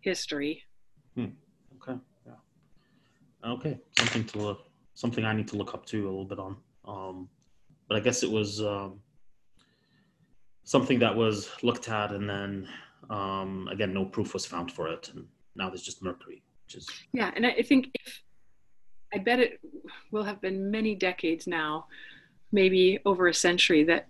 history. 0.00 0.62
Hmm. 1.14 1.26
Okay. 1.82 1.98
Yeah. 2.26 3.50
Okay. 3.52 3.78
Something 3.98 4.24
to 4.24 4.38
look. 4.38 4.66
Something 4.94 5.24
I 5.24 5.32
need 5.32 5.48
to 5.48 5.56
look 5.56 5.74
up 5.74 5.86
to 5.86 6.04
a 6.04 6.10
little 6.10 6.24
bit 6.24 6.38
on. 6.38 6.56
Um, 6.84 7.28
but 7.88 7.96
I 7.96 8.00
guess 8.00 8.22
it 8.22 8.30
was 8.30 8.60
um, 8.60 9.00
something 10.64 10.98
that 11.00 11.14
was 11.14 11.50
looked 11.62 11.88
at, 11.88 12.12
and 12.12 12.28
then 12.28 12.68
um, 13.10 13.68
again, 13.70 13.92
no 13.92 14.04
proof 14.04 14.32
was 14.32 14.46
found 14.46 14.72
for 14.72 14.88
it, 14.88 15.10
and 15.12 15.26
now 15.56 15.68
there's 15.68 15.82
just 15.82 16.02
mercury, 16.02 16.42
which 16.64 16.76
is 16.76 16.88
yeah. 17.12 17.30
And 17.34 17.44
I 17.44 17.62
think 17.62 17.90
if 17.94 18.22
I 19.12 19.18
bet 19.18 19.40
it 19.40 19.60
will 20.12 20.22
have 20.22 20.40
been 20.40 20.70
many 20.70 20.94
decades 20.94 21.46
now, 21.46 21.86
maybe 22.52 23.00
over 23.04 23.26
a 23.26 23.34
century, 23.34 23.84
that 23.84 24.06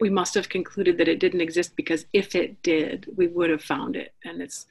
we 0.00 0.10
must 0.10 0.34
have 0.34 0.48
concluded 0.48 0.98
that 0.98 1.08
it 1.08 1.20
didn't 1.20 1.40
exist 1.40 1.76
because 1.76 2.06
if 2.12 2.34
it 2.34 2.62
did, 2.62 3.06
we 3.16 3.28
would 3.28 3.50
have 3.50 3.62
found 3.62 3.96
it. 3.96 4.14
And 4.24 4.42
it's 4.42 4.66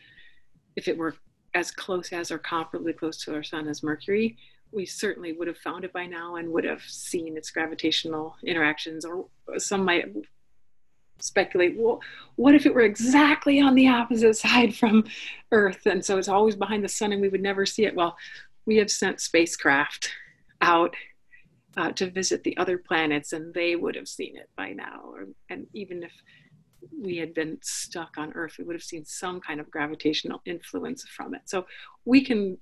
if 0.75 0.87
it 0.87 0.97
were 0.97 1.15
as 1.53 1.71
close 1.71 2.11
as 2.11 2.31
or 2.31 2.39
comparably 2.39 2.95
close 2.95 3.23
to 3.23 3.33
our 3.33 3.43
sun 3.43 3.67
as 3.67 3.83
Mercury, 3.83 4.37
we 4.71 4.85
certainly 4.85 5.33
would 5.33 5.47
have 5.47 5.57
found 5.57 5.85
it 5.85 5.93
by 5.93 6.05
now 6.05 6.35
and 6.35 6.51
would 6.51 6.65
have 6.65 6.81
seen 6.81 7.37
its 7.37 7.49
gravitational 7.49 8.35
interactions. 8.43 9.05
Or 9.05 9.27
some 9.57 9.85
might 9.85 10.13
speculate, 11.19 11.75
well, 11.77 12.01
what 12.35 12.55
if 12.55 12.65
it 12.65 12.73
were 12.73 12.81
exactly 12.81 13.59
on 13.59 13.75
the 13.75 13.87
opposite 13.87 14.37
side 14.37 14.75
from 14.75 15.05
Earth? 15.51 15.85
And 15.85 16.03
so 16.03 16.17
it's 16.17 16.27
always 16.27 16.55
behind 16.55 16.83
the 16.83 16.89
sun 16.89 17.13
and 17.13 17.21
we 17.21 17.29
would 17.29 17.41
never 17.41 17.65
see 17.65 17.85
it. 17.85 17.95
Well, 17.95 18.15
we 18.65 18.77
have 18.77 18.91
sent 18.91 19.21
spacecraft 19.21 20.11
out 20.61 20.95
uh, 21.77 21.91
to 21.91 22.09
visit 22.09 22.43
the 22.43 22.57
other 22.57 22.77
planets 22.77 23.33
and 23.33 23.53
they 23.53 23.75
would 23.75 23.95
have 23.95 24.07
seen 24.07 24.37
it 24.37 24.49
by 24.55 24.71
now. 24.71 25.01
Or, 25.05 25.27
and 25.49 25.67
even 25.73 26.03
if 26.03 26.13
we 26.97 27.17
had 27.17 27.33
been 27.33 27.57
stuck 27.61 28.17
on 28.17 28.33
Earth, 28.33 28.55
we 28.57 28.63
would 28.63 28.75
have 28.75 28.83
seen 28.83 29.05
some 29.05 29.41
kind 29.41 29.59
of 29.59 29.69
gravitational 29.69 30.41
influence 30.45 31.03
from 31.07 31.35
it. 31.35 31.41
So 31.45 31.65
we 32.05 32.23
can 32.23 32.57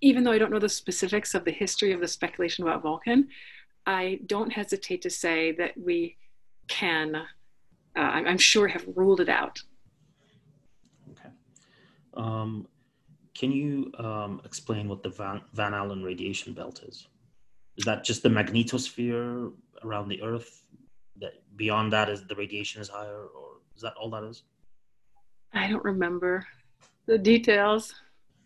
even 0.00 0.24
though 0.24 0.32
I 0.32 0.38
don't 0.38 0.50
know 0.50 0.58
the 0.58 0.68
specifics 0.68 1.34
of 1.34 1.44
the 1.44 1.50
history 1.50 1.92
of 1.92 2.00
the 2.00 2.08
speculation 2.08 2.64
about 2.64 2.82
Vulcan, 2.82 3.28
I 3.86 4.20
don't 4.26 4.52
hesitate 4.52 5.02
to 5.02 5.10
say 5.10 5.52
that 5.52 5.72
we 5.76 6.16
can, 6.70 7.14
uh, 7.14 7.24
I'm 7.98 8.38
sure, 8.38 8.66
have 8.68 8.86
ruled 8.96 9.20
it 9.20 9.28
out. 9.28 9.58
Okay. 11.10 11.28
Um, 12.14 12.66
can 13.34 13.52
you 13.52 13.92
um, 13.98 14.40
explain 14.44 14.88
what 14.88 15.02
the 15.02 15.10
Van, 15.10 15.42
Van 15.52 15.74
Allen 15.74 16.02
radiation 16.02 16.54
belt 16.54 16.82
is? 16.86 17.08
Is 17.76 17.84
that 17.84 18.04
just 18.04 18.22
the 18.22 18.28
magnetosphere 18.28 19.52
around 19.84 20.08
the 20.08 20.22
Earth? 20.22 20.62
That 21.20 21.34
beyond 21.56 21.92
that 21.92 22.08
is 22.08 22.26
the 22.26 22.34
radiation 22.34 22.80
is 22.80 22.88
higher, 22.88 23.26
or 23.26 23.58
is 23.76 23.82
that 23.82 23.94
all 23.94 24.10
that 24.10 24.24
is? 24.24 24.44
I 25.52 25.68
don't 25.68 25.84
remember 25.84 26.46
the 27.06 27.18
details. 27.18 27.94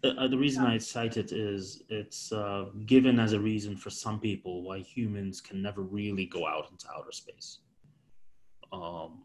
Uh, 0.03 0.09
uh, 0.19 0.29
the 0.29 0.39
reason 0.39 0.65
I 0.65 0.79
cite 0.79 1.17
it 1.17 1.33
is 1.33 1.83
it's 1.89 2.33
uh, 2.33 2.67
given 2.87 3.19
as 3.19 3.33
a 3.33 3.41
reason 3.41 3.77
for 3.77 3.91
some 3.91 4.21
people 4.21 4.63
why 4.63 4.79
humans 4.81 5.41
can 5.41 5.63
never 5.63 5.83
really 5.83 6.27
go 6.27 6.47
out 6.47 6.69
into 6.71 6.87
outer 6.97 7.13
space. 7.13 7.59
Um, 8.83 9.23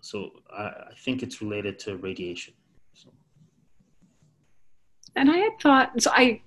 so 0.00 0.30
I, 0.50 0.62
I, 0.62 0.92
think 0.98 1.22
it's 1.22 1.42
related 1.42 1.78
to 1.80 1.96
radiation. 1.96 2.54
So. 2.94 3.10
And 5.14 5.30
I 5.30 5.36
had 5.36 5.60
thought, 5.60 6.02
so 6.02 6.10
I 6.14 6.40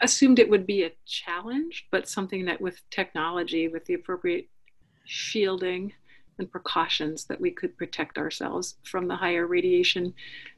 assumed 0.00 0.38
it 0.38 0.48
would 0.48 0.66
be 0.66 0.84
a 0.84 0.92
challenge, 1.06 1.88
but 1.90 2.08
something 2.08 2.44
that 2.44 2.60
with 2.60 2.80
technology, 2.90 3.68
with 3.68 3.84
the 3.86 3.94
appropriate 3.94 4.48
shielding 5.04 5.92
and 6.38 6.50
precautions 6.50 7.24
that 7.24 7.40
we 7.40 7.50
could 7.50 7.76
protect 7.76 8.16
ourselves 8.16 8.76
from 8.84 9.08
the 9.08 9.16
higher 9.16 9.46
radiation 9.46 10.14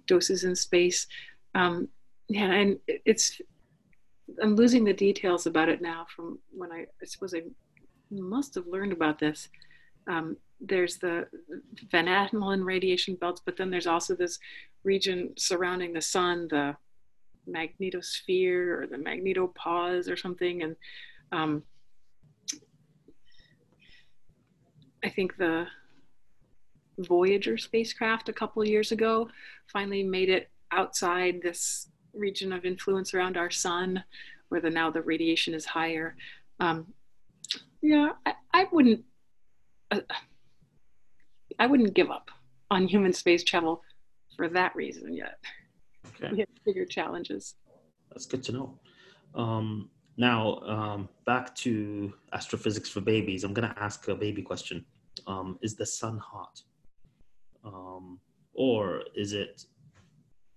doses 0.07 0.45
in 0.45 0.55
space. 0.55 1.07
Um, 1.55 1.89
yeah, 2.29 2.53
and 2.53 2.79
it's 2.87 3.41
I'm 4.43 4.57
losing 4.57 4.85
the 4.85 4.93
details 4.93 5.47
about 5.47 5.69
it 5.69 5.83
now 5.83 6.07
from 6.15 6.39
when 6.51 6.73
I, 6.73 6.87
I 7.03 7.05
suppose 7.05 7.35
I 7.35 7.43
must 8.11 8.55
have 8.55 8.67
learned 8.67 8.93
about 8.93 9.19
this. 9.19 9.49
Um, 10.07 10.37
there's 10.61 10.97
the 10.97 11.27
Van 11.91 12.09
Allen 12.09 12.65
radiation 12.65 13.17
belts, 13.17 13.43
but 13.45 13.57
then 13.57 13.71
there's 13.71 13.87
also 13.87 14.15
this 14.15 14.39
region 14.83 15.33
surrounding 15.37 15.93
the 15.93 16.01
sun, 16.01 16.49
the 16.49 16.77
magnetosphere 17.49 18.83
or 18.83 18.87
the 18.87 18.97
magnetopause 18.97 20.11
or 20.11 20.17
something. 20.17 20.63
And 20.63 20.77
um, 21.33 21.63
I 25.05 25.09
think 25.09 25.37
the 25.37 25.67
Voyager 26.99 27.59
spacecraft 27.59 28.29
a 28.29 28.33
couple 28.33 28.65
years 28.65 28.93
ago 28.93 29.29
finally 29.73 30.03
made 30.03 30.29
it 30.29 30.49
outside 30.71 31.41
this 31.43 31.89
region 32.15 32.53
of 32.53 32.65
influence 32.65 33.15
around 33.15 33.37
our 33.37 33.51
sun, 33.51 34.05
where 34.49 34.61
the 34.61 34.71
now 34.71 34.91
the 34.91 35.03
radiation 35.03 35.55
is 35.55 35.65
higher. 35.65 36.17
Um, 36.61 36.87
yeah, 37.85 38.13
I, 38.25 38.33
I 38.53 38.67
wouldn't. 38.73 39.05
Uh, 39.91 40.01
I 41.59 41.67
wouldn't 41.67 41.95
give 41.95 42.11
up 42.11 42.31
on 42.71 42.89
human 42.89 43.13
space 43.13 43.45
travel 43.45 43.83
for 44.37 44.49
that 44.49 44.75
reason 44.75 45.15
yet. 45.15 45.39
Okay. 46.09 46.33
We 46.33 46.39
have 46.41 46.49
bigger 46.65 46.87
challenges. 46.87 47.55
That's 48.11 48.27
good 48.27 48.43
to 48.45 48.53
know. 48.53 48.79
Um, 49.35 49.91
now, 50.17 50.61
um, 50.61 51.09
back 51.27 51.55
to 51.57 52.15
astrophysics 52.33 52.89
for 52.89 53.01
babies. 53.03 53.45
I'm 53.45 53.53
going 53.53 53.69
to 53.69 53.79
ask 53.79 54.09
a 54.09 54.15
baby 54.15 54.43
question 54.43 54.85
um, 55.27 55.59
is 55.61 55.75
the 55.75 55.87
sun 55.87 56.19
hot? 56.19 56.61
Um, 57.65 58.19
or 58.55 59.03
is 59.15 59.33
it, 59.33 59.65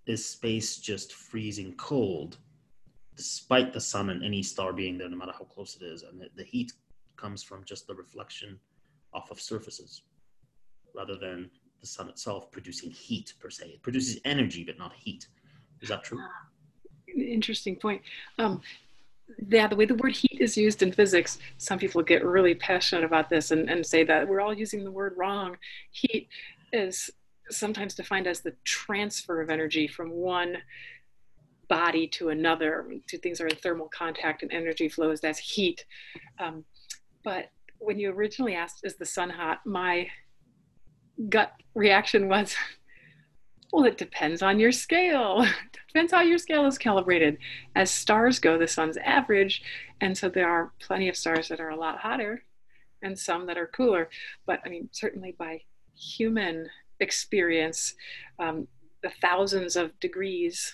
is 0.05 0.25
space 0.25 0.77
just 0.77 1.13
freezing 1.13 1.73
cold 1.75 2.37
despite 3.15 3.73
the 3.73 3.81
sun 3.81 4.11
and 4.11 4.23
any 4.23 4.43
star 4.43 4.71
being 4.71 4.97
there, 4.97 5.09
no 5.09 5.17
matter 5.17 5.33
how 5.37 5.45
close 5.45 5.75
it 5.75 5.83
is? 5.85 6.03
And 6.03 6.21
the, 6.21 6.29
the 6.35 6.43
heat 6.43 6.71
comes 7.17 7.43
from 7.43 7.63
just 7.65 7.87
the 7.87 7.95
reflection 7.95 8.59
off 9.13 9.31
of 9.31 9.39
surfaces 9.41 10.03
rather 10.95 11.15
than 11.15 11.49
the 11.81 11.87
sun 11.87 12.09
itself 12.09 12.51
producing 12.51 12.89
heat 12.89 13.33
per 13.39 13.49
se. 13.49 13.65
It 13.67 13.83
produces 13.83 14.19
energy, 14.25 14.63
but 14.63 14.77
not 14.77 14.93
heat. 14.93 15.27
Is 15.81 15.89
that 15.89 16.03
true? 16.03 16.19
Interesting 17.15 17.75
point. 17.75 18.01
Um, 18.39 18.61
yeah, 19.49 19.67
the 19.67 19.75
way 19.75 19.85
the 19.85 19.95
word 19.95 20.15
heat 20.15 20.37
is 20.39 20.57
used 20.57 20.81
in 20.81 20.91
physics, 20.91 21.37
some 21.57 21.77
people 21.77 22.01
get 22.01 22.25
really 22.25 22.55
passionate 22.55 23.03
about 23.03 23.29
this 23.29 23.51
and, 23.51 23.69
and 23.69 23.85
say 23.85 24.03
that 24.05 24.27
we're 24.27 24.41
all 24.41 24.53
using 24.53 24.83
the 24.83 24.91
word 24.91 25.13
wrong. 25.17 25.57
Heat 25.91 26.29
is 26.71 27.09
sometimes 27.49 27.93
defined 27.93 28.27
as 28.27 28.41
the 28.41 28.55
transfer 28.63 29.41
of 29.41 29.49
energy 29.49 29.87
from 29.87 30.11
one 30.11 30.57
body 31.67 32.07
to 32.07 32.29
another. 32.29 32.87
Two 33.07 33.17
things 33.17 33.41
are 33.41 33.47
in 33.47 33.55
thermal 33.57 33.89
contact 33.89 34.43
and 34.43 34.51
energy 34.51 34.87
flows, 34.87 35.19
that's 35.19 35.39
heat. 35.39 35.85
Um, 36.39 36.63
but 37.27 37.51
when 37.79 37.99
you 37.99 38.09
originally 38.09 38.55
asked, 38.55 38.85
is 38.85 38.95
the 38.95 39.05
sun 39.05 39.29
hot? 39.29 39.59
My 39.65 40.07
gut 41.27 41.51
reaction 41.75 42.29
was, 42.29 42.55
well, 43.73 43.83
it 43.83 43.97
depends 43.97 44.41
on 44.41 44.61
your 44.61 44.71
scale. 44.71 45.45
depends 45.89 46.13
how 46.13 46.21
your 46.21 46.37
scale 46.37 46.65
is 46.67 46.77
calibrated. 46.77 47.37
As 47.75 47.91
stars 47.91 48.39
go, 48.39 48.57
the 48.57 48.65
sun's 48.65 48.95
average, 48.95 49.61
and 49.99 50.17
so 50.17 50.29
there 50.29 50.49
are 50.49 50.71
plenty 50.79 51.09
of 51.09 51.17
stars 51.17 51.49
that 51.49 51.59
are 51.59 51.71
a 51.71 51.75
lot 51.75 51.97
hotter 51.97 52.45
and 53.01 53.19
some 53.19 53.45
that 53.47 53.57
are 53.57 53.67
cooler. 53.67 54.09
But 54.45 54.61
I 54.65 54.69
mean, 54.69 54.87
certainly 54.93 55.35
by 55.37 55.63
human 55.97 56.69
experience, 57.01 57.93
um, 58.39 58.69
the 59.03 59.11
thousands 59.21 59.75
of 59.75 59.99
degrees 59.99 60.73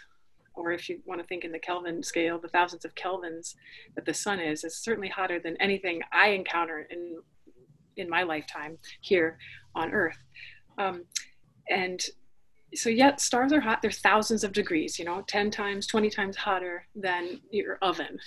or 0.56 0.72
if 0.72 0.90
you 0.90 1.02
want 1.06 1.20
to 1.22 1.28
think 1.28 1.44
in 1.44 1.52
the 1.52 1.60
Kelvin 1.60 2.04
scale, 2.04 2.40
the 2.40 2.48
thousands 2.48 2.86
of 2.86 2.96
kelvins 2.96 3.56
that 3.96 4.06
the 4.06 4.14
sun 4.14 4.40
is, 4.40 4.64
is 4.64 4.78
certainly 4.78 5.10
hotter 5.10 5.40
than 5.40 5.58
anything 5.62 6.02
I 6.12 6.30
encounter 6.30 6.88
in 6.90 7.18
in 7.96 8.10
my 8.10 8.24
lifetime 8.24 8.78
here 9.02 9.38
on 9.76 9.92
Earth. 9.92 10.18
Um, 10.80 11.04
and 11.70 12.04
so 12.76 12.90
yet 12.90 13.22
stars 13.22 13.54
are 13.54 13.62
hot 13.62 13.82
they're 13.82 13.92
thousands 13.92 14.44
of 14.44 14.52
degrees 14.52 14.98
you 14.98 15.06
know 15.06 15.24
10 15.28 15.52
times 15.52 15.88
20 15.88 16.10
times 16.10 16.36
hotter 16.36 16.86
than 16.96 17.40
your 17.52 17.78
oven 17.82 18.18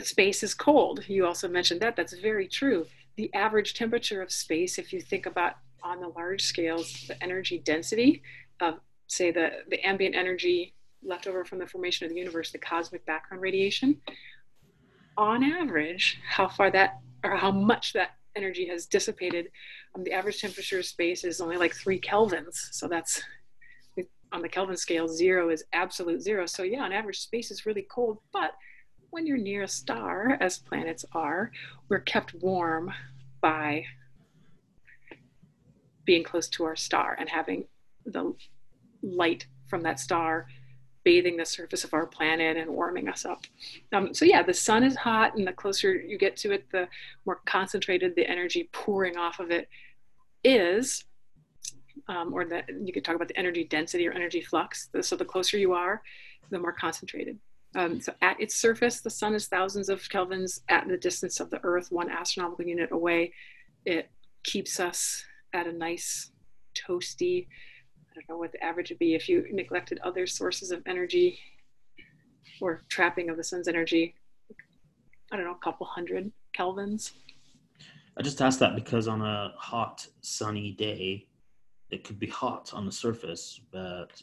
space 0.00 0.42
is 0.42 0.54
cold 0.54 1.04
you 1.08 1.26
also 1.26 1.48
mentioned 1.48 1.80
that 1.80 1.96
that's 1.96 2.18
very 2.18 2.48
true 2.48 2.86
the 3.16 3.32
average 3.34 3.74
temperature 3.74 4.22
of 4.22 4.30
space 4.32 4.78
if 4.78 4.92
you 4.92 5.00
think 5.00 5.26
about 5.26 5.54
on 5.82 6.00
the 6.00 6.08
large 6.08 6.42
scales 6.42 7.04
the 7.08 7.22
energy 7.22 7.58
density 7.64 8.22
of 8.60 8.74
say 9.06 9.30
the, 9.30 9.50
the 9.68 9.84
ambient 9.86 10.14
energy 10.14 10.74
left 11.02 11.26
over 11.26 11.44
from 11.44 11.58
the 11.58 11.66
formation 11.66 12.04
of 12.04 12.12
the 12.12 12.18
universe 12.18 12.50
the 12.50 12.58
cosmic 12.58 13.04
background 13.06 13.42
radiation 13.42 14.00
on 15.16 15.44
average 15.44 16.18
how 16.28 16.48
far 16.48 16.70
that 16.70 16.98
or 17.22 17.36
how 17.36 17.50
much 17.50 17.92
that 17.92 18.16
energy 18.34 18.66
has 18.66 18.86
dissipated 18.86 19.48
um, 19.96 20.04
the 20.04 20.12
average 20.12 20.40
temperature 20.40 20.78
of 20.78 20.84
space 20.84 21.24
is 21.24 21.40
only 21.40 21.56
like 21.56 21.74
three 21.74 21.98
kelvins. 21.98 22.68
So 22.72 22.86
that's 22.86 23.22
on 24.32 24.42
the 24.42 24.48
Kelvin 24.48 24.76
scale, 24.76 25.08
zero 25.08 25.50
is 25.50 25.64
absolute 25.72 26.20
zero. 26.20 26.46
So 26.46 26.62
yeah, 26.62 26.82
on 26.82 26.92
average, 26.92 27.20
space 27.20 27.50
is 27.50 27.64
really 27.64 27.82
cold. 27.82 28.18
But 28.32 28.52
when 29.10 29.26
you're 29.26 29.38
near 29.38 29.62
a 29.62 29.68
star, 29.68 30.36
as 30.40 30.58
planets 30.58 31.04
are, 31.12 31.52
we're 31.88 32.00
kept 32.00 32.34
warm 32.34 32.92
by 33.40 33.84
being 36.04 36.24
close 36.24 36.48
to 36.48 36.64
our 36.64 36.76
star 36.76 37.16
and 37.18 37.28
having 37.28 37.64
the 38.04 38.34
light 39.06 39.46
from 39.66 39.82
that 39.82 40.00
star 40.00 40.46
bathing 41.04 41.36
the 41.36 41.46
surface 41.46 41.84
of 41.84 41.94
our 41.94 42.04
planet 42.04 42.56
and 42.56 42.68
warming 42.68 43.08
us 43.08 43.24
up. 43.24 43.44
Um, 43.92 44.12
so 44.12 44.24
yeah, 44.24 44.42
the 44.42 44.52
sun 44.52 44.82
is 44.82 44.96
hot, 44.96 45.36
and 45.36 45.46
the 45.46 45.52
closer 45.52 45.94
you 45.94 46.18
get 46.18 46.36
to 46.38 46.50
it, 46.50 46.68
the 46.72 46.88
more 47.24 47.40
concentrated 47.46 48.16
the 48.16 48.28
energy 48.28 48.68
pouring 48.72 49.16
off 49.16 49.38
of 49.38 49.52
it 49.52 49.68
is. 50.42 51.04
Um, 52.08 52.34
or 52.34 52.44
that 52.44 52.68
you 52.84 52.92
could 52.92 53.04
talk 53.04 53.16
about 53.16 53.28
the 53.28 53.38
energy 53.38 53.64
density 53.64 54.06
or 54.06 54.12
energy 54.12 54.40
flux. 54.40 54.90
So 55.00 55.16
the 55.16 55.24
closer 55.24 55.56
you 55.56 55.72
are, 55.72 56.02
the 56.50 56.58
more 56.58 56.72
concentrated. 56.72 57.38
Um, 57.74 58.00
so 58.00 58.12
at 58.20 58.40
its 58.40 58.54
surface, 58.54 59.00
the 59.00 59.10
sun 59.10 59.34
is 59.34 59.46
thousands 59.48 59.88
of 59.88 60.00
kelvins 60.08 60.60
at 60.68 60.86
the 60.88 60.96
distance 60.96 61.40
of 61.40 61.50
the 61.50 61.60
Earth, 61.62 61.90
one 61.90 62.10
astronomical 62.10 62.64
unit 62.64 62.90
away. 62.92 63.32
It 63.84 64.10
keeps 64.44 64.78
us 64.78 65.24
at 65.52 65.66
a 65.66 65.72
nice, 65.72 66.30
toasty, 66.74 67.46
don't 68.16 68.28
know 68.34 68.38
what 68.38 68.52
the 68.52 68.64
average 68.64 68.88
would 68.88 68.98
be 68.98 69.14
if 69.14 69.28
you 69.28 69.46
neglected 69.52 69.98
other 70.02 70.26
sources 70.26 70.70
of 70.70 70.82
energy 70.86 71.38
or 72.60 72.82
trapping 72.88 73.28
of 73.28 73.36
the 73.36 73.44
sun's 73.44 73.68
energy. 73.68 74.14
I 75.30 75.36
don't 75.36 75.44
know, 75.44 75.52
a 75.52 75.64
couple 75.64 75.86
hundred 75.86 76.32
kelvins. 76.56 77.12
I 78.16 78.22
just 78.22 78.40
asked 78.40 78.60
that 78.60 78.74
because 78.74 79.06
on 79.08 79.20
a 79.20 79.52
hot, 79.58 80.06
sunny 80.22 80.72
day, 80.72 81.26
it 81.90 82.04
could 82.04 82.18
be 82.18 82.26
hot 82.26 82.72
on 82.72 82.86
the 82.86 82.92
surface, 82.92 83.60
but 83.70 84.22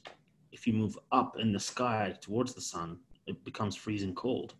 if 0.51 0.65
you 0.65 0.73
move 0.73 0.97
up 1.11 1.37
in 1.37 1.53
the 1.53 1.59
sky 1.59 2.15
towards 2.19 2.53
the 2.53 2.61
sun, 2.61 2.97
it 3.27 3.43
becomes 3.45 3.75
freezing 3.75 4.15
cold. 4.15 4.55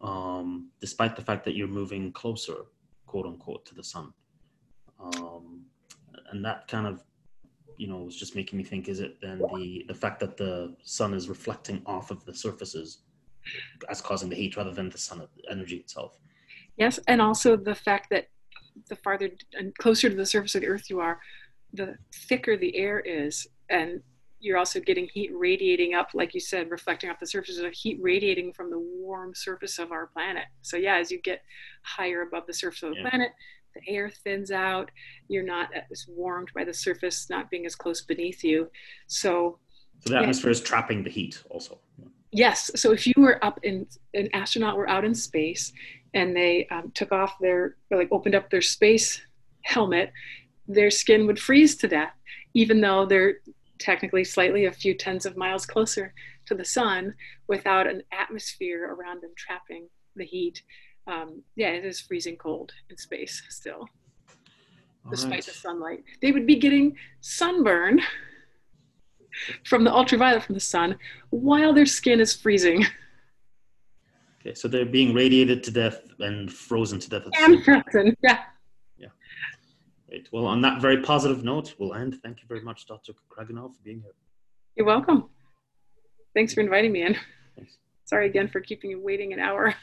Um, 0.00 0.70
despite 0.80 1.16
the 1.16 1.22
fact 1.22 1.44
that 1.46 1.56
you're 1.56 1.66
moving 1.66 2.12
closer, 2.12 2.66
quote 3.06 3.26
unquote, 3.26 3.66
to 3.66 3.74
the 3.74 3.82
sun. 3.82 4.12
Um, 5.00 5.64
and 6.30 6.44
that 6.44 6.68
kind 6.68 6.86
of 6.86 7.02
you 7.78 7.86
know 7.86 7.98
was 7.98 8.16
just 8.16 8.34
making 8.34 8.56
me 8.56 8.64
think 8.64 8.88
is 8.88 9.00
it 9.00 9.20
then 9.20 9.38
the 9.54 9.84
the 9.88 9.94
fact 9.94 10.20
that 10.20 10.36
the 10.36 10.74
sun 10.82 11.14
is 11.14 11.28
reflecting 11.28 11.82
off 11.86 12.10
of 12.10 12.24
the 12.24 12.34
surfaces 12.34 12.98
as 13.88 14.00
causing 14.00 14.28
the 14.28 14.36
heat 14.36 14.56
rather 14.56 14.72
than 14.72 14.88
the 14.90 14.98
sun 14.98 15.26
energy 15.50 15.76
itself 15.76 16.18
yes 16.76 16.98
and 17.08 17.20
also 17.22 17.56
the 17.56 17.74
fact 17.74 18.08
that 18.10 18.28
the 18.88 18.96
farther 18.96 19.30
and 19.54 19.74
closer 19.76 20.08
to 20.08 20.16
the 20.16 20.26
surface 20.26 20.54
of 20.54 20.60
the 20.60 20.66
earth 20.66 20.90
you 20.90 21.00
are 21.00 21.20
the 21.72 21.96
thicker 22.28 22.56
the 22.56 22.76
air 22.76 23.00
is 23.00 23.46
and 23.70 24.00
you're 24.38 24.58
also 24.58 24.80
getting 24.80 25.08
heat 25.12 25.30
radiating 25.34 25.94
up 25.94 26.10
like 26.14 26.34
you 26.34 26.40
said 26.40 26.70
reflecting 26.70 27.08
off 27.10 27.18
the 27.18 27.26
surface 27.26 27.58
of 27.58 27.72
heat 27.72 27.98
radiating 28.00 28.52
from 28.52 28.70
the 28.70 28.78
warm 28.78 29.34
surface 29.34 29.78
of 29.78 29.92
our 29.92 30.06
planet 30.08 30.44
so 30.62 30.76
yeah 30.76 30.96
as 30.96 31.10
you 31.10 31.20
get 31.22 31.42
higher 31.82 32.22
above 32.22 32.46
the 32.46 32.54
surface 32.54 32.82
of 32.82 32.90
the 32.90 32.96
yeah. 32.96 33.08
planet 33.08 33.30
the 33.76 33.92
air 33.92 34.10
thins 34.10 34.50
out, 34.50 34.90
you're 35.28 35.44
not 35.44 35.70
as 35.90 36.06
warmed 36.08 36.50
by 36.54 36.64
the 36.64 36.74
surface 36.74 37.28
not 37.30 37.50
being 37.50 37.66
as 37.66 37.74
close 37.74 38.02
beneath 38.02 38.42
you. 38.42 38.70
So, 39.06 39.58
so 40.00 40.10
the 40.10 40.18
atmosphere 40.18 40.50
yeah. 40.50 40.52
is 40.52 40.60
trapping 40.60 41.02
the 41.02 41.10
heat 41.10 41.42
also. 41.50 41.78
Yes. 42.32 42.70
So 42.74 42.92
if 42.92 43.06
you 43.06 43.14
were 43.16 43.42
up 43.44 43.60
in 43.62 43.86
an 44.14 44.28
astronaut 44.32 44.76
were 44.76 44.88
out 44.88 45.04
in 45.04 45.14
space 45.14 45.72
and 46.14 46.36
they 46.36 46.66
um, 46.70 46.90
took 46.94 47.12
off 47.12 47.38
their 47.40 47.76
like 47.90 48.08
opened 48.10 48.34
up 48.34 48.50
their 48.50 48.62
space 48.62 49.20
helmet, 49.62 50.12
their 50.68 50.90
skin 50.90 51.26
would 51.26 51.38
freeze 51.38 51.76
to 51.76 51.88
death, 51.88 52.12
even 52.54 52.80
though 52.80 53.06
they're 53.06 53.36
technically 53.78 54.24
slightly 54.24 54.64
a 54.64 54.72
few 54.72 54.94
tens 54.94 55.26
of 55.26 55.36
miles 55.36 55.66
closer 55.66 56.14
to 56.46 56.54
the 56.54 56.64
sun 56.64 57.14
without 57.48 57.86
an 57.86 58.02
atmosphere 58.12 58.94
around 58.94 59.22
them 59.22 59.32
trapping 59.36 59.88
the 60.14 60.24
heat 60.24 60.62
um, 61.06 61.42
yeah, 61.54 61.68
it 61.70 61.84
is 61.84 62.00
freezing 62.00 62.36
cold 62.36 62.72
in 62.90 62.96
space 62.96 63.42
still, 63.48 63.80
All 65.04 65.10
despite 65.10 65.32
right. 65.32 65.44
the 65.44 65.52
sunlight. 65.52 66.04
They 66.20 66.32
would 66.32 66.46
be 66.46 66.56
getting 66.56 66.96
sunburn 67.20 68.00
from 69.64 69.84
the 69.84 69.92
ultraviolet 69.92 70.42
from 70.42 70.54
the 70.54 70.60
sun 70.60 70.98
while 71.30 71.72
their 71.72 71.86
skin 71.86 72.20
is 72.20 72.34
freezing. 72.34 72.84
Okay, 74.40 74.54
so 74.54 74.68
they're 74.68 74.86
being 74.86 75.12
radiated 75.12 75.62
to 75.64 75.70
death 75.70 76.00
and 76.20 76.52
frozen 76.52 76.98
to 77.00 77.10
death. 77.10 77.22
and 77.38 77.64
frozen, 77.64 78.16
yeah. 78.22 78.44
Yeah. 78.96 79.08
Great. 80.08 80.28
Well, 80.32 80.46
on 80.46 80.60
that 80.62 80.80
very 80.80 81.02
positive 81.02 81.42
note, 81.44 81.74
we'll 81.78 81.94
end. 81.94 82.18
Thank 82.22 82.40
you 82.42 82.48
very 82.48 82.60
much, 82.62 82.86
Dr. 82.86 83.12
Kregenow, 83.30 83.74
for 83.74 83.82
being 83.82 84.00
here. 84.02 84.12
You're 84.76 84.86
welcome. 84.86 85.28
Thanks 86.34 86.54
for 86.54 86.60
inviting 86.60 86.92
me 86.92 87.02
in. 87.02 87.16
Thanks. 87.56 87.78
Sorry 88.04 88.26
again 88.26 88.46
for 88.48 88.60
keeping 88.60 88.90
you 88.90 89.00
waiting 89.00 89.32
an 89.32 89.40
hour. 89.40 89.74